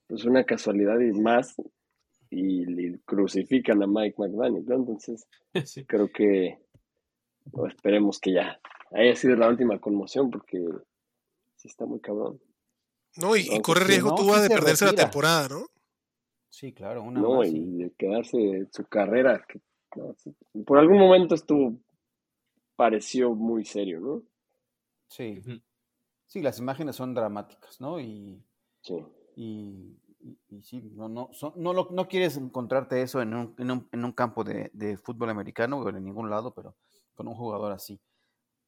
[0.07, 1.55] pues una casualidad y más,
[2.31, 4.75] y, le crucifican a Mike McDaniel, ¿no?
[4.75, 5.27] Entonces,
[5.65, 5.85] Sí.
[5.85, 6.57] creo que
[7.51, 8.59] o esperemos que ya
[8.91, 10.63] haya sido la última conmoción, porque
[11.57, 12.41] sí está muy cabrón.
[13.17, 13.35] ¿No?
[13.35, 14.17] Y, corre riesgo ¿no?
[14.17, 15.67] Sí de se perderse la temporada, ¿no?
[16.49, 17.47] Sí, claro, una No, más.
[17.49, 19.59] y y- de quedarse su carrera, que
[19.95, 20.15] no,
[20.65, 21.77] por algún momento estuvo,
[22.75, 24.23] pareció muy serio, ¿no?
[25.07, 25.41] Sí,
[26.25, 27.99] sí, las imágenes son dramáticas, ¿no?
[27.99, 28.43] Y,
[28.81, 28.95] Sí.
[29.35, 33.55] y, y- y sí, no, no, son- no, lo- no quieres encontrarte eso en un,
[33.57, 36.75] en un, en un campo de, de fútbol americano o en ningún lado, pero
[37.13, 37.99] con un jugador así.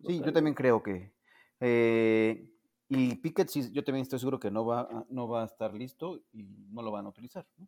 [0.06, 1.14] Sí, yo también creo que.
[1.60, 2.48] eh,
[2.88, 5.74] y Pickett, sí, yo también estoy seguro que no va, a- no va a estar
[5.74, 7.48] listo y no lo van a utilizar.
[7.58, 7.68] ¿no?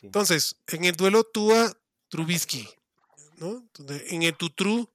[0.00, 1.72] Que- Entonces, en el duelo Tua
[2.14, 2.68] Trubisky,
[3.38, 3.68] ¿no?
[3.74, 4.88] Donde En el Tutru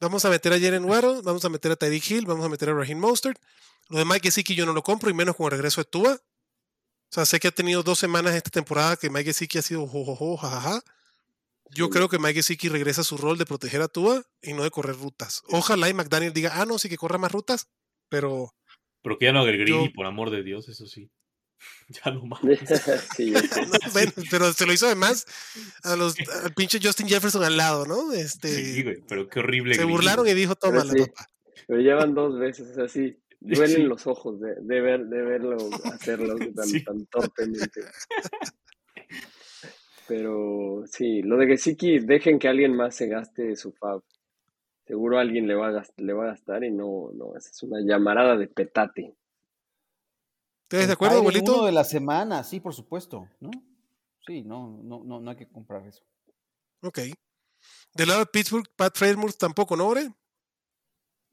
[0.00, 2.70] vamos a meter a Jalen Waddle, vamos a meter a Tyreek Hill, vamos a meter
[2.70, 3.40] a Raheem Mostert.
[3.88, 6.14] Lo de Mike Gesicki yo no lo compro y menos con el regreso de Tua.
[6.14, 9.86] O sea, sé que ha tenido dos semanas esta temporada que Mike Gesicki ha sido
[9.86, 10.82] jojojo, jajaja.
[11.70, 11.92] Yo Sí.
[11.92, 14.70] creo que Mike Gesicki regresa a su rol de proteger a Tua y no de
[14.72, 15.42] correr rutas.
[15.50, 17.68] Ojalá y McDaniel diga, ah, no, sí que corra más rutas,
[18.08, 18.52] pero
[19.02, 21.10] Pero que ya no haga el Greedy, Yo- por amor de Dios, eso sí.
[22.04, 22.40] Ya no más.
[23.16, 23.62] sí, ya sé.
[23.66, 25.26] no, bueno, pero se lo hizo además
[25.82, 26.14] a los,
[26.44, 28.12] al pinche Justin Jefferson al lado, ¿no?
[28.12, 29.74] Este, Sí, güey, pero qué horrible.
[29.74, 30.98] se burlaron y dijo, toma la sí.
[31.06, 31.26] papá.
[31.66, 33.82] Pero llevan dos veces, o sea, sí, duelen Sí.
[33.82, 36.82] los ojos de, de ver, de verlo hacerlo tan, Sí.
[36.84, 37.80] tan torpemente.
[40.06, 44.02] Pero sí, lo de Gesicki, dejen que alguien más se gaste su fab.
[44.86, 47.62] Seguro alguien le va a gastar, le va a gastar y no, no, esa es
[47.62, 49.14] una llamarada de petate.
[50.74, 51.54] ¿Ustedes el de acuerdo, abuelito?
[51.54, 53.50] Uno de la semana, sí, por supuesto, ¿no?
[54.26, 56.02] Sí, no, no, no, no hay que comprar eso.
[56.82, 56.98] Ok.
[57.94, 60.10] Del lado de Pittsburgh, Pat Fairmouth tampoco, ¿no, Ore?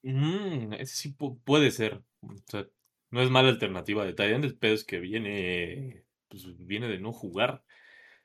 [0.04, 2.04] Mm, ese sí pu- puede ser.
[2.22, 2.68] O sea,
[3.12, 4.46] no es mala alternativa de Tyrant.
[4.46, 7.64] El pedo es que viene, pues, viene de no jugar.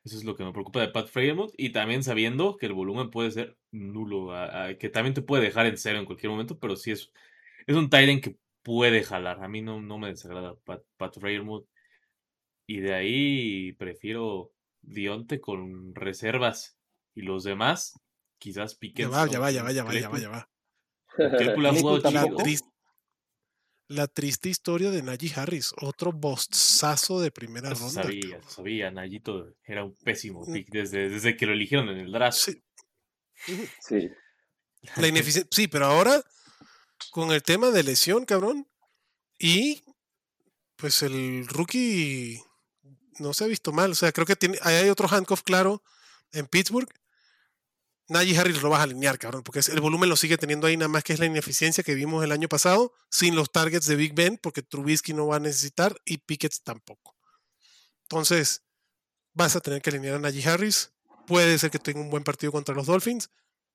[0.05, 1.53] Eso es lo que me preocupa de Pat Freiermuth.
[1.57, 4.33] Y también sabiendo que el volumen puede ser nulo.
[4.33, 6.59] a- a- que también te puede dejar en cero en cualquier momento.
[6.59, 7.13] Pero sí es,
[7.67, 9.45] es un Tyrant que puede jalar.
[9.45, 11.69] A mí no, no me desagrada Pat, Pat Freiermuth.
[12.67, 14.51] Y de ahí prefiero
[14.83, 16.77] Dionte con reservas.
[17.15, 17.93] Y los demás,
[18.39, 19.13] quizás Ya Pickens.
[19.13, 20.51] va, ya va, ya va, ya va, ya va, ya va.
[21.17, 21.29] La,
[22.37, 22.65] tris-
[23.89, 28.03] la triste historia de Najee Harris, otro bostazo de primera Eso ronda.
[28.03, 28.51] sabía, cabrón.
[28.51, 30.53] sabía, Nayito era un pésimo Mm.
[30.53, 32.37] pick desde, desde que lo eligieron en el draft.
[32.37, 32.63] Sí,
[33.81, 34.11] Sí,
[34.97, 35.49] la ineficiencia.
[35.53, 36.21] Sí, pero ahora,
[37.11, 38.69] con el tema de lesión, cabrón,
[39.39, 39.83] y
[40.77, 42.43] pues el rookie
[43.19, 43.93] no se ha visto mal.
[43.93, 45.83] O sea, creo que hay otro handcuff claro
[46.33, 46.89] en Pittsburgh.
[48.09, 50.89] Najee Harris lo vas a alinear, cabrón, porque el volumen lo sigue teniendo ahí, nada
[50.89, 54.15] más que es la ineficiencia que vimos el año pasado, sin los targets de Big
[54.15, 57.17] Ben, porque Trubisky no va a necesitar y Pickett tampoco.
[58.03, 58.63] Entonces,
[59.33, 60.93] vas a tener que alinear a Najee Harris.
[61.27, 63.29] Puede ser que tenga un buen partido contra los Dolphins.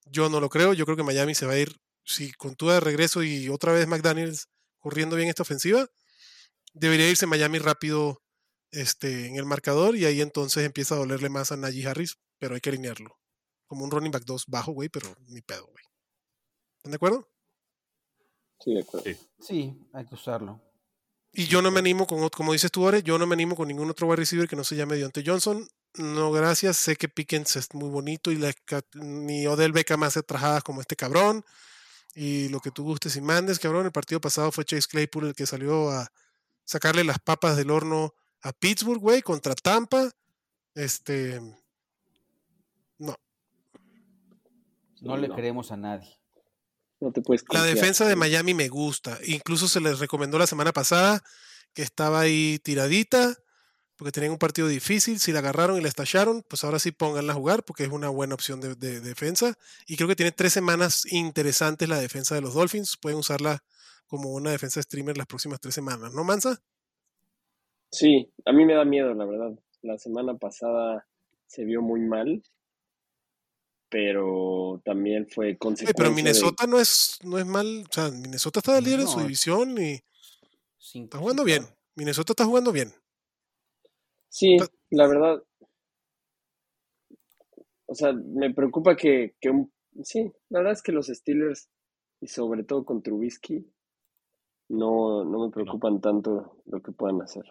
[0.06, 0.73] Yo no lo creo.
[0.73, 3.73] Yo creo que Miami se va a ir, si con tu de regreso y otra
[3.73, 4.48] vez McDaniels
[4.80, 5.88] corriendo bien esta ofensiva,
[6.73, 8.22] debería irse Miami rápido
[8.72, 12.56] este, en el marcador y ahí entonces empieza a dolerle más a Najee Harris, pero
[12.56, 13.18] hay que alinearlo.
[13.68, 15.84] Como un running back 2 bajo, güey, pero ni pedo, güey.
[16.78, 17.28] ¿Están de acuerdo?
[18.60, 19.06] Sí, de acuerdo.
[19.10, 19.18] Sí.
[19.40, 20.61] Sí, hay que usarlo.
[21.34, 23.68] Y yo no me animo con, como dices tú, Ore, yo no me animo con
[23.68, 25.68] ningún otro wide receiver que no se llame Deontay Johnson.
[25.95, 26.78] No, gracias.
[26.78, 30.82] Sé que Pickens es muy bonito y la ca- ni Odell Beckham hace trajadas como
[30.82, 31.45] este cabrón.
[32.14, 33.86] Y lo que tú gustes y mandes, cabrón.
[33.86, 36.12] El partido pasado fue Chase Claypool el que salió a
[36.66, 40.12] sacarle las papas del horno a Pittsburgh, güey, contra Tampa.
[40.76, 41.40] Este.
[42.98, 43.16] No.
[45.02, 46.18] No le creemos a nadie.
[47.00, 47.76] No te puedes La confiar.
[47.76, 49.18] defensa de Miami me gusta.
[49.26, 51.24] Incluso se les recomendó la semana pasada
[51.74, 53.36] que estaba ahí tiradita
[54.02, 55.19] porque tenían un partido difícil.
[55.19, 58.10] Si la agarraron y la estallaron, pues ahora sí pónganla a jugar porque es una
[58.10, 59.60] buena opción de, de defensa.
[59.86, 62.98] Y creo que tiene tres semanas interesantes la defensa de los Dolphins.
[62.98, 63.64] Pueden usarla
[64.07, 66.60] como una defensa streamer las próximas tres semanas, ¿no, Mansa?
[67.91, 69.52] Sí, a mí me da miedo, la verdad.
[69.84, 71.07] La semana pasada
[71.45, 72.41] se vio muy mal,
[73.88, 77.86] pero también fue Oye, consecuencia pero de- Minnesota no es, no es mal.
[77.88, 80.02] O sea, Minnesota está de líder en su división y
[80.80, 81.68] Cinco, está jugando bien.
[81.94, 82.91] Minnesota está jugando bien.
[84.32, 84.56] Sí,
[84.91, 85.44] la verdad.
[87.86, 89.72] O sea, me preocupa que, que un...
[90.03, 91.68] Sí, la verdad es que los Steelers,
[92.22, 93.70] y sobre todo con Trubisky,
[94.70, 97.44] no, no me preocupan tanto lo que puedan hacer.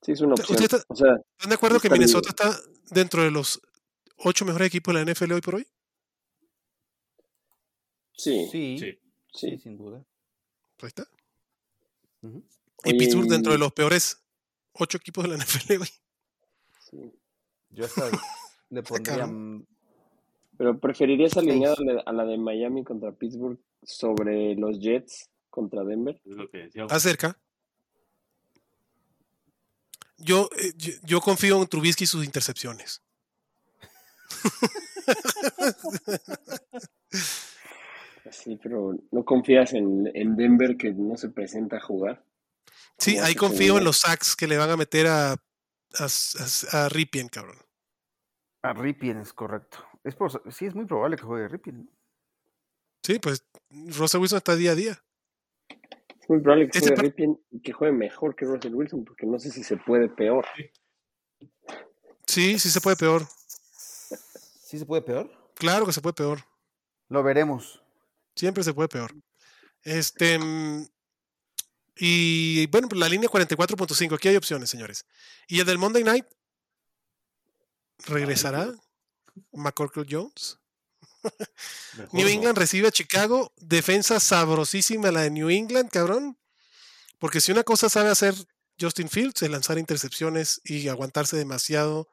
[0.00, 0.62] Sí, es una ¿Usted opción.
[0.62, 2.58] está- O sea, ¿Están de acuerdo que Minnesota está
[2.90, 3.60] dentro de los
[4.16, 5.66] ocho mejores equipos de la NFL hoy por hoy?
[8.12, 8.98] sí, Sí,
[9.34, 9.58] Sí.
[9.58, 9.98] sin duda.
[10.80, 11.06] Ahí está.
[12.22, 12.42] Ujú.
[12.84, 14.24] Y Pittsburgh dentro de los peores
[14.78, 15.88] ocho equipos de la NFL hoy.
[16.80, 17.12] sí.
[17.70, 18.10] Yo hasta
[18.70, 19.28] le pondría.
[20.56, 25.84] Pero preferirías alinear a la, a la de Miami contra Pittsburgh sobre los Jets contra
[25.84, 26.20] Denver.
[26.24, 26.82] Es lo que decía.
[26.82, 27.38] Está cerca.
[30.16, 33.02] Yo, eh, yo, yo confío en Trubisky y sus intercepciones.
[38.30, 42.22] Sí, pero no confías en, en Denver que no se presenta a jugar.
[42.98, 45.36] Sí, ¿Cómo ahí confío en los sacks que le van a meter a, a,
[46.04, 47.56] a- a Ripien, cabrón.
[48.62, 49.78] A Ripien es correcto.
[50.04, 51.84] Es por- sí, es muy probable que juegue Ripien.
[51.84, 51.92] ¿no?
[53.04, 55.04] Sí, pues Russell Wilson está día a día.
[56.20, 59.26] Es muy probable que Este juegue Ripien y que juegue mejor que Russell Wilson, porque
[59.26, 60.44] no sé si se puede peor.
[62.26, 63.26] Sí, sí se puede peor.
[63.28, 65.30] ¿Sí se puede peor?
[65.54, 66.40] Claro que se puede peor.
[67.08, 67.82] Lo veremos.
[68.36, 69.14] Siempre se puede peor.
[69.82, 70.38] Este.
[71.98, 74.14] Y bueno, pues la línea 44.5.
[74.14, 75.04] Aquí hay opciones, señores.
[75.48, 76.26] Y el del Monday Night.
[78.06, 78.72] ¿Regresará?
[79.52, 80.58] McCorkle Jones.
[82.12, 82.28] New no.
[82.28, 83.52] England recibe a Chicago.
[83.56, 86.38] Defensa sabrosísima la de New England, cabrón.
[87.18, 88.34] Porque si una cosa sabe hacer
[88.80, 92.08] Justin Fields es lanzar intercepciones y aguantarse demasiado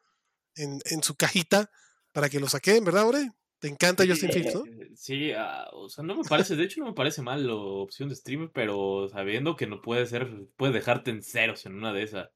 [0.56, 1.70] en, en su cajita
[2.12, 3.32] para que lo saquen, ¿verdad, Ore?
[3.60, 4.66] Te encanta Justin Fields, ¿no?
[4.66, 7.54] Eh, Sí, ah, o sea, no me parece, de hecho no me parece mal la
[7.54, 11.94] opción de streamer, pero sabiendo que no puede ser, puede dejarte en ceros en una
[11.94, 12.30] de esas.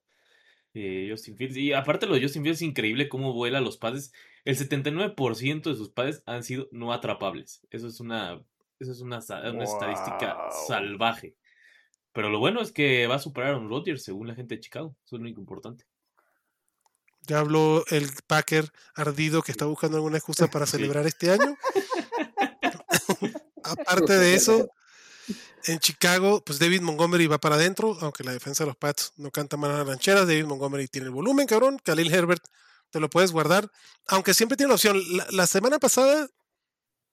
[0.73, 1.57] eh, Justin Fields.
[1.57, 4.13] Y aparte lo de Justin Fields es increíble cómo vuela los pases.
[4.45, 7.65] El 79% de sus pases han sido no atrapables.
[7.71, 8.43] Eso es una,
[8.79, 10.37] eso es una, estadística
[10.67, 11.35] salvaje.
[12.13, 14.61] Pero lo bueno es que va a superar a un Rodgers según la gente de
[14.61, 14.95] Chicago.
[15.05, 15.85] Eso es lo único importante.
[17.29, 20.71] Ya habló el Packer ardido que está buscando alguna excusa para Sí.
[20.73, 21.55] celebrar este año.
[23.63, 24.69] Aparte de eso,
[25.65, 29.29] en Chicago, pues David Montgomery va para adentro, aunque la defensa de los Pats no
[29.31, 30.25] canta mal a las rancheras.
[30.27, 31.77] David Montgomery tiene el volumen, cabrón.
[31.83, 32.43] Khalil Herbert
[32.89, 33.69] te lo puedes guardar,
[34.07, 34.99] aunque siempre tiene la opción.
[35.15, 36.27] La, la semana pasada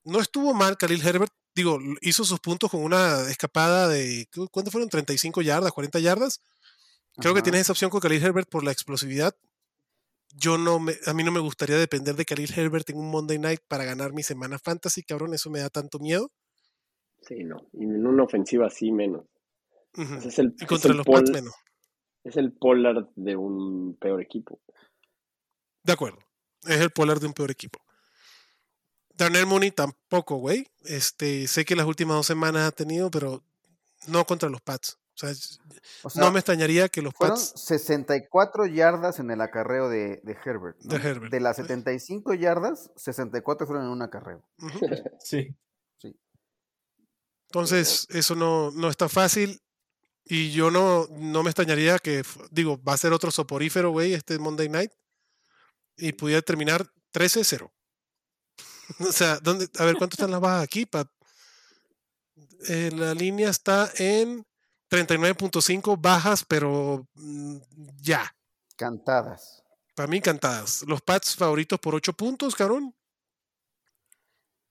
[0.05, 1.33] no estuvo mal Khalil Herbert.
[1.55, 4.89] Digo, hizo sus puntos con una escapada de, ¿cu- ¿cuánto fueron?
[4.89, 6.41] 35 yardas, 40 yardas.
[7.19, 9.35] Creo que tienes esa opción con Khalil Herbert por la explosividad.
[10.39, 13.39] Yo no me, a mí no me gustaría depender de Khalil Herbert en un Monday
[13.39, 16.31] Night para ganar mi semana fantasy, cabrón, eso me da tanto miedo.
[17.23, 17.57] Sí, no.
[17.73, 19.25] Y en una ofensiva así menos.
[20.25, 21.55] Es el, Y es contra el los Pats menos.
[22.23, 24.61] es el Pollard de un peor equipo.
[25.83, 26.19] De acuerdo.
[26.65, 27.79] Es el polar de un peor equipo.
[29.15, 30.67] Darnell Mooney tampoco, güey.
[30.85, 33.43] Este, sé que las últimas dos semanas ha tenido, pero
[34.09, 34.99] no contra los Pats.
[35.17, 35.59] O sea, es-
[36.03, 40.21] O sea, no me extrañaría que los fueron Pats 64 yardas en el acarreo de,
[40.23, 40.77] de Herbert.
[40.83, 40.99] ¿no?
[40.99, 41.33] de Herbert.
[41.33, 44.43] De las 75 yardas, 64 fueron en un acarreo.
[44.59, 44.79] Ujú.
[45.25, 45.57] Sí.
[47.49, 49.61] Entonces, eso no, no está fácil.
[50.25, 54.39] Y yo no, no me extrañaría que, digo, va a ser otro soporífero, güey, este
[54.39, 54.91] Monday Night.
[55.97, 57.71] Y pudiera terminar 13-0.
[59.09, 61.09] o sea, ¿dónde, a ver, ¿cuánto están las bajas aquí, Pap?
[62.69, 64.45] Eh, la línea está en
[64.91, 67.57] 39.5 bajas, pero mm,
[68.01, 68.35] ya.
[68.77, 69.63] Cantadas.
[69.95, 70.85] Para mí encantadas.
[70.87, 72.95] Los Pats favoritos por 8 puntos, cabrón.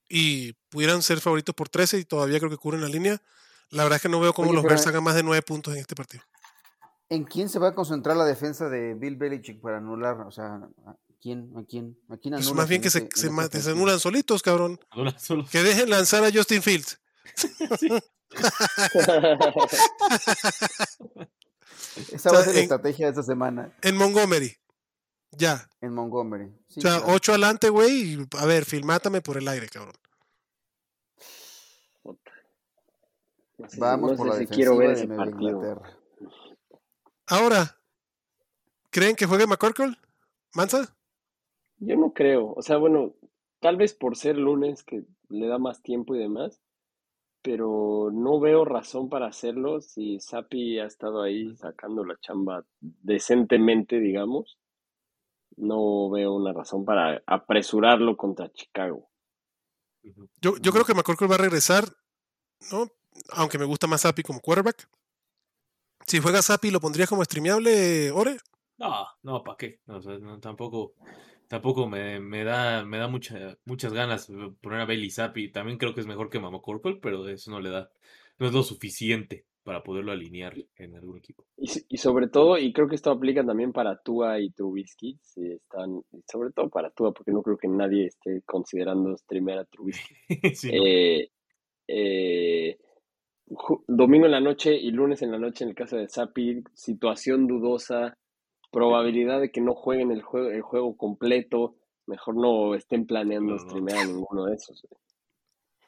[0.07, 3.21] Y pudieran ser favoritos por 13 y todavía creo que cubren la línea.
[3.71, 5.73] La verdad es que no veo cómo Oye, los Bears hagan más de 9 puntos
[5.73, 6.23] en este partido.
[7.09, 10.21] ¿En quién se va a concentrar la defensa de Bill Belichick para anular?
[10.21, 10.55] O sea,
[10.85, 11.51] ¿a quién?
[11.55, 11.97] ¿A quién?
[12.09, 14.79] ¿A quién Es anulas más bien en que se, anulan solitos, cabrón.
[14.91, 16.99] Ahora solo- Que dejen lanzar a Justin Fields.
[22.12, 24.56] Esa va a ser la estrategia de esta semana En Montgomery.
[25.32, 25.70] Ya.
[25.82, 26.52] en Montgomery.
[26.68, 27.14] Sí, o sea, claro.
[27.14, 28.14] 8 adelante, güey.
[28.14, 29.95] Y a ver, filmátame por el aire, cabrón.
[32.03, 32.32] Puta.
[33.57, 35.49] No sé, Vamos no por sé la si quiero ver de ese partido.
[35.49, 35.98] Inglaterra.
[37.28, 37.78] Ahora,
[38.91, 39.98] ¿creen que juegue McCorkle?
[40.53, 40.95] ¿Mansa?
[41.80, 42.53] Yo no creo.
[42.56, 43.14] O sea, bueno,
[43.60, 46.62] tal vez por ser lunes que le da más tiempo y demás,
[47.45, 53.99] pero no veo razón para hacerlo si Sapi ha estado ahí sacando la chamba decentemente,
[53.99, 54.57] digamos.
[55.55, 59.11] No veo una razón para apresurarlo contra Chicago.
[60.41, 61.85] Yo, yo creo que McCorkle va a regresar,
[62.72, 62.88] ¿no?
[63.34, 64.89] Aunque me gusta más Sapi como quarterback.
[66.07, 68.38] Si juega Sapi, ¿lo pondrías como streameable, Ore?
[68.80, 69.81] No, no, ¿para qué?
[69.85, 70.95] O sea, no, tampoco,
[71.47, 75.51] tampoco me, me da, me da mucha, muchas ganas de poner a Bailey Zappi.
[75.51, 77.91] También creo que es mejor que Mama Corporal, pero eso no le da,
[78.39, 81.43] no es lo suficiente para poderlo alinear en algún equipo.
[81.57, 85.53] Y, y sobre todo, y creo que esto aplica también para Tua y Trubisky, si
[85.53, 86.01] están,
[86.31, 90.15] sobre todo para Tua, porque no creo que nadie esté considerando streamear a Trubisky.
[90.55, 90.85] Sí, no.
[90.85, 91.31] Eh,
[91.88, 92.77] eh,
[93.88, 97.47] domingo en la noche y lunes en la noche en el caso de Sapi, situación
[97.47, 98.17] dudosa,
[98.76, 101.77] probabilidad de que no jueguen el juego, el juego completo,
[102.07, 104.85] mejor no estén planeando No, streamear ninguno de esos.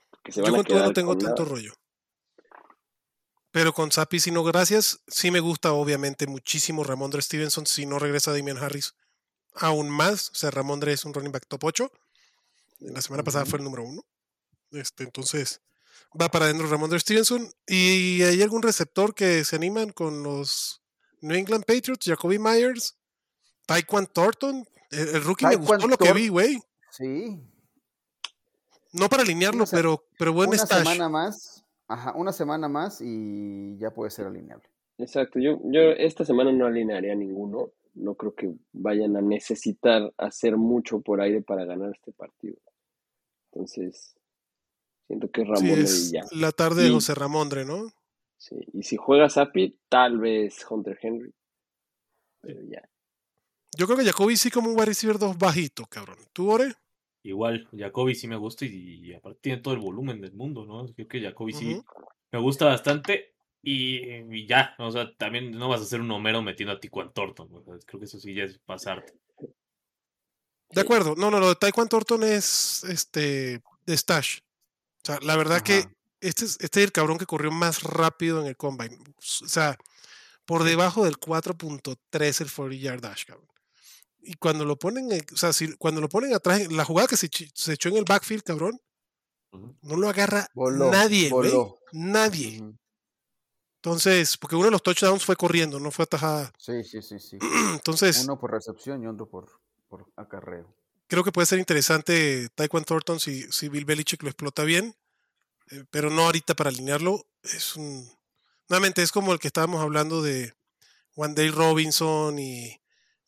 [0.10, 1.54] Porque se Yo van a con no tengo con tanto nada.
[1.54, 1.74] rollo.
[3.52, 5.04] Pero con Sapi, si no, gracias.
[5.06, 7.66] Sí me gusta, obviamente, muchísimo Ramondre Stevenson.
[7.66, 8.96] Si no regresa Damian Harris,
[9.54, 10.30] aún más.
[10.30, 11.92] O sea, Ramondre es un running back top 8.
[12.80, 14.02] La semana pasada fue el número 1.
[14.72, 15.62] Este, entonces,
[16.20, 17.52] va para adentro Ramondre Stevenson.
[17.68, 20.82] ¿Y hay algún receptor que se animan con los
[21.28, 22.06] New England Patriots?
[22.06, 22.96] Jacoby Myers,
[23.66, 24.66] Taekwon Thornton.
[24.92, 26.58] El, el rookie me gustó lo que vi, güey.
[26.92, 27.40] Sí.
[28.94, 30.80] No para alinearlo, Una pero, pero buen una stash.
[30.80, 31.64] semana más.
[31.90, 34.68] Ajá, una semana más y ya puede ser alineable.
[34.98, 37.72] Exacto, yo, yo esta semana no alinearía a ninguno.
[37.94, 42.58] No creo que vayan a necesitar hacer mucho por aire para ganar este partido.
[43.52, 44.16] Entonces,
[45.08, 46.22] siento que Sí, Ramón es ya.
[46.32, 47.92] la tarde de José Ramondre, ¿no?
[48.48, 51.34] Sí, y si juega Sapi, tal vez Hunter Henry.
[52.40, 52.88] Pero ya.
[53.78, 56.18] Yo creo que Jacoby sí como un wide receiver 2 bajito, cabrón.
[56.32, 56.74] ¿Tú, Ore?
[57.24, 60.86] Igual, Jacoby sí me gusta y, y aparte tiene todo el volumen del mundo, ¿no?
[60.94, 61.82] Creo que Jacoby sí
[62.32, 63.98] me gusta bastante y,
[64.34, 67.52] y ya, o sea, también no vas a hacer un Homero metiendo a Ticuan Thornton,
[67.52, 67.58] ¿no?
[67.58, 69.14] O sea, creo que eso sí ya es pasarte.
[70.70, 71.16] De acuerdo.
[71.16, 74.40] No, no, lo de Taekwondo Thornton es este de stash.
[74.40, 75.86] O sea, la verdad que.
[76.22, 78.98] Este es, este es el cabrón que corrió más rápido en el combine.
[78.98, 79.78] O sea,
[80.46, 83.48] por debajo del 4.3 el 40 yard dash, cabrón.
[84.20, 87.18] Y cuando lo ponen, en- o sea, si, cuando lo ponen atrás, la jugada que
[87.18, 88.80] se, se echó en el backfield, cabrón,
[89.82, 91.80] no lo agarra Voló, nadie, voló.
[91.94, 92.62] Nadie.
[93.82, 96.52] Entonces, porque uno de los touchdowns fue corriendo, no fue atajada.
[96.58, 97.38] Sí, sí, sí, sí.
[97.74, 99.50] Entonces, Uno por recepción y otro por,
[99.88, 100.76] por acarreo.
[101.08, 104.96] creo que puede ser interesante Taekwondo Thornton si, si Bill Belichick lo explota bien,
[105.72, 107.26] eh, pero no ahorita para alinearlo.
[107.44, 108.10] Es un.
[108.70, 110.54] Nuevamente, es como el que estábamos hablando de
[111.16, 112.80] One Day Robinson y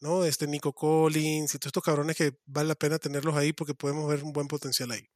[0.01, 0.23] ¿no?
[0.23, 4.07] este Nico Collins y todos estos cabrones que vale la pena tenerlos ahí porque podemos
[4.09, 5.09] ver un buen potencial ahí.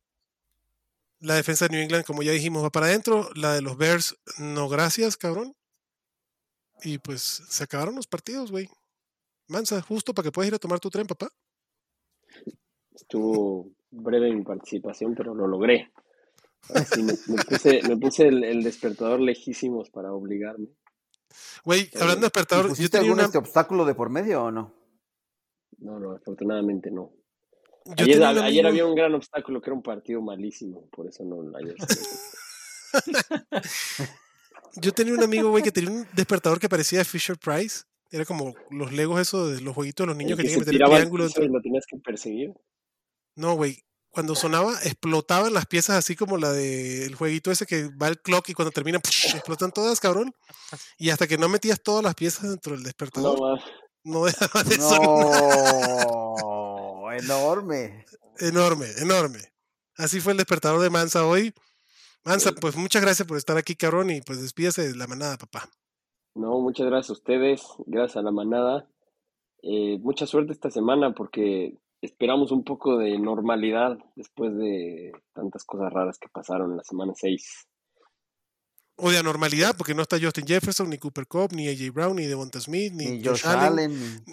[1.20, 3.30] La defensa de New England, como ya dijimos, va para adentro.
[3.36, 5.56] La de los Bears, no gracias, cabrón.
[6.84, 8.70] Y pues se acabaron los partidos, güey.
[9.48, 11.30] Mansa, justo para que puedas ir a tomar tu tren, papá.
[12.94, 15.92] Estuvo breve mi participación, pero lo logré.
[16.94, 20.68] Sí, me, me puse, me puse el, el despertador lejísimos para obligarme.
[21.66, 22.20] Güey, Está hablando de bien.
[22.20, 24.74] ¿Y despertador, yo pusiste tenía algún una, este obstáculo de por medio o no?
[25.80, 27.12] No, no, afortunadamente no.
[27.98, 31.76] yo Ayer, había un gran obstáculo que era un partido malísimo, por eso no ayer
[34.82, 37.84] Yo tenía un amigo, güey, que tenía un despertador que parecía de Fisher Price.
[38.10, 40.66] Era como los legos esos de los jueguitos de los niños el que que tienen
[40.66, 42.54] que meter el triángulo y lo tenías que perseguir.
[43.36, 43.84] No, güey.
[44.14, 48.48] Cuando sonaba, explotaban las piezas así como la del jueguito ese que va el clock
[48.50, 50.34] y cuando termina, explotan todas, cabrón.
[51.00, 53.56] Y hasta que no metías todas las piezas dentro del despertador, No,
[54.04, 54.26] no, ma.
[54.28, 56.06] dejaba de sonar.
[56.06, 58.06] No, enorme.
[58.40, 59.40] Enorme, enorme.
[59.98, 61.52] Así fue el despertador de Mansa hoy.
[62.24, 65.68] Mansa, pues muchas gracias por estar aquí, cabrón, y pues despídase de la manada, papá.
[66.36, 68.88] No, muchas gracias a ustedes, gracias a la manada.
[69.64, 75.92] Eh, mucha suerte esta semana porque esperamos un poco de normalidad después de tantas cosas
[75.92, 77.68] raras que pasaron en la semana 6.
[78.98, 82.26] O de anormalidad, porque no está Justin Jefferson, ni Cooper Cup, ni AJ Brown, ni
[82.28, 84.24] Devonta Smith, ni, Ni Josh, Josh Allen, Allen.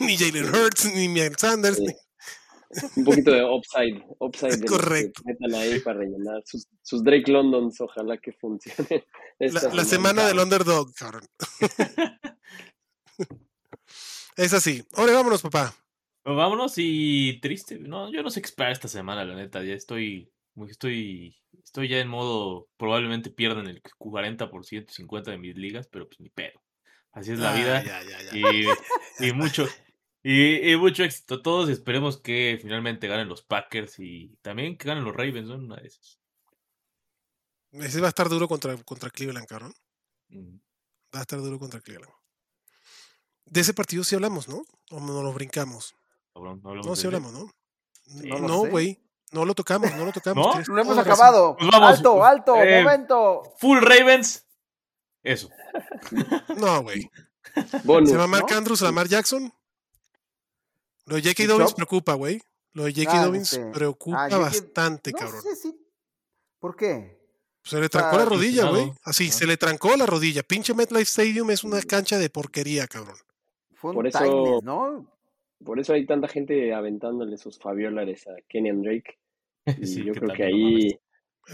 [0.00, 1.76] ni- ni Jalen Hurts, ni Miles Sanders.
[1.76, 1.84] Sí.
[1.86, 1.94] ni-
[2.96, 5.22] Un poquito de upside, upside de Correcto.
[5.24, 9.04] metan ahí para rellenar sus, sus Drake Londons, ojalá que funcione.
[9.38, 11.22] La, la semana del underdog, cabrón.
[14.36, 14.84] es así.
[14.94, 15.74] Ahora vámonos, papá.
[16.24, 17.78] Pues vámonos y triste.
[17.78, 19.62] No, yo no sé qué esperar esta semana, la neta.
[19.62, 20.32] Ya estoy,
[20.68, 26.20] estoy, estoy ya en modo, probablemente pierdan el 40%, 50% de mis ligas, pero pues
[26.20, 26.60] ni pedo.
[27.12, 27.84] Así es la Ah, vida.
[27.84, 28.36] ya, ya, ya.
[28.38, 28.66] Y,
[29.28, 29.68] y mucho,
[30.22, 31.68] y, y mucho éxito a todos.
[31.68, 35.56] Esperemos que finalmente ganen los Packers y también que ganen los Ravens, ¿no?
[35.56, 36.18] Una de esas.
[37.72, 39.74] Ese va a estar duro contra, contra Cleveland, cabrón.
[40.28, 40.56] Mm.
[41.14, 42.12] Va a estar duro contra Cleveland.
[43.44, 44.62] De ese partido sí hablamos, ¿no?
[44.90, 45.94] O nos lo brincamos.
[46.34, 47.50] Cabrón, no hablamos No, de sí hablamos, ¿no?
[48.40, 49.00] no güey.
[49.32, 50.68] No lo tocamos, no lo tocamos.
[50.68, 50.74] ¿No?
[50.74, 51.56] No hemos acabado.
[51.56, 53.42] Pues vamos, alto, alto, eh, momento.
[53.58, 54.44] Full Ravens.
[55.22, 55.48] Eso.
[56.56, 57.10] No, güey.
[58.06, 58.56] Se va Mark ¿no?
[58.56, 59.52] Andrews, Lamar Jackson.
[61.06, 61.42] Lo de J.K.
[61.42, 62.40] ¿Y Dobbins preocupa, güey.
[62.72, 63.12] Lo de J.K.
[63.20, 65.42] Ah, Dobbins este, preocupa ah, bastante, No cabrón.
[65.42, 65.76] sé si-
[66.58, 67.20] ¿Por qué?
[67.62, 68.92] Se le trancó la rodilla, güey.
[69.02, 69.32] Así, Ah.
[69.32, 70.42] se le trancó la rodilla.
[70.42, 73.16] Pinche MetLife Stadium es una cancha de porquería, cabrón.
[73.74, 75.06] Fue un Por eso- tightness, ¿no?
[75.62, 79.18] Por eso hay tanta gente aventándole sus fabiolares a Kenyan Drake.
[79.80, 80.98] Y Sí, yo que creo que ahí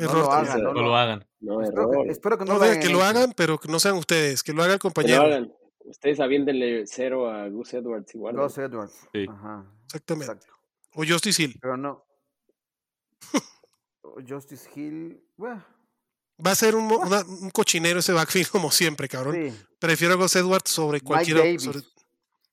[0.00, 1.26] No lo hagan, no No lo hagan.
[1.40, 2.04] no Espero error.
[2.06, 2.80] que, espero que no No, lo hagan.
[2.80, 4.42] que lo hagan, pero que no sean ustedes.
[4.42, 5.22] Que lo haga el Que lo compañero.
[5.22, 5.52] hagan.
[5.84, 8.36] Ustedes aviéndenle cero a Gus Edwards igual.
[8.36, 9.08] Gus Edwards.
[9.12, 9.26] Sí.
[9.28, 9.64] Ajá.
[9.86, 10.32] Exactamente.
[10.32, 10.54] Exacto.
[10.94, 11.58] O Justice Hill.
[11.60, 12.04] Pero no.
[14.28, 15.20] Justice Hill.
[15.36, 15.64] Bueno,
[16.44, 19.34] Va a ser un, una- un cochinero ese backfield como siempre, cabrón.
[19.50, 19.56] sí.
[19.78, 21.62] Prefiero a Gus Edwards sobre Mike cualquier Davis.
[21.62, 21.80] sobre,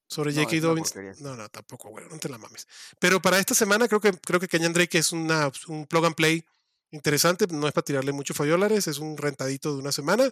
[0.07, 0.61] sobre No, J.K.
[0.61, 1.21] Dobbins.
[1.21, 2.05] No, no, tampoco, güey.
[2.09, 2.67] No te la mames.
[2.99, 6.15] Pero para esta semana creo que creo que Kenyan Drake es una, un plug and
[6.15, 6.45] play
[6.91, 7.45] interesante.
[7.47, 8.87] No es para tirarle mucho fayolares.
[8.87, 10.29] Es un rentadito de una semana.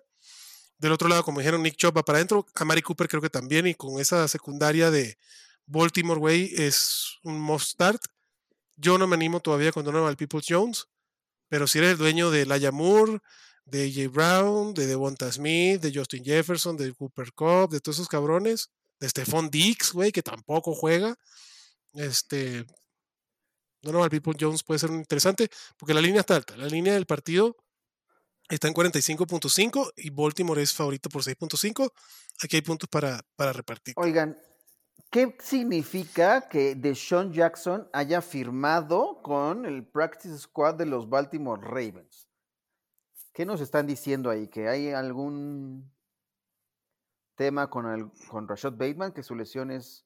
[0.77, 2.45] Del otro lado, como dijeron, Nick Chubb va para adentro.
[2.55, 3.67] A Mari Cooper creo que también.
[3.67, 5.17] Y con esa secundaria de
[5.65, 8.01] Baltimore, güey, es un must start.
[8.77, 10.87] Yo no me animo todavía con Donovan Peoples Jones.
[11.47, 13.19] Pero si eres el dueño de Laia Moore,
[13.65, 18.07] de AJ Brown, de Devonta Smith, de Justin Jefferson, de Cooper Cup, de todos esos
[18.07, 21.15] cabrones, de Stephon Dix, güey, que tampoco juega.
[21.93, 22.65] Este.
[23.81, 26.57] Donovan Peoples Jones puede ser interesante porque la línea está alta.
[26.57, 27.55] La línea del partido
[28.49, 31.91] está en 45.5 y Baltimore es favorito por 6.5.
[32.43, 33.93] Aquí hay puntos para, para repartir.
[33.97, 34.37] Oigan,
[35.11, 42.27] ¿qué significa que Deshaun Jackson haya firmado con el practice squad de los Baltimore Ravens?
[43.33, 44.47] ¿Qué nos están diciendo ahí?
[44.47, 45.94] ¿Que hay algún
[47.35, 50.05] tema con, el, con Rashad Bateman, que su lesión es,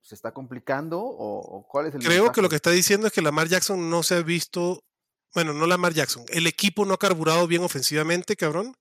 [0.00, 1.00] se está complicando?
[1.00, 3.88] ¿O, o cuál es el Creo que lo que está diciendo es que Lamar Jackson
[3.90, 4.84] no se ha visto.
[5.34, 6.24] Bueno, no Lamar Jackson.
[6.28, 8.76] El equipo no ha carburado bien ofensivamente, cabrón.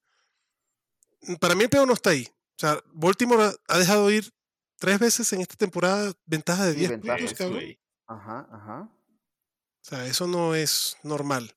[1.39, 2.27] Para mí el peor no está ahí.
[2.30, 4.31] O sea, Baltimore ha, dejado ir
[4.77, 7.18] tres veces en esta temporada ventaja de Sí, 10 ventaja.
[7.18, 7.64] puntos, cabrón.
[8.07, 8.81] Ajá, ajá.
[8.81, 11.56] O sea, eso no es normal.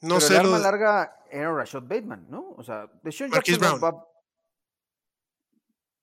[0.00, 2.50] No Pero sé el arma de- larga era Rashad Bateman, ¿no?
[2.56, 3.94] O sea, Deshaun Marquise Jackson no Brown.
[4.00, 4.08] va-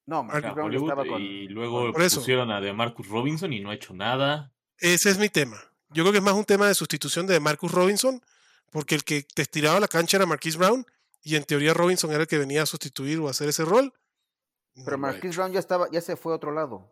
[0.06, 1.22] No, Marquise A Brown estaba con...
[1.22, 2.20] y luego Por eso.
[2.20, 4.52] pusieron a DeMarcus Robinson y no ha hecho nada.
[4.78, 5.62] Ese es mi tema.
[5.90, 8.22] Yo creo que es más un tema de sustitución de Marcus Robinson,
[8.72, 10.86] porque el que te estiraba la cancha era Marquise Brown,
[11.22, 13.94] y en teoría Robinson era el que venía a sustituir o a hacer ese rol.
[14.74, 15.30] Pero hecho.
[15.36, 16.90] Brown ya estaba, ya se fue a otro lado.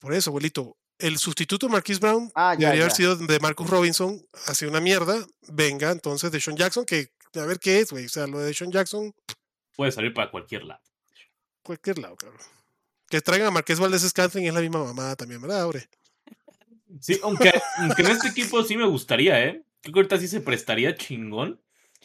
[0.00, 0.76] Por eso, abuelito.
[0.98, 4.80] El sustituto de Marquise Brown Ah, ya, debería haber sido de Marcus Robinson, hace una
[4.80, 5.24] mierda.
[5.48, 8.04] Venga, entonces de Sean Jackson, que a ver qué es, güey.
[8.04, 9.14] O sea, lo de Sean Jackson,
[9.76, 10.82] Puede salir para cualquier lado.
[11.62, 12.40] Cualquier lado, cabrón.
[13.08, 15.88] Que traigan a Marqués Valdés Scantling es la misma mamada también, ¿verdad, Aure?
[17.00, 19.62] Sí, aunque, aunque en este equipo sí me gustaría, ¿eh?
[19.80, 21.60] Creo que ahorita sí se prestaría chingón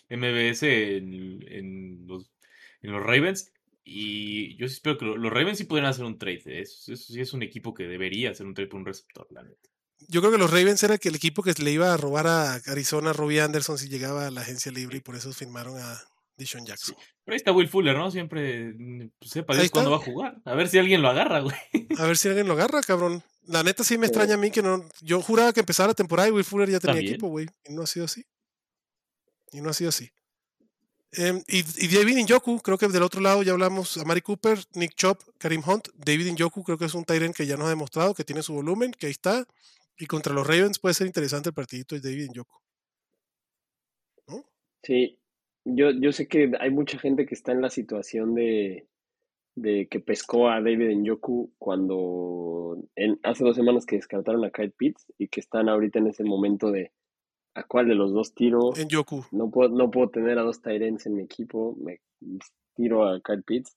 [0.10, 2.30] MBS en, en los,
[2.82, 3.52] en los Ravens.
[3.84, 6.42] Y yo sí espero que lo- los Ravens sí pudieran hacer un trade.
[6.46, 6.62] ¿eh?
[6.62, 9.44] Eso, eso sí es un equipo que debería hacer un trade por un receptor, la
[9.44, 9.70] neta.
[10.08, 13.12] Yo creo que los Ravens era el equipo que le iba a robar a Arizona
[13.12, 16.02] a Robbie Anderson si llegaba a la agencia libre y por eso firmaron a
[16.38, 16.96] Dishon Jackson.
[17.24, 18.12] Pero ahí está Will Fuller, ¿no?
[18.12, 20.42] Siempre mm, pues, sepa Dios cuándo va a jugar.
[20.46, 21.56] A ver si alguien lo agarra, güey.
[21.98, 23.24] A ver si alguien lo agarra, cabrón.
[23.48, 24.12] La neta sí me Sí.
[24.12, 24.88] extraña a mí que no.
[25.02, 27.14] Yo juraba que empezaba la temporada y Will Fuller ya tenía También.
[27.14, 27.48] equipo, güey.
[27.66, 28.26] Y no ha sido así.
[29.52, 30.10] Y no ha sido así.
[31.12, 34.60] Em, y, y David Njoku, creo que del otro lado ya hablamos a Mari Cooper,
[34.74, 35.88] Nick Chop, Karim Hunt.
[35.94, 38.54] David Njoku creo que es un Tyrant que ya nos ha demostrado que tiene su
[38.54, 39.46] volumen, que ahí está.
[39.98, 42.58] Y contra los Ravens puede ser interesante el partidito de David Njoku.
[44.84, 45.20] Sí,
[45.66, 48.88] yo, yo sé que hay mucha gente que está en la situación de,
[49.56, 54.72] de que pescó a David Njoku cuando en, hace dos semanas que descartaron a Kyle
[54.72, 56.92] Pitts y que están ahorita en ese momento de
[57.56, 58.74] a cuál de los dos tiro.
[58.78, 59.26] Njoku.
[59.32, 61.76] No puedo, no puedo tener a dos Tyrants en mi equipo.
[61.80, 62.02] Me
[62.76, 63.76] tiro a Kyle Pitts.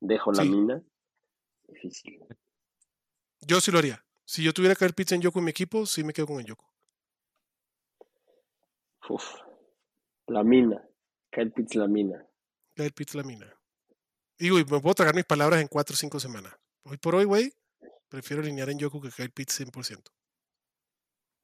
[0.00, 0.50] Dejo la Sí.
[0.50, 0.82] mina.
[1.68, 2.20] Difícil.
[3.40, 4.04] Yo sí lo haría.
[4.26, 6.64] Si yo tuviera Kyle Pitts en Njoku en mi equipo, sí me quedo con Njoku.
[9.08, 9.24] Uf.
[10.26, 10.82] La mina.
[11.30, 12.26] Kyle Pitts la mina.
[12.74, 13.52] Kyle Pitts la mina.
[14.38, 16.54] Y güey, me puedo tragar mis palabras en 4 o 5 semanas.
[16.84, 17.52] Hoy por hoy, güey,
[18.08, 20.02] prefiero alinear en Njoku que Kyle Pitts 100%.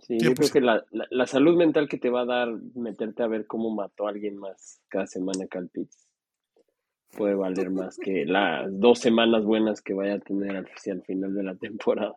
[0.01, 0.53] Sí, yo creo 100%.
[0.53, 3.71] que la, la, la salud mental que te va a dar meterte a ver cómo
[3.71, 6.09] mató a alguien más cada semana Kyle Pitts
[7.13, 11.35] puede valer más que las dos semanas buenas que vaya a tener al, el final
[11.35, 12.17] de la temporada.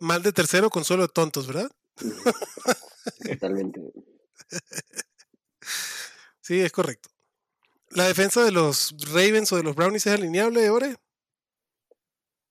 [0.00, 1.70] Mal de tercero, consuelo de tontos, ¿verdad?
[3.28, 3.80] Totalmente.
[6.52, 7.08] Sí, es correcto.
[7.92, 10.96] ¿La defensa de los Ravens o de los Brownies es alineable, Ore?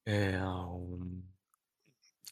[0.06, 1.22] Eh, um,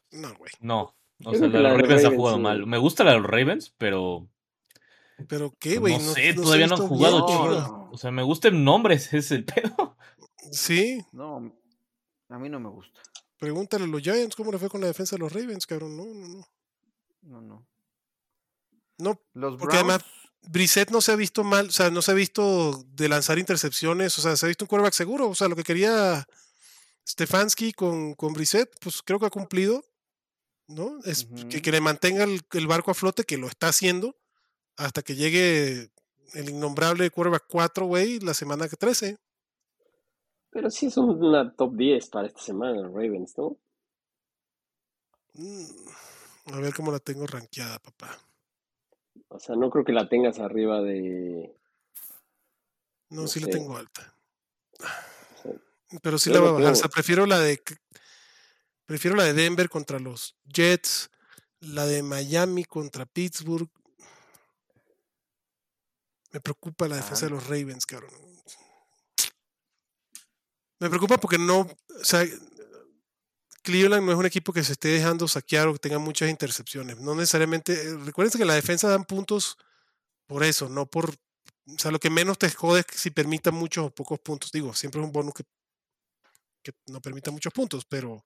[0.10, 0.52] No, güey.
[0.62, 0.96] no.
[1.24, 2.42] O sea, la la de los Ravens ha Ravens, jugado sí.
[2.42, 2.66] mal.
[2.66, 4.28] Me gusta la de los Ravens, pero
[5.28, 5.94] ¿Pero qué, pues, güey?
[6.08, 7.90] no, sé, se ha todavía no han jugado chido.
[7.92, 9.96] O sea, me gustan nombres, es el pedo.
[10.52, 11.56] Sí, No,
[12.30, 13.00] a mí no me gusta.
[13.38, 15.96] pregúntale a los Giants cómo le fue con la defensa de los Ravens, cabrón.
[15.96, 16.48] No, no, no.
[17.22, 17.68] No, no.
[18.98, 20.19] No, Los Porque además- Browns,
[20.52, 24.18] Brissett no se ha visto mal, o sea, no se ha visto de lanzar intercepciones,
[24.18, 26.28] o sea, se ha visto un quarterback seguro, o sea, lo que quería
[27.08, 29.84] Stefanski con, con Brissett, pues creo que ha cumplido,
[30.68, 31.00] ¿no?
[31.06, 34.18] Es que, le mantenga el, el barco a flote, que lo está haciendo,
[34.76, 35.92] hasta que llegue
[36.34, 39.18] el innombrable quarterback 4, güey, la semana que 13.
[40.52, 43.58] Pero sí es un- una top 10 para esta semana, Ravens, ¿no?
[45.34, 45.66] Mm,
[46.54, 48.20] A ver cómo la tengo rankeada, papá.
[49.40, 51.56] O sea, no creo que la tengas arriba de.
[53.10, 54.14] No, No sí la tengo alta.
[56.04, 56.74] Pero sí la voy a bajar.
[56.74, 57.62] O sea, prefiero la de
[58.86, 61.10] prefiero la de Denver contra los Jets,
[61.62, 63.70] la de Miami contra Pittsburgh.
[66.34, 67.36] Me preocupa la defensa de Ah.
[67.36, 68.12] los Ravens, cabrón.
[70.80, 72.26] Me preocupa porque no, o sea,
[73.62, 77.00] Cleveland no es un equipo que se esté dejando saquear o que tenga muchas intercepciones.
[77.00, 79.58] No necesariamente, eh, recuerden que la defensa dan puntos
[80.28, 83.54] por eso, no por, o sea, lo que menos te jode es que si permitan
[83.56, 84.52] muchos o pocos puntos.
[84.52, 85.44] Digo, siempre es un bonus que,
[86.64, 88.24] que no permita muchos puntos, pero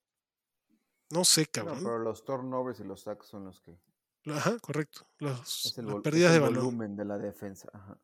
[1.10, 1.80] no sé, no, cabrón.
[1.84, 3.78] pero los turnovers y los sacks son los que.
[4.26, 5.08] Ajá, correcto.
[5.20, 6.66] Los- las es pérdidas el de balón.
[6.66, 7.70] volumen de la defensa.
[7.74, 7.98] Ajá.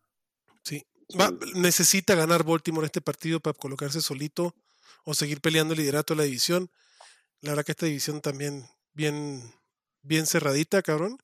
[0.64, 0.86] Sí.
[1.20, 4.54] Va- necesita ganar Baltimore este partido para colocarse solito
[5.06, 6.70] o seguir peleando el liderato de la división.
[7.42, 9.42] La verdad que esta división también bien,
[10.02, 11.18] bien cerradita, cabrón.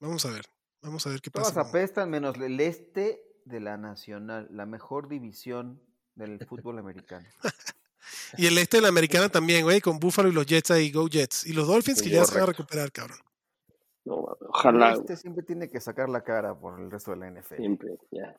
[0.00, 0.44] Vamos a ver.
[0.82, 1.60] Vamos a ver qué Todas pasa.
[1.62, 5.82] con- apestan menos el este de la Nacional, la mejor división
[6.14, 7.26] del fútbol americano.
[8.38, 11.08] Y el este de la americana también, güey, con Buffalo y los Jets ahí, Go
[11.08, 11.44] Jets.
[11.46, 13.18] Y los Dolphins que ya se van a recuperar, cabrón.
[14.06, 17.26] No, El ojalá este siempre tiene que sacar la cara por el resto de la
[17.30, 17.56] NFL.
[17.56, 18.34] siempre, ya.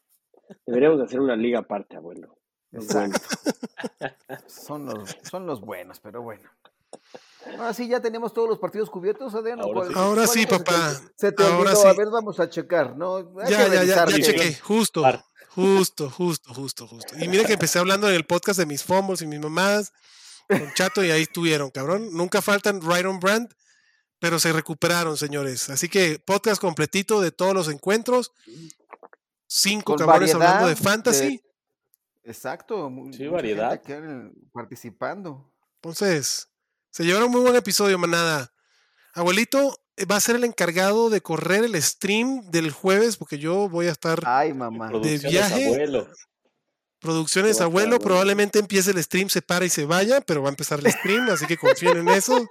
[0.66, 2.39] Deberíamos de hacer una liga aparte, abuelo.
[2.72, 3.20] Exacto.
[4.48, 6.50] Son los, son los buenos, pero bueno.
[7.58, 9.64] Ahora sí, ya tenemos todos los partidos cubiertos, Adriano.
[9.64, 9.94] Ahora ¿Cuál- sí.
[9.98, 11.02] Ahora sí, papá.
[11.16, 11.88] Se te Ahora olvidó.
[11.88, 11.98] A sí.
[11.98, 13.18] ver, vamos a checar, ¿no?
[13.18, 14.56] Hay Ya, ya, ya, ya chequé.
[14.60, 15.04] Justo,
[15.50, 17.16] justo, justo, justo, justo.
[17.18, 19.94] Y mira que empecé hablando en el podcast de mis fumbles y mis mamadas
[20.48, 22.10] con Chato y ahí estuvieron, cabrón.
[22.12, 23.52] Nunca faltan right on brand,
[24.20, 25.70] pero se recuperaron, señores.
[25.70, 28.32] Así que podcast completito de todos los encuentros.
[29.48, 31.38] Cinco Con cabrones hablando de fantasy.
[31.38, 31.49] de-
[32.30, 32.90] Exacto.
[32.90, 33.82] mu- Sí, mucha variedad.
[34.54, 35.52] participando.
[35.82, 36.50] Entonces,
[36.92, 38.52] se llevaron un muy buen episodio, manada.
[39.14, 43.68] Abuelito eh, va a ser el encargado de correr el stream del jueves porque yo
[43.70, 44.90] voy a estar Ay, mamá.
[44.90, 45.66] Producciones viaje.
[45.66, 46.08] abuelo.
[47.02, 50.80] Producciones Abuelo, probablemente empiece el stream, se para y se vaya, pero va a empezar
[50.82, 52.46] el stream, así que confíen en eso.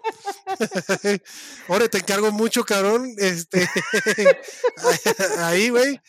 [1.69, 3.13] Ahora te encargo mucho, cabrón.
[3.19, 3.69] Este,
[5.41, 6.01] ahí, güey.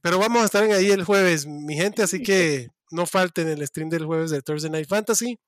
[0.00, 3.88] Pero vamos a estar ahí el jueves, mi gente, así que no falten el stream
[3.88, 5.38] del jueves de Thursday Night Fantasy.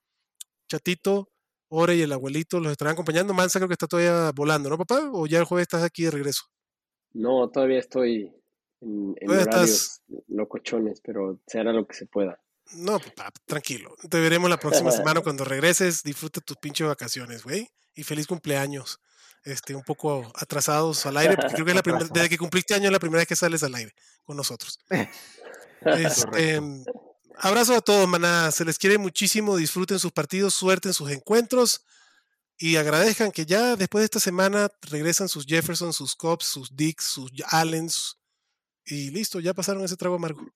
[0.69, 1.31] Chatito,
[1.69, 3.35] Ore y el abuelito los estarán acompañando.
[3.35, 5.11] Mansa creo que está todavía volando, ¿no, papá?
[5.13, 6.45] ¿O ya el jueves estás aquí de regreso?
[7.13, 8.33] No, todavía estoy
[8.81, 12.41] en, en horarios estás- locochones, pero se hará lo que se pueda.
[12.77, 13.95] No, papá, tranquilo.
[14.09, 16.03] Te veremos la próxima semana cuando regreses.
[16.03, 17.69] Disfruta tus pinches vacaciones, güey.
[17.95, 18.99] Y feliz cumpleaños.
[19.45, 22.73] Este, un poco atrasados al aire, porque creo que es la primera, desde que cumpliste
[22.75, 23.93] año es la primera vez que sales al aire
[24.25, 24.79] con nosotros.
[25.87, 26.61] Este,
[27.39, 28.51] abrazo a todos, maná.
[28.51, 29.57] Se les quiere muchísimo.
[29.57, 31.85] Disfruten sus partidos, suerte en sus encuentros.
[32.57, 37.05] Y agradezcan que ya después de esta semana regresan sus Jefferson, sus Cops, sus Dicks,
[37.05, 38.19] sus Allens.
[38.85, 40.47] Y listo, ya pasaron ese trago amargo.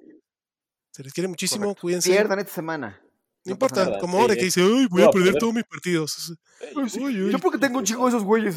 [0.93, 1.81] Se les quiere muchísimo, Correcto.
[1.81, 2.11] cuídense.
[2.11, 3.01] Pierdan esta semana.
[3.45, 3.99] No importa, nada.
[3.99, 4.39] como Sí, ahora sí.
[4.41, 6.33] que dice, ay, voy a perder pero- todos mis partidos.
[6.75, 8.57] Uy, uy, Yo porque tengo un chingo de esos güeyes.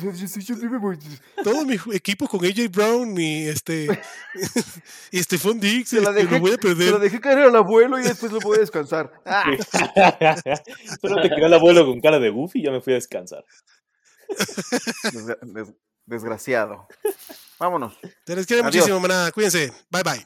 [1.44, 3.88] Todos mis equipos con AJ Brown y este
[5.12, 7.00] y Stephon Diggs, Se la este, dejé, lo voy a se la perder.
[7.00, 9.12] dejé caer al abuelo y después lo voy a descansar.
[9.26, 9.46] Ah,
[11.00, 13.46] Solo te quedó el abuelo con cara de Goofy y ya me fui a descansar.
[15.04, 15.74] desgra- des-
[16.06, 16.88] desgraciado.
[17.60, 17.94] Vámonos.
[18.26, 18.74] Se les quiere Adiós.
[18.76, 19.32] muchísimo, manada.
[19.32, 19.72] Cuídense.
[19.90, 20.26] Bye bye.